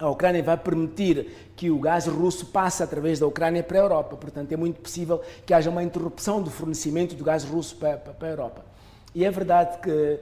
a 0.00 0.08
Ucrânia 0.08 0.42
vai 0.42 0.56
permitir 0.56 1.52
que 1.54 1.70
o 1.70 1.78
gás 1.78 2.06
russo 2.06 2.46
passe 2.46 2.82
através 2.82 3.18
da 3.18 3.26
Ucrânia 3.26 3.62
para 3.62 3.78
a 3.78 3.82
Europa. 3.82 4.16
Portanto, 4.16 4.50
é 4.50 4.56
muito 4.56 4.80
possível 4.80 5.20
que 5.44 5.52
haja 5.52 5.68
uma 5.68 5.82
interrupção 5.82 6.42
do 6.42 6.50
fornecimento 6.50 7.14
do 7.14 7.22
gás 7.22 7.44
russo 7.44 7.76
para, 7.76 7.98
para, 7.98 8.28
a 8.28 8.30
Europa. 8.30 8.64
E 9.14 9.26
é 9.26 9.30
verdade 9.30 9.78
que 9.78 10.18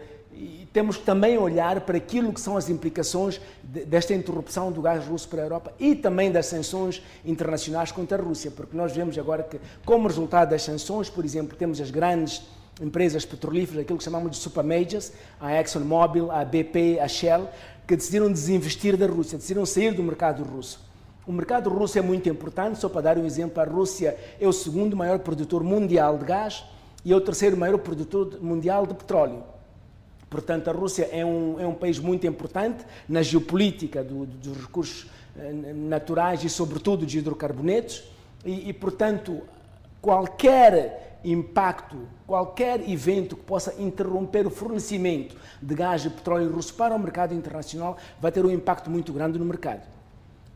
temos 0.72 0.96
que 0.96 1.04
também 1.04 1.38
olhar 1.38 1.80
para 1.82 1.96
aquilo 1.96 2.32
que 2.32 2.40
são 2.40 2.56
as 2.56 2.68
implicações 2.68 3.40
desta 3.62 4.12
interrupção 4.14 4.72
do 4.72 4.82
gás 4.82 5.04
russo 5.06 5.28
para 5.28 5.42
a 5.42 5.44
Europa 5.44 5.72
e 5.78 5.94
também 5.94 6.30
das 6.30 6.46
sanções 6.46 7.00
internacionais 7.24 7.92
contra 7.92 8.20
a 8.20 8.24
Rússia, 8.24 8.50
porque 8.50 8.76
nós 8.76 8.92
vemos 8.92 9.16
agora 9.16 9.44
que, 9.44 9.60
como 9.84 10.08
resultado 10.08 10.50
das 10.50 10.62
sanções, 10.62 11.08
por 11.08 11.24
exemplo, 11.24 11.56
temos 11.56 11.80
as 11.80 11.90
grandes 11.90 12.42
empresas 12.80 13.24
petrolíferas, 13.24 13.82
aquilo 13.82 13.98
que 13.98 14.04
chamamos 14.04 14.30
de 14.32 14.36
super 14.36 14.62
majors, 14.62 15.12
a 15.40 15.60
ExxonMobil, 15.60 16.30
a 16.30 16.44
BP, 16.44 17.00
a 17.00 17.08
Shell, 17.08 17.48
que 17.88 17.96
decidiram 17.96 18.30
desinvestir 18.30 18.98
da 18.98 19.06
Rússia, 19.06 19.38
decidiram 19.38 19.64
sair 19.64 19.94
do 19.94 20.02
mercado 20.02 20.44
russo. 20.44 20.78
O 21.26 21.32
mercado 21.32 21.70
russo 21.70 21.98
é 21.98 22.02
muito 22.02 22.28
importante, 22.28 22.78
só 22.78 22.86
para 22.86 23.00
dar 23.00 23.18
um 23.18 23.24
exemplo, 23.24 23.62
a 23.62 23.64
Rússia 23.64 24.14
é 24.38 24.46
o 24.46 24.52
segundo 24.52 24.94
maior 24.94 25.18
produtor 25.20 25.64
mundial 25.64 26.18
de 26.18 26.26
gás 26.26 26.64
e 27.02 27.12
é 27.14 27.16
o 27.16 27.20
terceiro 27.20 27.56
maior 27.56 27.78
produtor 27.78 28.38
mundial 28.42 28.86
de 28.86 28.92
petróleo. 28.92 29.42
Portanto, 30.28 30.68
a 30.68 30.72
Rússia 30.72 31.08
é 31.10 31.24
um, 31.24 31.58
é 31.58 31.66
um 31.66 31.72
país 31.74 31.98
muito 31.98 32.26
importante 32.26 32.84
na 33.08 33.22
geopolítica 33.22 34.04
do, 34.04 34.26
dos 34.26 34.58
recursos 34.58 35.06
eh, 35.38 35.50
naturais 35.74 36.44
e, 36.44 36.50
sobretudo, 36.50 37.06
de 37.06 37.18
hidrocarbonetos, 37.18 38.04
e, 38.44 38.68
e, 38.68 38.72
portanto, 38.74 39.40
qualquer 40.02 41.07
impacto, 41.32 41.96
qualquer 42.26 42.88
evento 42.88 43.36
que 43.36 43.42
possa 43.42 43.74
interromper 43.78 44.46
o 44.46 44.50
fornecimento 44.50 45.36
de 45.60 45.74
gás 45.74 46.04
e 46.04 46.10
petróleo 46.10 46.52
russo 46.52 46.74
para 46.74 46.94
o 46.94 46.98
mercado 46.98 47.34
internacional 47.34 47.96
vai 48.20 48.30
ter 48.30 48.44
um 48.44 48.50
impacto 48.50 48.90
muito 48.90 49.12
grande 49.12 49.38
no 49.38 49.44
mercado. 49.44 49.82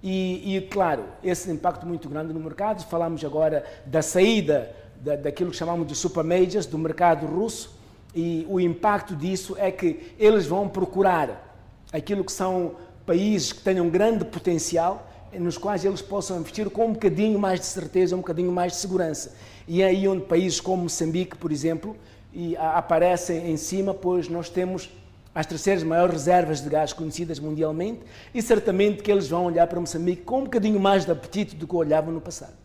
E, 0.02 0.56
e 0.56 0.60
claro, 0.62 1.04
esse 1.22 1.50
impacto 1.50 1.86
muito 1.86 2.08
grande 2.08 2.32
no 2.32 2.40
mercado, 2.40 2.84
falamos 2.84 3.24
agora 3.24 3.64
da 3.86 4.02
saída 4.02 4.74
da, 5.00 5.16
daquilo 5.16 5.50
que 5.50 5.56
chamamos 5.56 5.86
de 5.86 5.94
super 5.94 6.24
majors, 6.24 6.66
do 6.66 6.78
mercado 6.78 7.26
russo, 7.26 7.80
e 8.14 8.46
o 8.48 8.60
impacto 8.60 9.16
disso 9.16 9.56
é 9.58 9.70
que 9.70 10.14
eles 10.18 10.46
vão 10.46 10.68
procurar 10.68 11.52
aquilo 11.92 12.24
que 12.24 12.32
são 12.32 12.72
países 13.06 13.52
que 13.52 13.62
tenham 13.62 13.88
grande 13.88 14.24
potencial, 14.24 15.08
nos 15.32 15.56
quais 15.56 15.84
eles 15.84 16.02
possam 16.02 16.40
investir 16.40 16.68
com 16.68 16.86
um 16.86 16.92
bocadinho 16.92 17.38
mais 17.38 17.60
de 17.60 17.66
certeza, 17.66 18.14
um 18.14 18.18
bocadinho 18.18 18.52
mais 18.52 18.72
de 18.72 18.78
segurança. 18.78 19.34
E 19.66 19.82
é 19.82 19.86
aí 19.86 20.06
onde 20.08 20.24
países 20.24 20.60
como 20.60 20.84
Moçambique, 20.84 21.36
por 21.36 21.52
exemplo, 21.52 21.96
e 22.32 22.56
aparecem 22.56 23.50
em 23.50 23.56
cima, 23.56 23.92
pois 23.92 24.28
nós 24.28 24.48
temos 24.48 24.90
as 25.34 25.46
terceiras 25.46 25.82
maiores 25.82 26.14
reservas 26.14 26.60
de 26.60 26.68
gás 26.68 26.92
conhecidas 26.92 27.38
mundialmente 27.38 28.00
e 28.34 28.42
certamente 28.42 29.02
que 29.02 29.10
eles 29.10 29.28
vão 29.28 29.46
olhar 29.46 29.66
para 29.66 29.80
Moçambique 29.80 30.22
com 30.22 30.40
um 30.40 30.44
bocadinho 30.44 30.78
mais 30.78 31.04
de 31.04 31.10
apetite 31.10 31.56
do 31.56 31.66
que 31.66 31.74
olhavam 31.74 32.12
no 32.12 32.20
passado. 32.20 32.61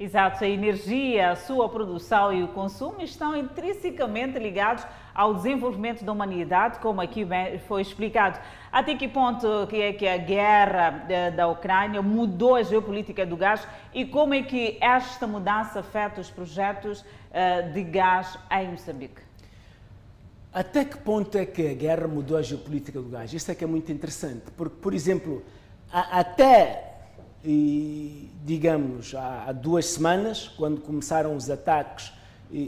Exato, 0.00 0.42
a 0.42 0.48
energia, 0.48 1.32
a 1.32 1.36
sua 1.36 1.68
produção 1.68 2.32
e 2.32 2.42
o 2.42 2.48
consumo 2.48 3.02
estão 3.02 3.36
intrinsecamente 3.36 4.38
ligados 4.38 4.82
ao 5.14 5.34
desenvolvimento 5.34 6.02
da 6.02 6.10
humanidade, 6.10 6.78
como 6.78 7.02
aqui 7.02 7.28
foi 7.68 7.82
explicado. 7.82 8.40
Até 8.72 8.94
que 8.94 9.06
ponto 9.06 9.66
que 9.68 9.76
é 9.76 9.92
que 9.92 10.08
a 10.08 10.16
guerra 10.16 11.04
eh, 11.06 11.30
da 11.30 11.46
Ucrânia 11.48 12.00
mudou 12.00 12.54
a 12.54 12.62
geopolítica 12.62 13.26
do 13.26 13.36
gás 13.36 13.68
e 13.92 14.06
como 14.06 14.32
é 14.32 14.42
que 14.42 14.78
esta 14.80 15.26
mudança 15.26 15.80
afeta 15.80 16.18
os 16.18 16.30
projetos 16.30 17.04
eh, 17.30 17.60
de 17.68 17.82
gás 17.82 18.38
em 18.50 18.70
Moçambique? 18.70 19.20
Até 20.50 20.82
que 20.82 20.96
ponto 20.96 21.36
é 21.36 21.44
que 21.44 21.68
a 21.68 21.74
guerra 21.74 22.08
mudou 22.08 22.38
a 22.38 22.42
geopolítica 22.42 23.02
do 23.02 23.10
gás? 23.10 23.34
Isso 23.34 23.50
é 23.50 23.54
que 23.54 23.64
é 23.64 23.66
muito 23.66 23.92
interessante, 23.92 24.44
porque, 24.56 24.76
por 24.80 24.94
exemplo, 24.94 25.44
até 25.92 26.89
e, 27.44 28.30
digamos, 28.44 29.14
há, 29.14 29.44
há, 29.48 29.52
duas 29.52 29.86
semanas, 29.86 30.48
quando 30.56 30.80
começaram 30.80 31.34
os 31.34 31.48
ataques 31.48 32.12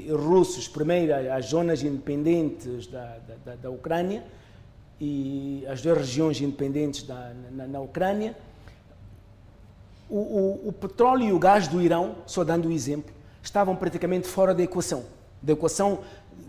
russos, 0.08 0.68
primeiro 0.68 1.12
às 1.32 1.46
zonas 1.46 1.82
independentes 1.82 2.86
da, 2.86 3.18
da, 3.44 3.54
da 3.56 3.70
Ucrânia 3.70 4.22
e 5.00 5.66
as 5.68 5.82
duas 5.82 5.98
regiões 5.98 6.40
independentes 6.40 7.02
da, 7.02 7.32
na, 7.50 7.66
na 7.66 7.80
Ucrânia, 7.80 8.36
o, 10.08 10.16
o, 10.16 10.68
o, 10.68 10.72
petróleo 10.72 11.24
e 11.24 11.32
o 11.32 11.38
gás 11.38 11.66
do 11.66 11.82
Irão, 11.82 12.16
só 12.26 12.44
dando 12.44 12.68
um 12.68 12.70
exemplo, 12.70 13.12
estavam 13.42 13.74
praticamente 13.74 14.28
fora 14.28 14.54
da 14.54 14.62
equação, 14.62 15.04
da 15.42 15.54
equação 15.54 16.00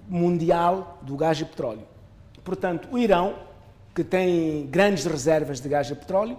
mundial 0.08 1.00
do 1.02 1.16
gás 1.16 1.40
e 1.40 1.46
petróleo. 1.46 1.82
Portanto, 2.44 2.90
o 2.92 3.00
Irão, 3.00 3.36
que 3.96 4.04
tem 4.04 4.68
grandes 4.68 5.06
reservas 5.06 5.60
de 5.60 5.70
gás 5.70 5.90
e 5.90 5.96
petróleo, 5.96 6.38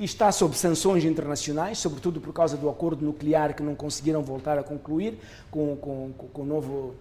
e 0.00 0.04
está 0.04 0.32
sob 0.32 0.56
sanções 0.56 1.04
internacionais, 1.04 1.76
sobretudo 1.76 2.22
por 2.22 2.32
causa 2.32 2.56
do 2.56 2.70
acordo 2.70 3.04
nuclear 3.04 3.54
que 3.54 3.62
não 3.62 3.74
conseguiram 3.74 4.22
voltar 4.22 4.58
a 4.58 4.62
concluir 4.62 5.20
com, 5.50 5.76
com, 5.76 6.10
com 6.32 6.40
o 6.40 6.46
novo 6.46 6.94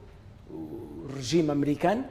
regime 1.16 1.50
americano, 1.50 2.04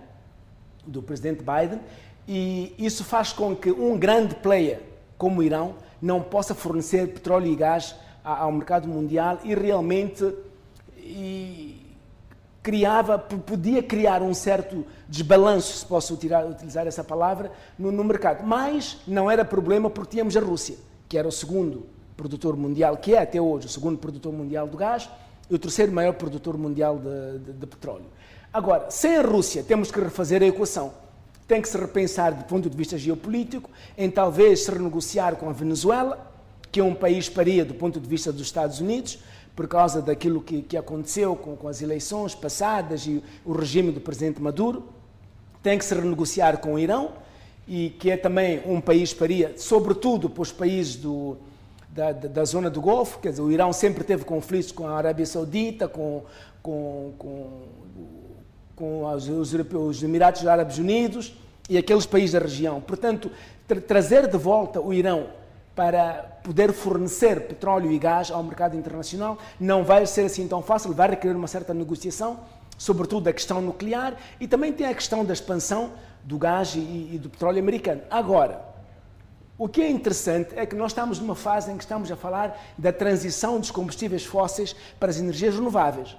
do 0.86 1.03
presidente 1.03 1.45
Biden, 1.45 1.78
e 2.26 2.74
isso 2.78 3.05
faz 3.05 3.34
com 3.34 3.55
que 3.55 3.70
um 3.70 3.99
grande 3.99 4.34
player 4.36 4.80
como 5.18 5.41
o 5.41 5.43
Irão 5.43 5.74
não 6.01 6.22
possa 6.22 6.55
fornecer 6.55 7.07
petróleo 7.09 7.53
e 7.53 7.55
gás 7.55 7.95
ao 8.24 8.51
mercado 8.51 8.89
mundial 8.89 9.41
e 9.45 9.55
realmente 9.55 10.24
e 10.97 11.78
criava, 12.63 13.19
podia 13.19 13.83
criar 13.83 14.23
um 14.23 14.35
certo 14.35 14.85
desbalanço, 15.09 15.79
se 15.79 15.87
posso 15.87 16.15
utilizar 16.15 16.87
essa 16.87 17.05
palavra, 17.05 17.51
no, 17.79 17.91
no, 17.91 18.05
mercado. 18.05 18.45
Mas 18.45 18.99
não 19.07 19.31
era 19.31 19.45
problema 19.45 19.89
porque 19.89 20.13
tínhamos 20.13 20.37
a 20.37 20.41
Rússia, 20.41 20.77
que 21.09 21.17
era 21.17 21.27
o 21.27 21.33
segundo 21.33 21.87
produtor 22.17 22.57
mundial, 22.57 22.97
que 22.97 23.15
é 23.15 23.23
até 23.23 23.41
hoje 23.41 23.67
o 23.67 23.71
segundo 23.71 23.99
produtor 23.99 24.33
mundial 24.33 24.67
do 24.67 24.77
gás 24.77 25.09
e 25.49 25.55
o 25.55 25.59
terceiro 25.59 25.93
maior 25.93 26.13
produtor 26.15 26.59
mundial 26.59 26.99
de, 26.99 27.39
de, 27.39 27.53
de 27.53 27.67
petróleo. 27.67 28.07
Agora, 28.53 28.91
sem 28.91 29.17
a 29.17 29.23
Rússia, 29.23 29.63
temos 29.63 29.91
que 29.91 30.01
refazer 30.01 30.43
a 30.43 30.47
equação. 30.47 30.93
Tem 31.47 31.63
que 31.63 31.69
se 31.69 31.79
repensar 31.79 32.35
do 32.35 32.45
ponto 32.45 32.69
de 32.69 32.77
vista 32.77 32.99
geopolítico, 32.99 33.71
em 33.97 34.11
talvez 34.11 34.65
se 34.65 34.71
renegociar 34.71 35.37
com 35.37 35.49
a 35.49 35.53
Venezuela, 35.53 36.33
que 36.71 36.81
é 36.81 36.85
um 36.85 36.95
país 36.95 37.29
paria 37.29 37.65
do 37.65 37.75
ponto 37.75 37.99
de 37.99 38.07
vista 38.07 38.33
dos 38.33 38.43
Estados 38.43 38.81
Unidos, 38.81 39.19
por 39.59 39.67
causa 39.67 40.01
daquilo 40.01 40.41
que, 40.41 40.63
que 40.63 40.77
aconteceu 40.77 41.35
com, 41.35 41.57
com, 41.57 41.67
as 41.67 41.83
eleições 41.83 42.33
passadas 42.33 43.05
e 43.09 43.21
o 43.45 43.51
regime 43.51 43.91
do 43.91 44.01
presidente 44.01 44.41
Maduro. 44.41 44.85
Tem 45.61 45.77
que 45.77 45.85
se 45.85 45.93
renegociar 45.93 46.59
com 46.59 46.75
o 46.75 46.79
Irão, 46.79 47.11
e 47.67 47.91
que 47.91 48.09
é 48.09 48.17
também 48.17 48.63
um 48.65 48.81
país 48.81 49.13
paria, 49.13 49.55
sobretudo 49.57 50.31
para 50.31 50.43
os 50.43 50.53
países 50.53 50.95
do, 50.95 51.39
da, 51.89 52.13
da, 52.13 52.45
zona 52.45 52.71
do 52.71 52.81
Golfo. 52.81 53.19
Quer 53.19 53.31
dizer, 53.31 53.43
o 53.43 53.51
Irão 53.51 53.73
sempre 53.73 54.05
teve 54.05 54.25
conflitos 54.25 54.71
com 54.71 54.87
a 54.87 54.97
Arábia 54.97 55.27
Saudita, 55.27 55.89
com, 55.89 56.23
com, 56.63 57.15
com, 57.19 57.63
com 58.77 59.07
os, 59.07 59.29
os, 59.29 59.53
os 59.53 60.03
Emirados 60.05 60.47
Árabes 60.47 60.79
Unidos 60.79 61.35
e 61.69 61.77
aqueles 61.77 62.07
países 62.07 62.31
da 62.31 62.39
região. 62.39 62.81
Portanto, 62.81 63.29
tra 63.67 63.81
trazer 63.81 64.29
de 64.29 64.39
volta 64.39 64.81
o 64.81 64.95
Irão 64.95 65.27
para 65.79 66.41
poder 66.43 66.72
fornecer 66.72 67.47
petróleo 67.47 67.93
e 67.93 68.01
gás 68.01 68.33
ao 68.33 68.43
mercado 68.43 68.76
internacional 68.76 69.39
não 69.61 69.85
vai 69.85 70.05
ser 70.07 70.22
assim 70.22 70.49
tão 70.49 70.61
fácil, 70.61 70.93
vai 70.93 71.11
requerer 71.11 71.37
uma 71.37 71.47
certa 71.47 71.72
negociação, 71.72 72.41
sobretudo 72.76 73.29
a 73.29 73.33
questão 73.33 73.62
nuclear 73.62 74.16
e 74.41 74.49
também 74.49 74.72
tem 74.72 74.89
a 74.89 74.93
questão 74.93 75.24
da 75.24 75.33
expansão 75.33 75.93
do 76.24 76.37
gás 76.37 76.74
e, 76.74 76.81
e 76.81 77.18
do 77.22 77.31
petróleo 77.31 77.61
americano. 77.61 78.01
Agora, 78.11 78.61
o 79.57 79.68
que 79.68 79.81
é 79.81 79.89
interessante 79.89 80.51
é 80.57 80.66
que 80.66 80.74
nós 80.74 80.91
estamos 80.91 81.20
numa 81.20 81.37
fase 81.37 81.70
em 81.70 81.76
que 81.76 81.85
estamos 81.85 82.11
a 82.11 82.16
falar 82.16 82.61
da 82.76 82.93
transição 82.93 83.61
dos 83.61 83.70
combustíveis 83.70 84.24
fósseis 84.24 84.74
para 84.99 85.11
as 85.11 85.20
energias 85.20 85.55
renováveis. 85.55 86.16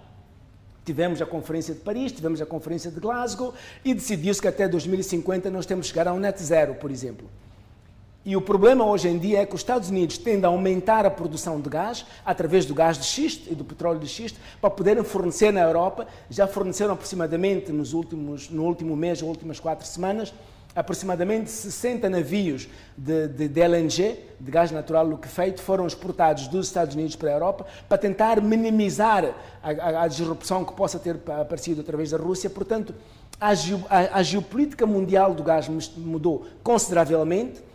Tivemos 0.85 1.21
a 1.21 1.25
Conferência 1.25 1.73
de 1.73 1.81
Paris, 1.81 2.13
tivemos 2.13 2.41
a 2.41 2.45
Conferência 2.45 2.89
de 2.89 2.99
Glasgow 3.01 3.53
e 3.83 3.93
decidiu-se 3.93 4.41
que 4.41 4.47
até 4.47 4.69
2050 4.69 5.51
nós 5.51 5.65
temos 5.65 5.87
que 5.87 5.89
chegar 5.91 6.07
a 6.07 6.13
um 6.13 6.19
net 6.19 6.41
zero, 6.41 6.75
por 6.75 6.89
exemplo. 6.89 7.29
E 8.25 8.35
o 8.35 8.41
problema 8.41 8.85
hoje 8.85 9.07
em 9.07 9.17
dia 9.17 9.39
é 9.39 9.45
que 9.45 9.55
os 9.55 9.61
Estados 9.61 9.89
Unidos 9.89 10.17
tendem 10.17 10.43
a 10.43 10.49
aumentar 10.49 11.05
a 11.05 11.09
produção 11.09 11.59
de 11.61 11.69
gás 11.69 12.05
através 12.25 12.65
do 12.65 12.75
gás 12.75 12.97
de 12.97 13.05
xisto 13.05 13.49
e 13.49 13.55
do 13.55 13.63
petróleo 13.63 13.99
de 13.99 14.07
xisto 14.07 14.37
para 14.59 14.69
poderem 14.69 15.03
fornecer 15.03 15.53
na 15.53 15.61
Europa. 15.61 16.05
Já 16.29 16.45
forneceram 16.45 16.93
aproximadamente 16.93 17.71
nos 17.71 17.93
últimos, 17.93 18.49
no 18.49 18.65
último 18.65 18.93
mês, 18.93 19.21
nas 19.21 19.29
últimas 19.29 19.57
quatro 19.57 19.87
semanas, 19.87 20.33
aproximadamente 20.75 21.49
60 21.49 22.09
navios 22.09 22.67
de, 22.97 23.29
de, 23.29 23.47
de, 23.47 23.61
LNG, 23.61 24.19
de 24.37 24.51
gás 24.51 24.69
natural 24.69 25.09
liquefeito, 25.09 25.61
foram 25.61 25.87
exportados 25.87 26.49
dos 26.49 26.67
Estados 26.67 26.95
Unidos 26.95 27.15
para 27.15 27.29
a 27.29 27.33
Europa 27.33 27.65
para 27.87 27.97
tentar 27.97 28.41
minimizar 28.41 29.33
a, 29.63 29.71
a, 29.71 30.03
a 30.03 30.07
disrupção 30.09 30.65
que 30.65 30.73
possa 30.73 30.99
ter 30.99 31.17
aparecido 31.39 31.79
através 31.79 32.11
da 32.11 32.17
Rússia. 32.17 32.49
Portanto, 32.49 32.93
a, 33.39 33.51
a 34.17 34.23
geopolítica 34.23 34.85
mundial 34.85 35.33
do 35.33 35.41
gás 35.41 35.69
mudou 35.97 36.45
consideravelmente 36.61 37.68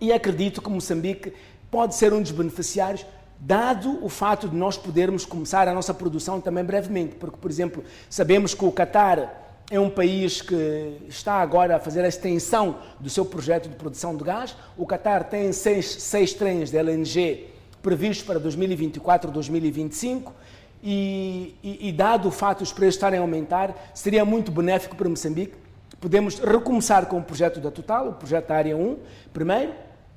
e 0.00 0.12
acredito 0.12 0.62
que 0.62 0.70
Moçambique 0.70 1.32
pode 1.70 1.94
ser 1.94 2.12
um 2.12 2.22
dos 2.22 2.30
beneficiários 2.30 3.04
dado 3.38 4.04
o 4.04 4.08
fato 4.08 4.48
de 4.48 4.56
nós 4.56 4.76
podermos 4.76 5.24
começar 5.24 5.66
a 5.66 5.72
nossa 5.72 5.94
produção 5.94 6.40
também 6.40 6.62
brevemente, 6.62 7.14
porque, 7.16 7.38
por 7.38 7.50
exemplo, 7.50 7.82
sabemos 8.08 8.52
que 8.52 8.64
o 8.64 8.70
Qatar 8.70 9.40
é 9.70 9.80
um 9.80 9.88
país 9.88 10.42
que 10.42 10.98
está 11.08 11.34
agora 11.34 11.76
a 11.76 11.80
fazer 11.80 12.04
a 12.04 12.08
extensão 12.08 12.78
do 12.98 13.08
seu 13.08 13.24
projeto 13.24 13.68
de 13.68 13.76
produção 13.76 14.16
de 14.16 14.24
gás. 14.24 14.54
O 14.76 14.84
Qatar 14.84 15.24
tem 15.24 15.52
seis, 15.52 15.86
seis 15.86 16.34
trens 16.34 16.70
de 16.70 16.76
LNG 16.76 17.48
previstos 17.80 18.26
para 18.26 18.38
2024 18.38 19.30
2025 19.30 20.34
e, 20.82 21.54
e, 21.62 21.88
e, 21.88 21.92
dado 21.92 22.28
o 22.28 22.30
fato 22.30 22.62
os 22.62 22.72
preços 22.72 22.96
estarem 22.96 23.18
a 23.18 23.22
aumentar, 23.22 23.92
seria 23.94 24.24
muito 24.24 24.50
benéfico 24.50 24.96
para 24.96 25.08
Moçambique. 25.08 25.54
Podemos 26.00 26.38
recomeçar 26.38 27.06
com 27.06 27.18
o 27.18 27.22
projeto 27.22 27.60
da 27.60 27.70
Total, 27.70 28.08
o 28.08 28.12
projeto 28.14 28.48
da 28.48 28.56
Área 28.56 28.76
1, 28.76 28.96
primeiro, 29.32 29.72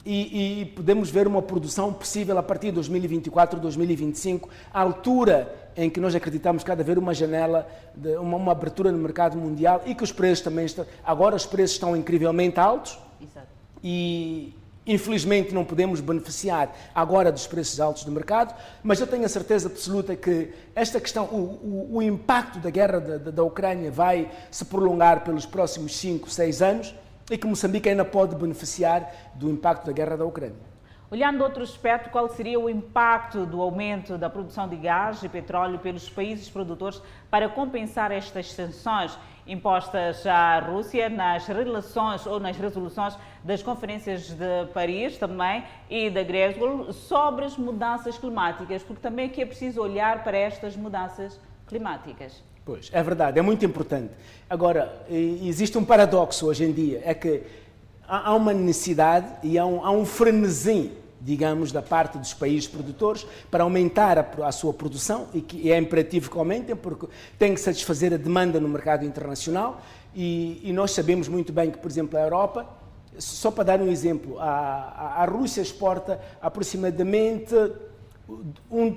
e, 0.05 0.61
e, 0.61 0.65
podemos 0.65 1.09
ver 1.09 1.27
uma 1.27 1.41
produção 1.41 1.93
possível 1.93 2.37
a 2.37 2.43
partir 2.43 2.67
de 2.67 2.73
2024, 2.73 3.59
2025, 3.59 4.49
à 4.73 4.81
altura 4.81 5.53
em 5.75 5.89
que 5.89 5.99
nós 5.99 6.13
acreditamos 6.13 6.63
que 6.63 6.71
há 6.71 6.75
de 6.75 6.81
haver 6.81 6.97
uma 6.97 7.13
janela, 7.13 7.67
de, 7.95 8.15
uma, 8.17 8.37
uma, 8.37 8.51
abertura 8.51 8.91
no 8.91 8.97
mercado 8.97 9.37
mundial 9.37 9.81
e 9.85 9.95
que 9.95 10.03
os 10.03 10.11
preços 10.11 10.43
também 10.43 10.65
estão. 10.65 10.85
Agora 11.05 11.35
os 11.35 11.45
preços 11.45 11.75
estão 11.75 11.95
incrivelmente 11.95 12.59
altos 12.59 12.99
Exato. 13.21 13.47
e 13.81 14.53
infelizmente 14.85 15.53
não 15.53 15.63
podemos 15.63 16.01
beneficiar 16.01 16.75
agora 16.93 17.31
dos 17.31 17.47
preços 17.47 17.79
altos 17.79 18.03
do 18.03 18.11
mercado, 18.11 18.53
mas 18.83 18.99
eu 18.99 19.07
tenho 19.07 19.23
a 19.23 19.29
certeza 19.29 19.69
absoluta 19.69 20.17
que 20.17 20.53
esta 20.75 20.99
questão, 20.99 21.25
o, 21.25 21.87
o, 21.93 21.97
o 21.97 22.01
impacto 22.01 22.59
da 22.59 22.69
guerra 22.69 22.99
da, 22.99 23.17
da, 23.17 23.31
da 23.31 23.43
Ucrânia 23.43 23.89
vai 23.89 24.29
se 24.51 24.65
prolongar 24.65 25.23
pelos 25.23 25.45
próximos 25.45 25.95
5, 25.95 26.29
6 26.29 26.61
anos 26.61 26.95
e 27.29 27.37
que 27.37 27.47
Moçambique 27.47 27.89
ainda 27.89 28.05
pode 28.05 28.35
beneficiar 28.35 29.11
do 29.35 29.49
impacto 29.49 29.85
da 29.85 29.91
guerra 29.91 30.17
da 30.17 30.25
Ucrânia. 30.25 30.73
Olhando 31.13 31.43
outro 31.43 31.61
aspecto, 31.61 32.09
qual 32.09 32.27
seria 32.27 32.59
o 32.59 32.67
impacto 32.67 33.45
do 33.45 33.61
aumento 33.61 34.17
da 34.17 34.29
produção 34.29 34.67
de 34.67 34.75
gás 34.75 35.21
e 35.21 35.29
petróleo 35.29 35.77
pelos 35.77 36.09
países 36.09 36.49
produtores 36.49 36.99
para 37.29 37.47
compensar 37.47 38.11
estas 38.11 38.51
sanções 38.51 39.15
impostas 39.45 40.25
à 40.25 40.57
Rússia 40.57 41.09
nas 41.09 41.45
relações 41.45 42.25
ou 42.25 42.39
nas 42.39 42.57
resoluções 42.57 43.15
das 43.43 43.61
conferências 43.61 44.29
de 44.29 44.65
Paris 44.73 45.17
também 45.17 45.63
e 45.87 46.09
da 46.09 46.23
Glasgow 46.23 46.91
sobre 46.91 47.45
as 47.45 47.57
mudanças 47.57 48.17
climáticas, 48.17 48.81
porque 48.81 49.01
também 49.01 49.27
aqui 49.27 49.41
é 49.41 49.45
preciso 49.45 49.81
olhar 49.81 50.23
para 50.23 50.35
estas 50.35 50.75
mudanças 50.75 51.39
climáticas. 51.67 52.41
Pois, 52.65 52.89
é 52.93 53.03
verdade, 53.03 53.37
é 53.37 53.41
muito 53.41 53.65
importante. 53.65 54.11
Agora, 54.49 55.05
existe 55.09 55.77
um 55.77 55.83
paradoxo 55.83 56.45
hoje 56.45 56.63
em 56.63 56.71
dia, 56.71 57.01
é 57.03 57.13
que 57.13 57.43
há 58.07 58.33
uma 58.33 58.53
necessidade 58.53 59.27
e 59.43 59.57
há 59.57 59.65
um, 59.65 59.85
há 59.85 59.91
um 59.91 60.05
frenesi, 60.05 60.91
digamos, 61.19 61.73
da 61.73 61.81
parte 61.81 62.17
dos 62.17 62.33
países 62.33 62.67
produtores 62.67 63.25
para 63.51 63.63
aumentar 63.63 64.17
a, 64.17 64.47
a, 64.47 64.51
sua 64.51 64.73
produção 64.73 65.27
e 65.33 65.41
que 65.41 65.71
é 65.71 65.77
imperativo 65.77 66.29
que 66.29 66.37
aumentem 66.37 66.75
porque 66.75 67.07
tem 67.37 67.53
que 67.53 67.59
satisfazer 67.59 68.13
a 68.13 68.17
demanda 68.17 68.61
no 68.61 68.69
mercado 68.69 69.05
internacional 69.05 69.81
e, 70.15 70.61
e 70.63 70.71
nós 70.71 70.91
sabemos 70.91 71.27
muito 71.27 71.51
bem 71.51 71.69
que, 71.69 71.77
por 71.77 71.91
exemplo, 71.91 72.17
a 72.17 72.21
Europa, 72.21 72.65
só 73.17 73.51
para 73.51 73.63
dar 73.65 73.81
um 73.81 73.89
exemplo, 73.89 74.39
a, 74.39 74.45
a, 74.45 75.23
a 75.23 75.25
Rússia 75.25 75.61
exporta 75.61 76.19
aproximadamente 76.41 77.53
um, 78.71 78.95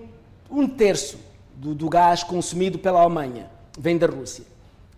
um 0.48 0.68
terço 0.68 1.18
do, 1.56 1.74
do 1.74 1.88
gás 1.88 2.22
consumido 2.22 2.78
pela 2.78 3.00
Alemanha 3.00 3.55
vem 3.76 3.98
da 3.98 4.06
Rússia. 4.06 4.44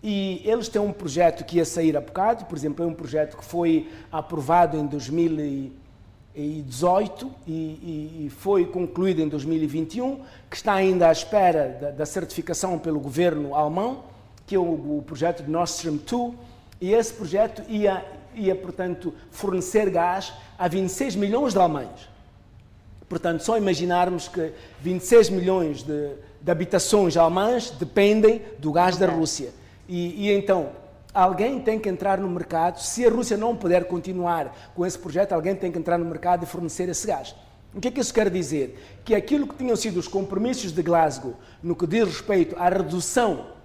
E 0.01 0.41
eles 0.45 0.69
têm 0.69 0.81
um 0.81 0.93
projeto 0.93 1.43
que 1.43 1.57
ia 1.57 1.65
sair 1.65 1.97
a 1.97 2.01
bocado, 2.01 2.45
por 2.45 2.57
exemplo, 2.57 2.85
é 2.85 2.87
um 2.87 2.93
projeto 2.93 3.35
que 3.35 3.43
foi 3.43 3.89
aprovado 4.11 4.77
em 4.77 4.85
2018 4.85 7.29
e, 7.45 8.25
e 8.25 8.29
foi 8.29 8.65
concluído 8.65 9.21
em 9.21 9.27
2021, 9.27 10.21
que 10.49 10.55
está 10.55 10.71
ainda 10.73 11.09
à 11.09 11.11
espera 11.11 11.77
da, 11.81 11.91
da 11.91 12.05
certificação 12.05 12.79
pelo 12.79 12.97
governo 12.99 13.53
alemão, 13.53 14.05
que 14.47 14.55
é 14.55 14.59
o, 14.59 14.63
o, 14.63 15.03
projeto 15.05 15.43
de 15.43 15.51
Nord 15.51 15.69
Stream 15.69 15.97
2, 15.97 16.33
e 16.79 16.93
esse 16.93 17.13
projeto 17.13 17.61
ia, 17.67 18.05
ia, 18.33 18.55
portanto, 18.55 19.13
fornecer 19.31 19.89
gás 19.89 20.31
a 20.57 20.69
26 20.69 21.17
milhões 21.17 21.51
de 21.51 21.59
alemães. 21.59 22.07
Portanto, 23.09 23.43
só 23.43 23.57
imaginarmos 23.57 24.29
que 24.29 24.53
26 24.81 25.29
milhões 25.29 25.83
de, 25.83 26.13
de 26.41 26.51
habitações 26.51 27.17
alemãs 27.17 27.71
dependem 27.71 28.41
do 28.57 28.71
gás 28.71 28.97
da 28.97 29.07
Rússia. 29.07 29.51
E, 29.87 30.27
e, 30.27 30.31
então, 30.31 30.69
alguém 31.13 31.59
tem 31.59 31.79
que 31.79 31.89
entrar 31.89 32.19
no 32.19 32.29
mercado. 32.29 32.79
Se 32.79 33.05
a 33.05 33.09
Rússia 33.09 33.35
não 33.35 33.55
puder 33.55 33.85
continuar 33.85 34.71
com 34.75 34.85
esse 34.85 34.97
projeto, 34.97 35.33
alguém 35.33 35.55
tem 35.55 35.71
que 35.71 35.79
entrar 35.79 35.97
no 35.97 36.05
mercado 36.05 36.43
e 36.43 36.45
fornecer 36.45 36.87
esse 36.89 37.05
gás. 37.07 37.35
O 37.73 37.79
que 37.79 37.87
é 37.87 37.91
que 37.91 37.99
isso 37.99 38.13
quer 38.13 38.29
dizer? 38.29 38.99
Que 39.05 39.13
aquilo 39.13 39.47
que 39.47 39.55
tinham 39.55 39.75
sido 39.75 39.97
os 39.97 40.07
compromissos 40.07 40.71
de 40.71 40.81
Glasgow 40.81 41.35
no 41.61 41.75
que 41.75 41.85
diz 41.85 42.07
respeito 42.07 42.55
à 42.57 42.69
redução 42.69 43.58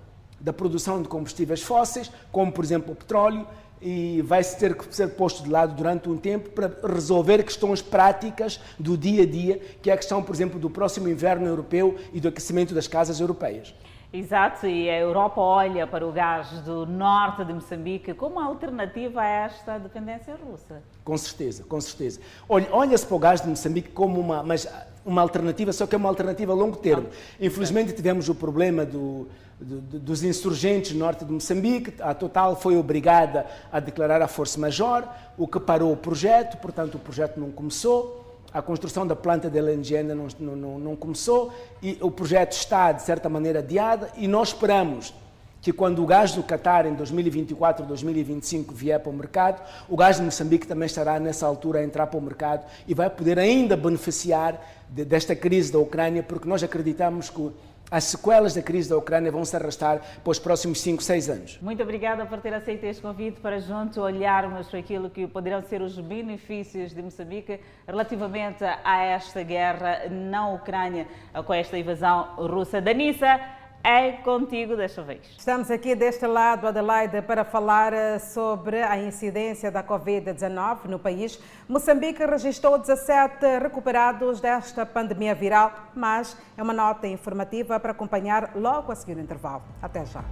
da 0.45 0.53
produção 0.53 1.01
de 1.01 1.09
combustíveis 1.09 1.62
fósseis, 1.62 2.12
como 2.30 2.53
por 2.53 2.62
exemplo 2.62 2.92
o 2.92 2.95
petróleo, 2.95 3.47
e 3.80 4.22
vai 4.22 4.45
ter 4.45 4.76
que 4.76 4.95
ser 4.95 5.09
posto 5.09 5.42
de 5.42 5.51
lado 5.51 5.74
durante 5.74 6.09
um 6.09 6.16
tempo 6.16 6.51
para 6.51 6.70
resolver 6.86 7.42
questões 7.42 7.80
práticas 7.80 8.61
do 8.78 8.97
dia 8.97 9.22
a 9.22 9.26
dia, 9.26 9.59
que 9.82 9.90
é 9.90 9.95
a 9.95 9.97
questão, 9.97 10.22
por 10.22 10.34
exemplo, 10.34 10.61
do 10.61 10.68
próximo 10.68 11.09
inverno 11.09 11.47
europeu 11.47 11.97
e 12.12 12.20
do 12.20 12.28
aquecimento 12.28 12.74
das 12.74 12.86
casas 12.86 13.20
europeias. 13.20 13.74
Exato, 14.12 14.66
e 14.66 14.88
a 14.88 14.99
Europa 14.99 15.40
olha 15.40 15.86
para 15.88 16.07
o 16.07 16.12
gás 16.12 16.49
do 16.61 16.86
norte 16.86 17.45
de 17.45 17.53
Moçambique 17.53 18.14
como 18.14 18.38
alternativa 18.38 19.20
a 19.22 19.26
esta 19.26 19.78
dependência 19.78 20.36
russa. 20.36 20.82
Com 21.03 21.18
certeza, 21.18 21.64
com 21.64 21.80
certeza. 21.80 22.20
Olha-se 22.49 23.05
para 23.05 23.16
o 23.16 23.18
gás 23.18 23.40
de 23.40 23.49
Moçambique 23.49 23.88
como 23.88 24.20
uma, 24.20 24.42
mas 24.42 24.68
uma 25.05 25.20
alternativa, 25.20 25.72
só 25.72 25.86
que 25.86 25.97
é 25.97 25.99
uma 25.99 26.09
alternativa 26.09 26.53
a 26.53 26.55
longo 26.55 26.76
termo. 26.76 27.09
Infelizmente 27.40 27.92
tivemos 27.92 28.28
o 28.28 28.34
problema 28.36 28.86
do, 28.86 29.26
dos 29.61 30.22
insurgentes 30.22 30.92
no 30.92 30.98
norte 30.98 31.24
de 31.24 31.32
Moçambique. 31.32 31.94
A 32.00 32.14
Total 32.14 32.57
foi 32.57 32.76
obrigada 32.76 33.46
a 33.72 33.80
declarar 33.80 34.20
a 34.20 34.28
força-major, 34.28 35.05
o 35.38 35.46
que 35.46 35.61
parou 35.61 35.92
o 35.92 35.96
projeto, 35.96 36.57
portanto 36.59 36.96
o 36.96 36.98
projeto 36.98 37.38
não 37.38 37.50
começou. 37.50 38.22
A 38.52 38.62
construção 38.62 39.05
da 39.05 39.16
planta 39.16 39.50
de 39.50 39.59
LNG 39.59 39.96
ainda 39.96 40.14
não, 40.14 40.28
não, 40.38 40.78
não 40.78 40.96
começou 40.96 41.52
e 41.82 41.98
o 42.00 42.11
projeto 42.11 42.52
está, 42.52 42.92
de 42.92 43.02
certa 43.02 43.28
maneira, 43.28 43.59
adiado 43.59 44.07
e 44.16 44.28
nós 44.28 44.48
esperamos 44.48 45.12
que 45.61 45.72
quando 45.72 46.02
o 46.02 46.07
gás 46.07 46.32
do 46.32 46.42
Qatar 46.42 46.86
em 46.86 46.92
2024, 46.92 47.86
2025 47.86 48.74
vier 48.74 49.00
para 49.00 49.11
o 49.11 49.14
mercado, 49.14 49.62
o 49.88 49.96
gás 49.96 50.16
de 50.16 50.22
Moçambique 50.22 50.66
também 50.66 50.84
estará 50.84 51.18
nessa 51.18 51.46
altura 51.46 51.78
a 51.78 51.82
entrar 51.82 52.07
para 52.07 52.18
o 52.18 52.22
mercado 52.22 52.66
e 52.86 52.92
vai 52.92 53.09
poder 53.09 53.38
ainda 53.38 53.74
beneficiar 53.74 54.62
de, 54.90 55.07
desta 55.07 55.34
crise 55.34 55.72
da 55.72 55.78
Ucrânia, 55.78 56.22
porque 56.22 56.46
nós 56.46 56.62
acreditamos 56.62 57.30
que 57.30 57.50
as 57.95 58.03
sequelas 58.03 58.55
da 58.55 58.61
crise 58.61 58.90
da 58.90 58.97
Ucrânia 58.97 59.30
vão 59.30 59.45
se 59.45 59.55
arrastar 59.55 60.01
para 60.24 60.30
os 60.32 60.40
próximos 60.40 60.80
5, 60.80 61.01
6 61.01 61.30
anos. 61.30 61.59
Muito 61.62 61.80
obrigada 61.80 62.26
por 62.26 62.40
ter 62.40 62.53
aceito 62.53 62.82
este 62.82 63.01
convite 63.01 63.38
para 63.40 63.61
juntos 63.61 63.99
olharmos 63.99 64.66
para 64.66 64.80
aquilo 64.80 65.09
que 65.09 65.28
poderão 65.28 65.62
ser 65.62 65.80
os 65.80 65.97
benefícios 66.01 66.92
de 66.92 67.01
Moçambique 67.01 67.61
relativamente 67.86 68.64
a 68.64 69.05
esta 69.05 69.45
guerra 69.45 70.09
na 70.11 70.49
Ucrânia 70.49 71.07
com 71.47 71.55
esta 71.55 71.78
invasão 71.78 72.34
russa. 72.36 72.80
Danissa, 72.80 73.38
é 73.85 74.12
contigo 74.12 74.74
desta 74.74 75.03
vez. 75.03 75.20
Estamos 75.39 75.70
aqui 75.70 75.95
deste 75.95 76.26
lado, 76.26 76.66
Adelaide, 76.66 77.20
para 77.20 77.45
falar 77.45 77.93
eh, 77.93 78.18
sobre 78.18 78.82
a 78.82 78.97
incidência 78.97 79.70
da 79.70 79.85
Covid-19 79.85 80.87
no 80.87 80.99
país. 80.99 81.39
Moçambique 81.68 82.24
registrou 82.24 82.78
17 82.78 83.59
recuperados 83.61 84.41
desta 84.41 84.87
pandemia 84.87 85.35
viral, 85.35 85.70
mas 85.95 86.35
é 86.57 86.62
uma 86.62 86.72
nota 86.72 87.07
informativa 87.07 87.78
para 87.78 87.93
acompanhar 87.93 88.53
logo 88.57 88.91
a 88.91 88.95
seguir 88.95 89.18
o 89.18 89.20
intervalo. 89.20 89.62
Até 89.82 90.07
já. 90.07 90.24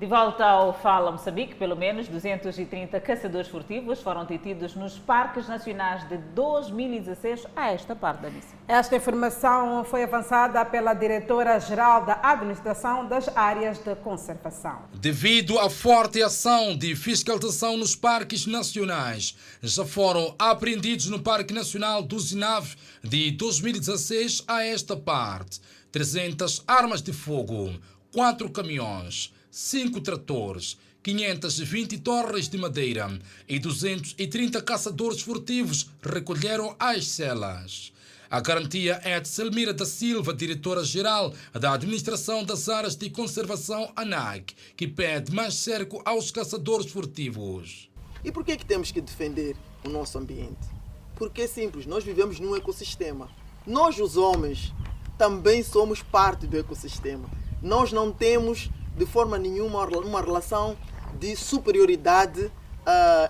De 0.00 0.06
volta 0.06 0.46
ao 0.46 0.72
Fala 0.72 1.12
Moçambique, 1.12 1.54
pelo 1.56 1.76
menos 1.76 2.08
230 2.08 2.98
caçadores 3.00 3.48
furtivos 3.48 4.00
foram 4.00 4.24
detidos 4.24 4.74
nos 4.74 4.98
parques 4.98 5.46
nacionais 5.46 6.08
de 6.08 6.16
2016 6.16 7.46
a 7.54 7.70
esta 7.70 7.94
parte 7.94 8.22
da 8.22 8.30
missão. 8.30 8.58
Esta 8.66 8.96
informação 8.96 9.84
foi 9.84 10.04
avançada 10.04 10.64
pela 10.64 10.94
diretora-geral 10.94 12.06
da 12.06 12.18
Administração 12.22 13.06
das 13.06 13.28
Áreas 13.36 13.76
de 13.76 13.94
Conservação. 13.96 14.84
Devido 14.94 15.58
à 15.58 15.68
forte 15.68 16.22
ação 16.22 16.74
de 16.74 16.96
fiscalização 16.96 17.76
nos 17.76 17.94
parques 17.94 18.46
nacionais, 18.46 19.36
já 19.62 19.84
foram 19.84 20.34
apreendidos 20.38 21.10
no 21.10 21.20
Parque 21.20 21.52
Nacional 21.52 22.02
do 22.02 22.18
Zinave 22.18 22.74
de 23.04 23.32
2016 23.32 24.44
a 24.48 24.64
esta 24.64 24.96
parte 24.96 25.60
300 25.92 26.64
armas 26.66 27.02
de 27.02 27.12
fogo, 27.12 27.70
4 28.14 28.48
caminhões, 28.48 29.34
5 29.50 30.00
tratores, 30.00 30.78
520 31.02 31.98
torres 31.98 32.48
de 32.48 32.56
madeira 32.56 33.18
e 33.48 33.58
230 33.58 34.62
caçadores 34.62 35.22
furtivos 35.22 35.90
recolheram 36.02 36.76
as 36.78 37.06
celas. 37.08 37.92
A 38.30 38.38
garantia 38.38 39.00
é 39.02 39.18
de 39.18 39.26
Selmira 39.26 39.74
da 39.74 39.84
Silva, 39.84 40.32
diretora-geral 40.32 41.34
da 41.52 41.72
Administração 41.72 42.44
das 42.44 42.68
Áreas 42.68 42.94
de 42.94 43.10
Conservação 43.10 43.90
ANAC, 43.96 44.54
que 44.76 44.86
pede 44.86 45.34
mais 45.34 45.54
cerco 45.54 46.00
aos 46.04 46.30
caçadores 46.30 46.92
furtivos. 46.92 47.90
E 48.22 48.30
por 48.30 48.44
que, 48.44 48.52
é 48.52 48.56
que 48.56 48.64
temos 48.64 48.92
que 48.92 49.00
defender 49.00 49.56
o 49.84 49.88
nosso 49.88 50.16
ambiente? 50.16 50.68
Porque 51.16 51.42
é 51.42 51.48
simples, 51.48 51.86
nós 51.86 52.04
vivemos 52.04 52.38
num 52.38 52.54
ecossistema. 52.54 53.28
Nós, 53.66 53.98
os 53.98 54.16
homens, 54.16 54.72
também 55.18 55.64
somos 55.64 56.00
parte 56.00 56.46
do 56.46 56.56
ecossistema. 56.56 57.28
Nós 57.60 57.90
não 57.90 58.12
temos 58.12 58.70
de 58.96 59.06
forma 59.06 59.38
nenhuma 59.38 59.84
uma 59.86 60.20
relação 60.20 60.76
de 61.18 61.34
superioridade 61.36 62.44
uh, 62.44 62.50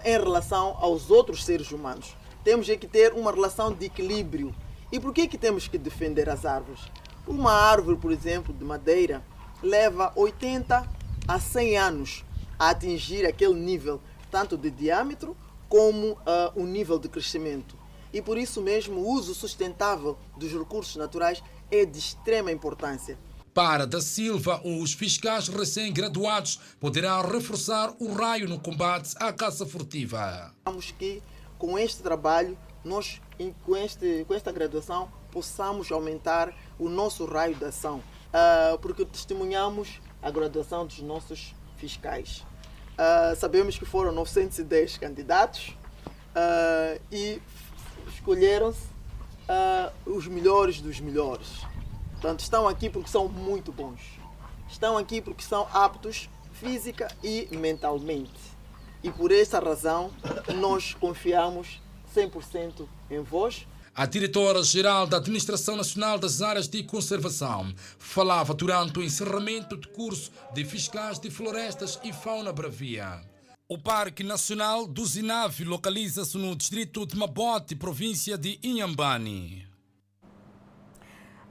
em 0.04 0.18
relação 0.18 0.76
aos 0.78 1.11
outros 1.11 1.44
seres 1.44 1.70
humanos. 1.70 2.16
Temos 2.42 2.68
é 2.68 2.76
que 2.76 2.86
ter 2.86 3.12
uma 3.12 3.30
relação 3.30 3.72
de 3.72 3.86
equilíbrio. 3.86 4.54
E 4.90 4.98
por 4.98 5.12
que, 5.12 5.28
que 5.28 5.38
temos 5.38 5.68
que 5.68 5.78
defender 5.78 6.28
as 6.28 6.44
árvores? 6.44 6.80
Uma 7.26 7.52
árvore, 7.52 7.98
por 7.98 8.11
exemplo, 8.11 8.52
de 8.52 8.64
madeira, 8.64 9.22
leva 9.62 10.12
80 10.16 10.88
a 11.28 11.38
100 11.38 11.76
anos 11.76 12.24
a 12.58 12.70
atingir 12.70 13.26
aquele 13.26 13.54
nível, 13.54 14.00
tanto 14.30 14.56
de 14.56 14.70
diâmetro 14.70 15.36
como 15.68 16.12
uh, 16.12 16.16
o 16.54 16.64
nível 16.64 16.98
de 16.98 17.08
crescimento. 17.08 17.76
E 18.12 18.20
por 18.20 18.36
isso 18.36 18.61
mesmo, 18.61 19.00
o 19.00 19.08
uso 19.12 19.34
sustentável 19.34 20.18
dos 20.36 20.52
recursos 20.52 20.96
naturais 20.96 21.42
é 21.70 21.84
de 21.84 21.98
extrema 21.98 22.50
importância. 22.50 23.18
Para 23.53 23.86
da 23.86 24.01
Silva, 24.01 24.61
os 24.64 24.92
fiscais 24.92 25.48
recém-graduados 25.48 26.61
poderão 26.78 27.28
reforçar 27.28 27.92
o 27.98 28.12
raio 28.12 28.48
no 28.48 28.61
combate 28.61 29.14
à 29.16 29.32
caça 29.32 29.66
furtiva. 29.66 30.55
Vamos 30.64 30.92
que 30.92 31.20
com 31.59 31.78
este 31.78 32.03
trabalho, 32.03 32.57
nós 32.84 33.20
com, 33.64 33.76
este, 33.76 34.24
com 34.26 34.34
esta 34.34 34.53
graduação, 34.53 35.11
possamos 35.32 35.90
aumentar 35.90 36.55
o 36.78 36.88
nosso 36.88 37.24
raio 37.24 37.55
de 37.55 37.64
ação, 37.64 37.98
uh, 37.98 38.78
porque 38.78 39.05
testemunhamos 39.05 40.01
a 40.22 40.30
graduação 40.30 40.86
dos 40.86 41.01
nossos 41.01 41.55
fiscais. 41.76 42.44
Uh, 42.92 43.34
sabemos 43.36 43.78
que 43.78 43.84
foram 43.84 44.12
910 44.12 44.98
candidatos 44.98 45.68
uh, 46.36 47.01
e 47.11 47.40
escolheram-se 48.14 48.90
os 50.07 50.28
melhores 50.28 50.80
dos 50.80 51.01
melhores. 51.01 51.48
Portanto, 52.20 52.40
estão 52.40 52.68
aqui 52.68 52.90
porque 52.90 53.08
são 53.08 53.28
muito 53.28 53.72
bons. 53.72 53.98
Estão 54.68 54.98
aqui 54.98 55.22
porque 55.22 55.42
são 55.42 55.66
aptos 55.72 56.28
física 56.52 57.08
e 57.24 57.48
mentalmente. 57.56 58.38
E 59.02 59.10
por 59.10 59.32
essa 59.32 59.58
razão, 59.58 60.10
nós 60.56 60.92
confiamos 60.92 61.80
100% 62.14 62.86
em 63.10 63.22
vós. 63.22 63.66
A 63.94 64.04
diretora-geral 64.04 65.06
da 65.06 65.16
Administração 65.16 65.76
Nacional 65.76 66.18
das 66.18 66.42
Áreas 66.42 66.68
de 66.68 66.82
Conservação 66.82 67.74
falava 67.98 68.52
durante 68.52 68.98
o 68.98 69.02
encerramento 69.02 69.74
de 69.78 69.88
curso 69.88 70.30
de 70.52 70.62
fiscais 70.62 71.18
de 71.18 71.30
florestas 71.30 71.98
e 72.04 72.12
fauna 72.12 72.52
bravia. 72.52 73.22
O 73.66 73.78
Parque 73.78 74.22
Nacional 74.22 74.86
do 74.86 75.06
Zinave 75.06 75.64
localiza-se 75.64 76.36
no 76.36 76.54
distrito 76.54 77.06
de 77.06 77.16
Mabote, 77.16 77.74
província 77.74 78.36
de 78.36 78.58
Inhambane. 78.62 79.69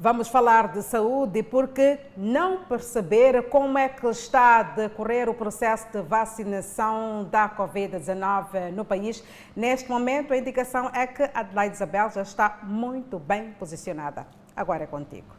Vamos 0.01 0.29
falar 0.29 0.69
de 0.69 0.81
saúde 0.81 1.43
porque 1.43 1.99
não 2.15 2.63
perceber 2.63 3.49
como 3.49 3.77
é 3.77 3.89
que 3.89 4.07
está 4.07 4.59
a 4.59 4.63
decorrer 4.63 5.27
o 5.27 5.33
processo 5.33 5.87
de 5.91 6.01
vacinação 6.01 7.27
da 7.29 7.49
Covid-19 7.49 8.71
no 8.71 8.85
país. 8.85 9.21
Neste 9.53 9.89
momento, 9.89 10.31
a 10.31 10.37
indicação 10.37 10.89
é 10.93 11.05
que 11.05 11.29
Adelaide 11.33 11.75
Isabel 11.75 12.09
já 12.11 12.21
está 12.21 12.59
muito 12.63 13.19
bem 13.19 13.51
posicionada. 13.59 14.25
Agora 14.55 14.85
é 14.85 14.87
contigo. 14.87 15.38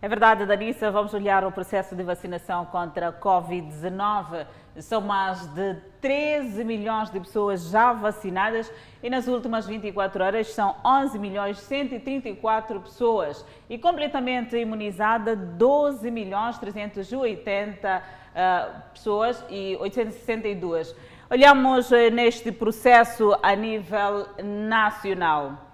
É 0.00 0.08
verdade, 0.08 0.46
Danissa. 0.46 0.92
Vamos 0.92 1.12
olhar 1.12 1.44
o 1.44 1.50
processo 1.50 1.96
de 1.96 2.04
vacinação 2.04 2.64
contra 2.66 3.08
a 3.08 3.12
Covid-19. 3.12 4.46
São 4.76 5.00
mais 5.00 5.44
de 5.48 5.74
13 6.00 6.62
milhões 6.62 7.10
de 7.10 7.18
pessoas 7.18 7.68
já 7.68 7.92
vacinadas 7.92 8.72
e 9.02 9.10
nas 9.10 9.26
últimas 9.26 9.66
24 9.66 10.22
horas 10.22 10.54
são 10.54 10.76
11 10.84 11.18
milhões 11.18 11.58
134 11.58 12.80
pessoas 12.80 13.44
e 13.68 13.76
completamente 13.76 14.56
imunizada 14.56 15.34
12 15.34 16.08
milhões 16.12 16.56
380 16.58 17.98
uh, 17.98 18.92
pessoas 18.92 19.44
e 19.50 19.76
862. 19.80 20.94
Olhamos 21.28 21.90
eh, 21.90 22.08
neste 22.08 22.52
processo 22.52 23.36
a 23.42 23.52
nível 23.56 24.28
nacional. 24.44 25.67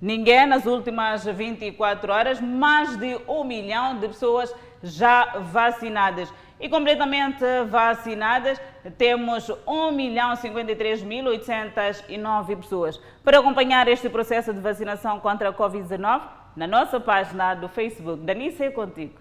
ninguém 0.00 0.46
nas 0.46 0.66
últimas 0.66 1.24
24 1.24 2.12
horas, 2.12 2.40
mais 2.40 2.96
de 2.96 3.18
1 3.26 3.42
milhão 3.42 3.98
de 3.98 4.06
pessoas 4.06 4.54
já 4.84 5.36
vacinadas 5.40 6.32
e 6.60 6.68
completamente 6.68 7.42
vacinadas, 7.68 8.60
temos 8.98 9.48
1.053.809 9.66 12.56
pessoas. 12.56 13.00
Para 13.24 13.38
acompanhar 13.38 13.88
este 13.88 14.10
processo 14.10 14.52
de 14.52 14.60
vacinação 14.60 15.18
contra 15.18 15.48
a 15.48 15.52
Covid-19, 15.52 16.20
na 16.54 16.66
nossa 16.66 17.00
página 17.00 17.54
do 17.54 17.66
Facebook. 17.68 18.22
Danice, 18.22 18.64
é 18.64 18.70
contigo. 18.70 19.18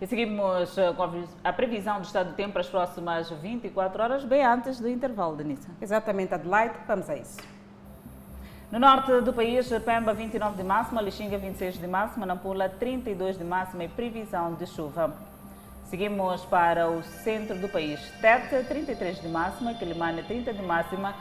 E 0.01 0.07
seguimos 0.07 0.79
eh, 0.79 0.93
com 0.95 1.27
a 1.45 1.53
previsão 1.53 2.01
do 2.01 2.05
estado 2.05 2.31
do 2.31 2.35
tempo 2.35 2.53
para 2.53 2.63
as 2.63 2.69
próximas 2.69 3.29
24 3.31 4.03
horas, 4.03 4.25
bem 4.25 4.43
antes 4.43 4.81
do 4.81 4.89
intervalo, 4.89 5.37
Denise. 5.37 5.69
Exatamente, 5.81 6.33
Adelaide. 6.33 6.75
Vamos 6.87 7.11
a 7.11 7.17
isso. 7.17 7.37
No 8.73 8.79
norte 8.79 9.21
do 9.21 9.33
país, 9.33 9.69
Pemba 9.85 10.15
29 10.15 10.57
de 10.57 10.63
máxima, 10.63 11.03
Lixinga 11.03 11.37
26 11.37 11.79
de 11.79 11.87
máxima, 11.87 12.25
Nampula 12.25 12.69
32 12.69 13.37
de 13.37 13.45
máxima 13.45 13.85
e 13.85 13.89
previsão 13.89 14.55
de 14.55 14.67
chuva. 14.67 15.30
Seguimos 15.91 16.45
para 16.45 16.89
o 16.89 17.03
centro 17.03 17.59
do 17.59 17.69
país. 17.69 17.99
Tete, 18.21 18.63
33 18.63 19.21
de 19.21 19.27
máxima, 19.27 19.75
Quilimane, 19.75 20.23
30 20.23 20.53
de 20.53 20.63
máxima, 20.63 21.17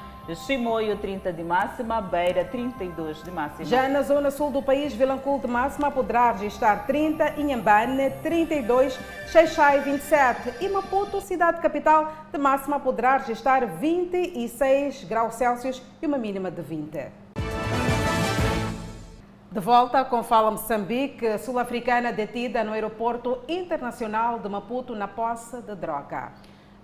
Chimoio, 0.45 0.95
30 0.95 1.33
de 1.33 1.43
máxima, 1.43 1.99
Beira, 1.99 2.45
32 2.45 3.23
de 3.23 3.31
máxima. 3.31 3.65
Já 3.65 3.89
na 3.89 4.03
zona 4.03 4.29
sul 4.29 4.51
do 4.51 4.61
país, 4.61 4.93
Vilanculo 4.93 5.39
de 5.39 5.47
máxima 5.47 5.89
poderá 5.89 6.33
registrar 6.33 6.85
30, 6.85 7.39
Inhambane, 7.39 8.11
32, 8.21 8.99
Xaixai, 9.31 9.79
27 9.79 10.63
e 10.63 10.69
Maputo, 10.69 11.19
cidade 11.19 11.59
capital, 11.61 12.13
de 12.31 12.37
máxima 12.37 12.79
poderá 12.79 13.17
registrar 13.17 13.65
26 13.65 15.05
graus 15.05 15.33
Celsius 15.33 15.81
e 15.99 16.05
uma 16.05 16.19
mínima 16.19 16.51
de 16.51 16.61
20. 16.61 17.28
De 19.51 19.59
volta 19.59 20.05
com 20.05 20.23
Fala 20.23 20.51
Moçambique, 20.51 21.39
sul-africana 21.39 22.13
detida 22.13 22.63
no 22.63 22.71
aeroporto 22.71 23.39
internacional 23.47 24.37
de 24.37 24.47
Maputo 24.47 24.95
na 24.95 25.07
posse 25.07 25.59
de 25.63 25.73
droga. 25.73 26.31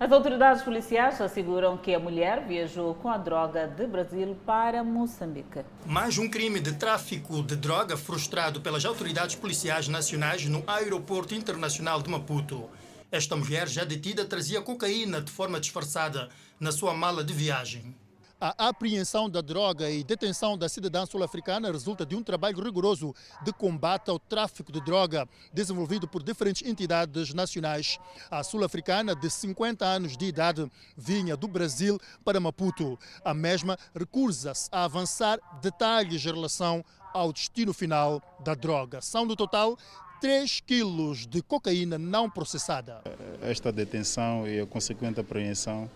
As 0.00 0.10
autoridades 0.10 0.64
policiais 0.64 1.20
asseguram 1.20 1.78
que 1.78 1.94
a 1.94 2.00
mulher 2.00 2.44
viajou 2.44 2.92
com 2.96 3.08
a 3.08 3.16
droga 3.18 3.68
de 3.68 3.86
Brasil 3.86 4.36
para 4.44 4.82
Moçambique. 4.82 5.60
Mais 5.86 6.18
um 6.18 6.28
crime 6.28 6.58
de 6.58 6.72
tráfico 6.72 7.40
de 7.40 7.54
droga 7.54 7.96
frustrado 7.96 8.60
pelas 8.60 8.84
autoridades 8.84 9.36
policiais 9.36 9.86
nacionais 9.86 10.44
no 10.46 10.64
aeroporto 10.66 11.36
internacional 11.36 12.02
de 12.02 12.10
Maputo. 12.10 12.68
Esta 13.12 13.36
mulher, 13.36 13.68
já 13.68 13.84
detida, 13.84 14.24
trazia 14.24 14.60
cocaína 14.60 15.20
de 15.20 15.30
forma 15.30 15.60
disfarçada 15.60 16.28
na 16.58 16.72
sua 16.72 16.92
mala 16.92 17.22
de 17.22 17.32
viagem. 17.32 17.94
A 18.38 18.68
apreensão 18.68 19.30
da 19.30 19.40
droga 19.40 19.90
e 19.90 20.04
detenção 20.04 20.58
da 20.58 20.68
cidadã 20.68 21.06
sul-africana 21.06 21.72
resulta 21.72 22.04
de 22.04 22.14
um 22.14 22.22
trabalho 22.22 22.62
rigoroso 22.62 23.14
de 23.42 23.50
combate 23.50 24.10
ao 24.10 24.18
tráfico 24.18 24.70
de 24.70 24.78
droga 24.82 25.26
desenvolvido 25.54 26.06
por 26.06 26.22
diferentes 26.22 26.68
entidades 26.68 27.32
nacionais. 27.32 27.98
A 28.30 28.42
sul-africana, 28.42 29.16
de 29.16 29.30
50 29.30 29.86
anos 29.86 30.18
de 30.18 30.26
idade, 30.26 30.70
vinha 30.94 31.34
do 31.34 31.48
Brasil 31.48 31.98
para 32.22 32.38
Maputo. 32.38 32.98
A 33.24 33.32
mesma 33.32 33.78
recusa-se 33.94 34.68
a 34.70 34.84
avançar 34.84 35.38
detalhes 35.62 36.22
em 36.26 36.30
relação 36.34 36.84
ao 37.14 37.32
destino 37.32 37.72
final 37.72 38.20
da 38.44 38.54
droga. 38.54 39.00
São 39.00 39.24
no 39.24 39.34
total 39.34 39.78
3 40.20 40.60
quilos 40.60 41.26
de 41.26 41.40
cocaína 41.40 41.96
não 41.96 42.28
processada. 42.28 43.00
Esta 43.40 43.72
detenção 43.72 44.46
e 44.46 44.60
a 44.60 44.66
consequente 44.66 45.20
apreensão 45.20 45.90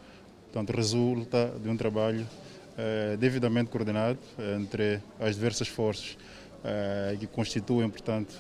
Portanto, 0.53 0.75
resulta 0.75 1.55
de 1.63 1.69
um 1.69 1.77
trabalho 1.77 2.27
eh, 2.77 3.17
devidamente 3.19 3.71
coordenado 3.71 4.19
entre 4.57 5.01
as 5.21 5.37
diversas 5.37 5.69
forças 5.69 6.19
eh, 6.65 7.17
que 7.21 7.27
constituem, 7.29 7.89
portanto, 7.89 8.35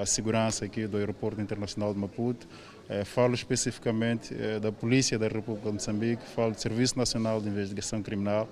a 0.00 0.06
segurança 0.06 0.64
aqui 0.64 0.86
do 0.86 0.96
Aeroporto 0.96 1.40
Internacional 1.40 1.92
de 1.92 1.98
Maputo. 1.98 2.46
Eh, 2.88 3.04
falo 3.04 3.34
especificamente 3.34 4.32
da 4.60 4.70
Polícia 4.70 5.18
da 5.18 5.26
República 5.26 5.66
de 5.66 5.74
Moçambique, 5.74 6.22
falo 6.34 6.52
do 6.52 6.60
Serviço 6.60 6.96
Nacional 6.96 7.40
de 7.40 7.48
Investigação 7.48 8.02
Criminal, 8.02 8.48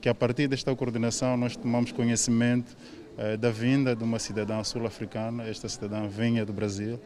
que 0.00 0.08
a 0.08 0.14
partir 0.14 0.48
desta 0.48 0.74
coordenação 0.74 1.36
nós 1.36 1.54
tomamos 1.54 1.92
conhecimento 1.92 2.76
da 3.40 3.50
vinda 3.50 3.96
de 3.96 4.04
uma 4.04 4.20
cidadã 4.20 4.62
sul-africana. 4.62 5.44
Esta 5.44 5.68
cidadã 5.68 6.06
vinha 6.06 6.46
do 6.46 6.52
Brasil, 6.52 7.00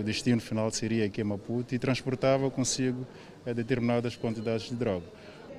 o 0.00 0.02
destino 0.02 0.40
final 0.40 0.68
seria 0.72 1.06
aqui 1.06 1.20
em 1.20 1.24
Maputo 1.24 1.76
e 1.76 1.78
transportava 1.78 2.50
consigo 2.50 3.06
determinadas 3.52 4.16
quantidades 4.16 4.68
de 4.68 4.76
droga. 4.76 5.06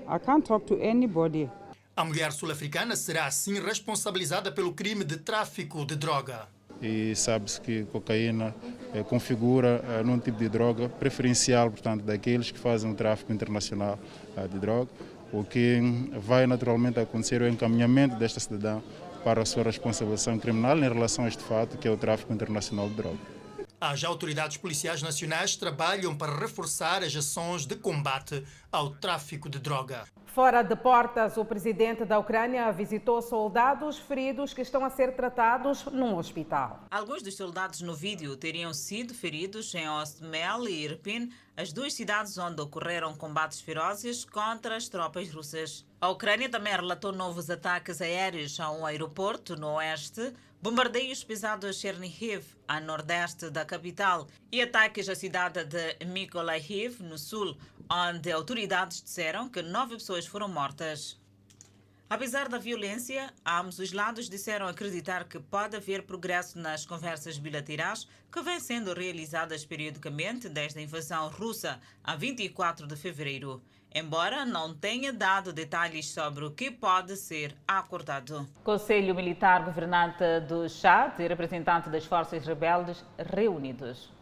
I 0.08 0.20
can't 0.20 0.46
talk 0.46 0.66
to 0.68 0.76
anybody. 0.82 1.50
A 1.96 2.04
mulher 2.04 2.32
sul-africana 2.32 2.96
será 2.96 3.26
assim 3.26 3.60
responsabilizada 3.60 4.52
pelo 4.52 4.74
crime 4.74 5.04
de 5.04 5.18
tráfico 5.18 5.86
de 5.86 5.96
droga. 5.96 6.48
E 6.82 7.16
sabe-se 7.16 7.62
que 7.62 7.86
cocaína 7.86 8.54
eh, 8.94 9.02
configura 9.04 9.82
eh, 9.88 10.04
num 10.04 10.20
tipo 10.20 10.38
de 10.38 10.50
droga 10.50 10.90
preferencial, 10.90 11.72
portanto, 11.72 12.04
daqueles 12.04 12.52
que 12.52 12.60
fazem 12.60 12.92
o 12.92 12.96
tráfico 12.96 13.32
internacional 13.32 13.98
eh, 14.36 14.48
de 14.48 14.60
droga, 14.60 14.90
o 15.32 15.44
que 15.44 15.80
vai 16.20 16.46
naturalmente 16.46 17.00
acontecer 17.00 17.42
o 17.42 17.48
encaminhamento 17.48 18.16
desta 18.18 18.40
cidadã 18.40 18.82
para 19.24 19.42
a 19.42 19.46
sua 19.46 19.64
responsabilização 19.64 20.38
criminal 20.38 20.78
em 20.78 20.90
relação 20.90 21.26
a 21.26 21.28
este 21.28 21.44
fato, 21.44 21.78
que 21.78 21.88
é 21.88 21.92
o 21.92 21.98
tráfico 21.98 22.34
internacional 22.34 22.90
de 22.90 22.96
droga. 22.96 23.35
As 23.80 24.04
autoridades 24.04 24.56
policiais 24.56 25.02
nacionais 25.02 25.56
trabalham 25.56 26.18
para 26.18 26.40
reforçar 26.40 27.04
as 27.04 27.16
ações 27.16 27.66
de 27.66 27.76
combate 27.76 28.44
ao 28.72 28.90
tráfico 28.92 29.50
de 29.50 29.60
droga. 29.60 30.06
Fora 30.28 30.64
de 30.64 30.76
portas, 30.76 31.38
o 31.38 31.46
presidente 31.46 32.04
da 32.04 32.20
Ucrânia 32.20 32.70
visitou 32.72 33.22
soldados 33.22 33.98
feridos 33.98 34.54
que 34.54 34.62
estão 34.62 34.84
a 34.84 34.90
ser 34.90 35.16
tratados 35.16 35.86
num 35.86 36.18
hospital. 36.18 36.86
Alguns 36.92 37.22
dos 37.22 37.38
soldados 37.38 37.82
no 37.82 37.94
vídeo 37.94 38.36
teriam 38.36 38.74
sido 38.74 39.14
feridos 39.14 39.74
em 39.74 39.88
Ostmel 39.88 40.68
e 40.68 40.84
Irpin, 40.84 41.32
as 41.56 41.72
duas 41.72 41.94
cidades 41.94 42.38
onde 42.38 42.62
ocorreram 42.62 43.16
combates 43.16 43.62
ferozes 43.62 44.26
contra 44.26 44.76
as 44.76 44.90
tropas 44.90 45.34
russas. 45.34 45.86
A 46.02 46.10
Ucrânia 46.10 46.50
também 46.50 46.74
relatou 46.74 47.14
novos 47.14 47.50
ataques 47.50 48.02
aéreos 48.02 48.60
a 48.60 48.70
um 48.72 48.86
aeroporto 48.86 49.56
no 49.56 49.76
oeste, 49.76 50.34
bombardeios 50.62 51.24
pesados 51.24 51.80
Chernihiv, 51.80 52.44
a 52.68 52.80
nordeste 52.80 53.50
da 53.50 53.66
capital, 53.66 54.28
e 54.52 54.62
ataques 54.62 55.08
à 55.10 55.16
cidade 55.16 55.64
de 55.66 56.06
Mykolaiv, 56.06 57.02
no 57.04 57.18
sul, 57.18 57.58
onde 57.90 58.32
autoridades 58.32 59.02
disseram 59.02 59.50
que 59.50 59.62
nove 59.62 59.96
pessoas 59.96 60.26
foram 60.26 60.48
mortas. 60.48 61.20
Apesar 62.08 62.48
da 62.48 62.60
violência, 62.60 63.34
ambos 63.44 63.80
os 63.80 63.92
lados 63.92 64.30
disseram 64.30 64.68
acreditar 64.68 65.28
que 65.28 65.40
pode 65.40 65.76
haver 65.76 66.04
progresso 66.04 66.60
nas 66.60 66.86
conversas 66.86 67.40
bilaterais 67.40 68.08
que 68.32 68.42
vêm 68.44 68.60
sendo 68.60 68.94
realizadas 68.94 69.66
periodicamente 69.66 70.48
desde 70.48 70.78
a 70.78 70.82
invasão 70.84 71.30
russa 71.30 71.80
a 72.04 72.16
24 72.16 72.86
de 72.86 72.96
fevereiro 72.96 73.60
embora 73.96 74.46
não 74.46 74.76
tenha 74.76 75.14
dado 75.14 75.54
detalhes 75.54 76.10
sobre 76.10 76.44
o 76.44 76.52
que 76.52 76.70
pode 76.70 77.16
ser 77.16 77.56
acordado. 77.66 78.46
Conselho 78.62 79.16
Militar 79.16 79.64
Governante 79.64 80.42
do 80.50 80.68
Chad 80.68 81.18
e 81.18 81.28
representante 81.28 81.90
das 81.90 82.06
forças 82.06 82.46
rebeldes 82.46 83.06
reunidos. 83.18 84.14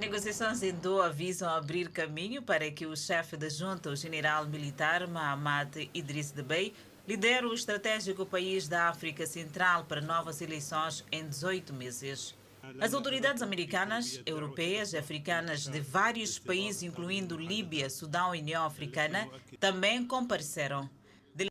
Negociações 0.00 0.60
em 0.64 0.74
Doha 0.74 1.08
visam 1.08 1.48
abrir 1.48 1.88
caminho 1.88 2.42
para 2.42 2.68
que 2.72 2.84
o 2.84 2.96
chefe 2.96 3.36
da 3.36 3.48
junta, 3.48 3.90
o 3.90 3.94
general 3.94 4.44
militar 4.46 5.06
Mahamat 5.06 5.88
Idriss 5.94 6.32
Deby, 6.32 6.74
lidere 7.06 7.46
o 7.46 7.54
estratégico 7.54 8.26
país 8.26 8.66
da 8.66 8.88
África 8.88 9.24
Central 9.24 9.84
para 9.84 10.00
novas 10.00 10.40
eleições 10.40 11.04
em 11.12 11.28
18 11.28 11.72
meses. 11.72 12.34
As 12.80 12.94
autoridades 12.94 13.42
americanas, 13.42 14.20
europeias 14.26 14.92
e 14.92 14.98
africanas 14.98 15.66
de 15.66 15.80
vários 15.80 16.38
países, 16.38 16.82
incluindo 16.82 17.36
Líbia, 17.36 17.90
Sudão 17.90 18.34
e 18.34 18.40
União 18.40 18.64
Africana, 18.64 19.28
também 19.58 20.06
compareceram. 20.06 20.88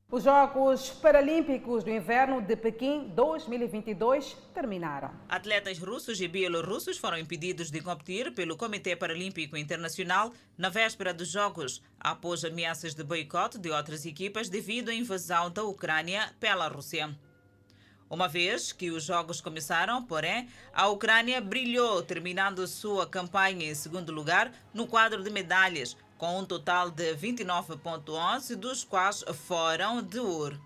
Os 0.10 0.24
Jogos 0.24 0.90
Paralímpicos 0.92 1.84
do 1.84 1.90
Inverno 1.90 2.40
de 2.40 2.56
Pequim 2.56 3.10
2022 3.16 4.38
terminaram. 4.54 5.10
Atletas 5.28 5.80
russos 5.80 6.22
e 6.22 6.28
bielorrussos 6.28 6.98
foram 6.98 7.18
impedidos 7.18 7.72
de 7.72 7.82
competir 7.82 8.32
pelo 8.34 8.56
Comitê 8.56 8.96
Paralímpico 8.96 9.58
Internacional 9.58 10.32
na 10.58 10.70
véspera 10.70 11.14
dos 11.14 11.30
Jogos, 11.30 11.82
após 12.00 12.46
ameaças 12.46 12.94
de 12.94 13.04
boicote 13.04 13.58
de 13.58 13.72
outras 13.72 14.06
equipas 14.06 14.50
devido 14.50 14.90
à 14.90 14.94
invasão 14.94 15.50
da 15.50 15.64
Ucrânia 15.64 16.32
pela 16.40 16.68
Rússia. 16.68 17.10
Uma 18.14 18.28
vez 18.28 18.72
que 18.72 18.92
os 18.92 19.04
jogos 19.04 19.42
começaram, 19.42 20.04
porém, 20.04 20.48
a 20.72 20.88
Ucrânia 20.88 21.42
brilhou, 21.42 22.04
terminando 22.04 22.68
sua 22.68 23.08
campanha 23.08 23.72
em 23.72 23.74
segundo 23.74 24.12
lugar 24.12 24.52
no 24.72 24.86
quadro 24.86 25.24
de 25.24 25.32
medalhas, 25.32 25.98
com 26.16 26.38
um 26.38 26.46
total 26.46 26.92
de 26.92 27.16
29,11, 27.16 28.56
dos 28.56 28.84
quais 28.84 29.26
foram 29.48 30.00
de 30.00 30.20
ouro. 30.20 30.62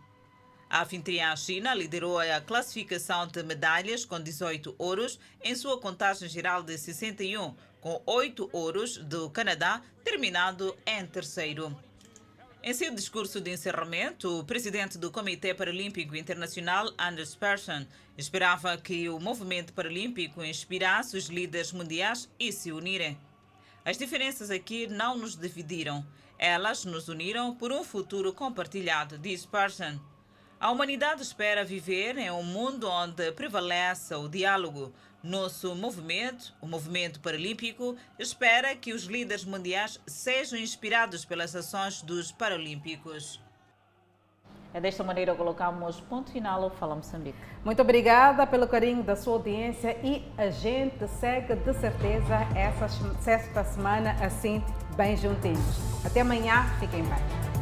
A 0.70 0.84
anfitriã 0.84 1.34
China 1.38 1.74
liderou 1.74 2.20
a 2.20 2.42
classificação 2.42 3.26
de 3.28 3.42
medalhas 3.44 4.04
com 4.04 4.20
18 4.20 4.76
ouros 4.78 5.18
em 5.42 5.56
sua 5.56 5.80
contagem 5.80 6.28
geral 6.28 6.62
de 6.62 6.78
61, 6.78 7.56
com 7.80 8.02
8 8.06 8.50
ouros 8.52 8.98
do 8.98 9.30
Canadá, 9.30 9.82
terminado 10.04 10.78
em 10.86 11.06
terceiro. 11.06 11.74
Em 12.68 12.74
seu 12.74 12.94
discurso 12.94 13.40
de 13.40 13.50
encerramento, 13.50 14.40
o 14.40 14.44
presidente 14.44 14.98
do 14.98 15.10
Comitê 15.10 15.54
Paralímpico 15.54 16.18
Internacional, 16.18 16.92
Anders 17.00 17.34
Persson, 17.34 17.86
esperava 18.18 18.78
que 18.78 19.08
o 19.08 19.22
movimento 19.22 19.72
paralímpico 19.72 20.44
inspirasse 20.44 21.16
os 21.16 21.28
líderes 21.28 21.72
mundiais 21.72 22.30
e 22.38 22.52
se 22.52 22.74
unirem. 22.74 23.18
As 23.86 23.98
diferenças 23.98 24.52
aqui 24.52 24.86
não 24.86 25.18
nos 25.18 25.38
dividiram, 25.38 26.06
elas 26.38 26.84
nos 26.84 27.08
uniram 27.08 27.56
por 27.56 27.72
um 27.72 27.86
futuro 27.86 28.34
compartilhado, 28.34 29.18
diz 29.18 29.46
Persson. 29.46 29.98
A 30.60 30.70
humanidade 30.70 31.22
espera 31.22 31.64
viver 31.64 32.18
em 32.18 32.30
um 32.32 32.44
mundo 32.44 32.90
onde 32.90 33.32
prevaleça 33.32 34.18
o 34.18 34.28
diálogo, 34.28 34.94
nosso 35.28 35.76
movimento, 35.76 36.54
o 36.62 36.68
movimento 36.68 37.20
paralímpico, 37.20 37.96
espera 38.18 38.76
que 38.76 38.94
os 38.94 39.04
líderes 39.04 39.44
mundiais 39.44 40.00
sejam 40.08 40.58
inspirados 40.58 41.26
pelas 41.26 41.56
ações 41.56 42.02
dos 42.02 42.32
paralímpicos. 42.32 43.40
É 44.74 44.82
desta 44.82 45.04
maneira 45.04 45.32
que 45.32 45.38
colocamos 45.38 46.00
ponto 46.02 46.32
final 46.32 46.64
ao 46.64 46.70
Fala 46.70 46.96
Moçambique. 46.96 47.38
Muito 47.64 47.82
obrigada 47.82 48.46
pelo 48.46 48.68
carinho 48.68 49.02
da 49.02 49.16
sua 49.16 49.34
audiência 49.34 49.98
e 50.04 50.24
a 50.38 50.50
gente 50.50 51.08
segue 51.08 51.56
de 51.56 51.74
certeza 51.74 52.36
essa 52.56 52.88
sexta 53.22 53.64
semana 53.64 54.12
assim, 54.24 54.64
bem 54.96 55.18
juntinhos. 55.18 56.06
Até 56.06 56.22
amanhã, 56.22 56.64
fiquem 56.80 57.04
bem. 57.04 57.57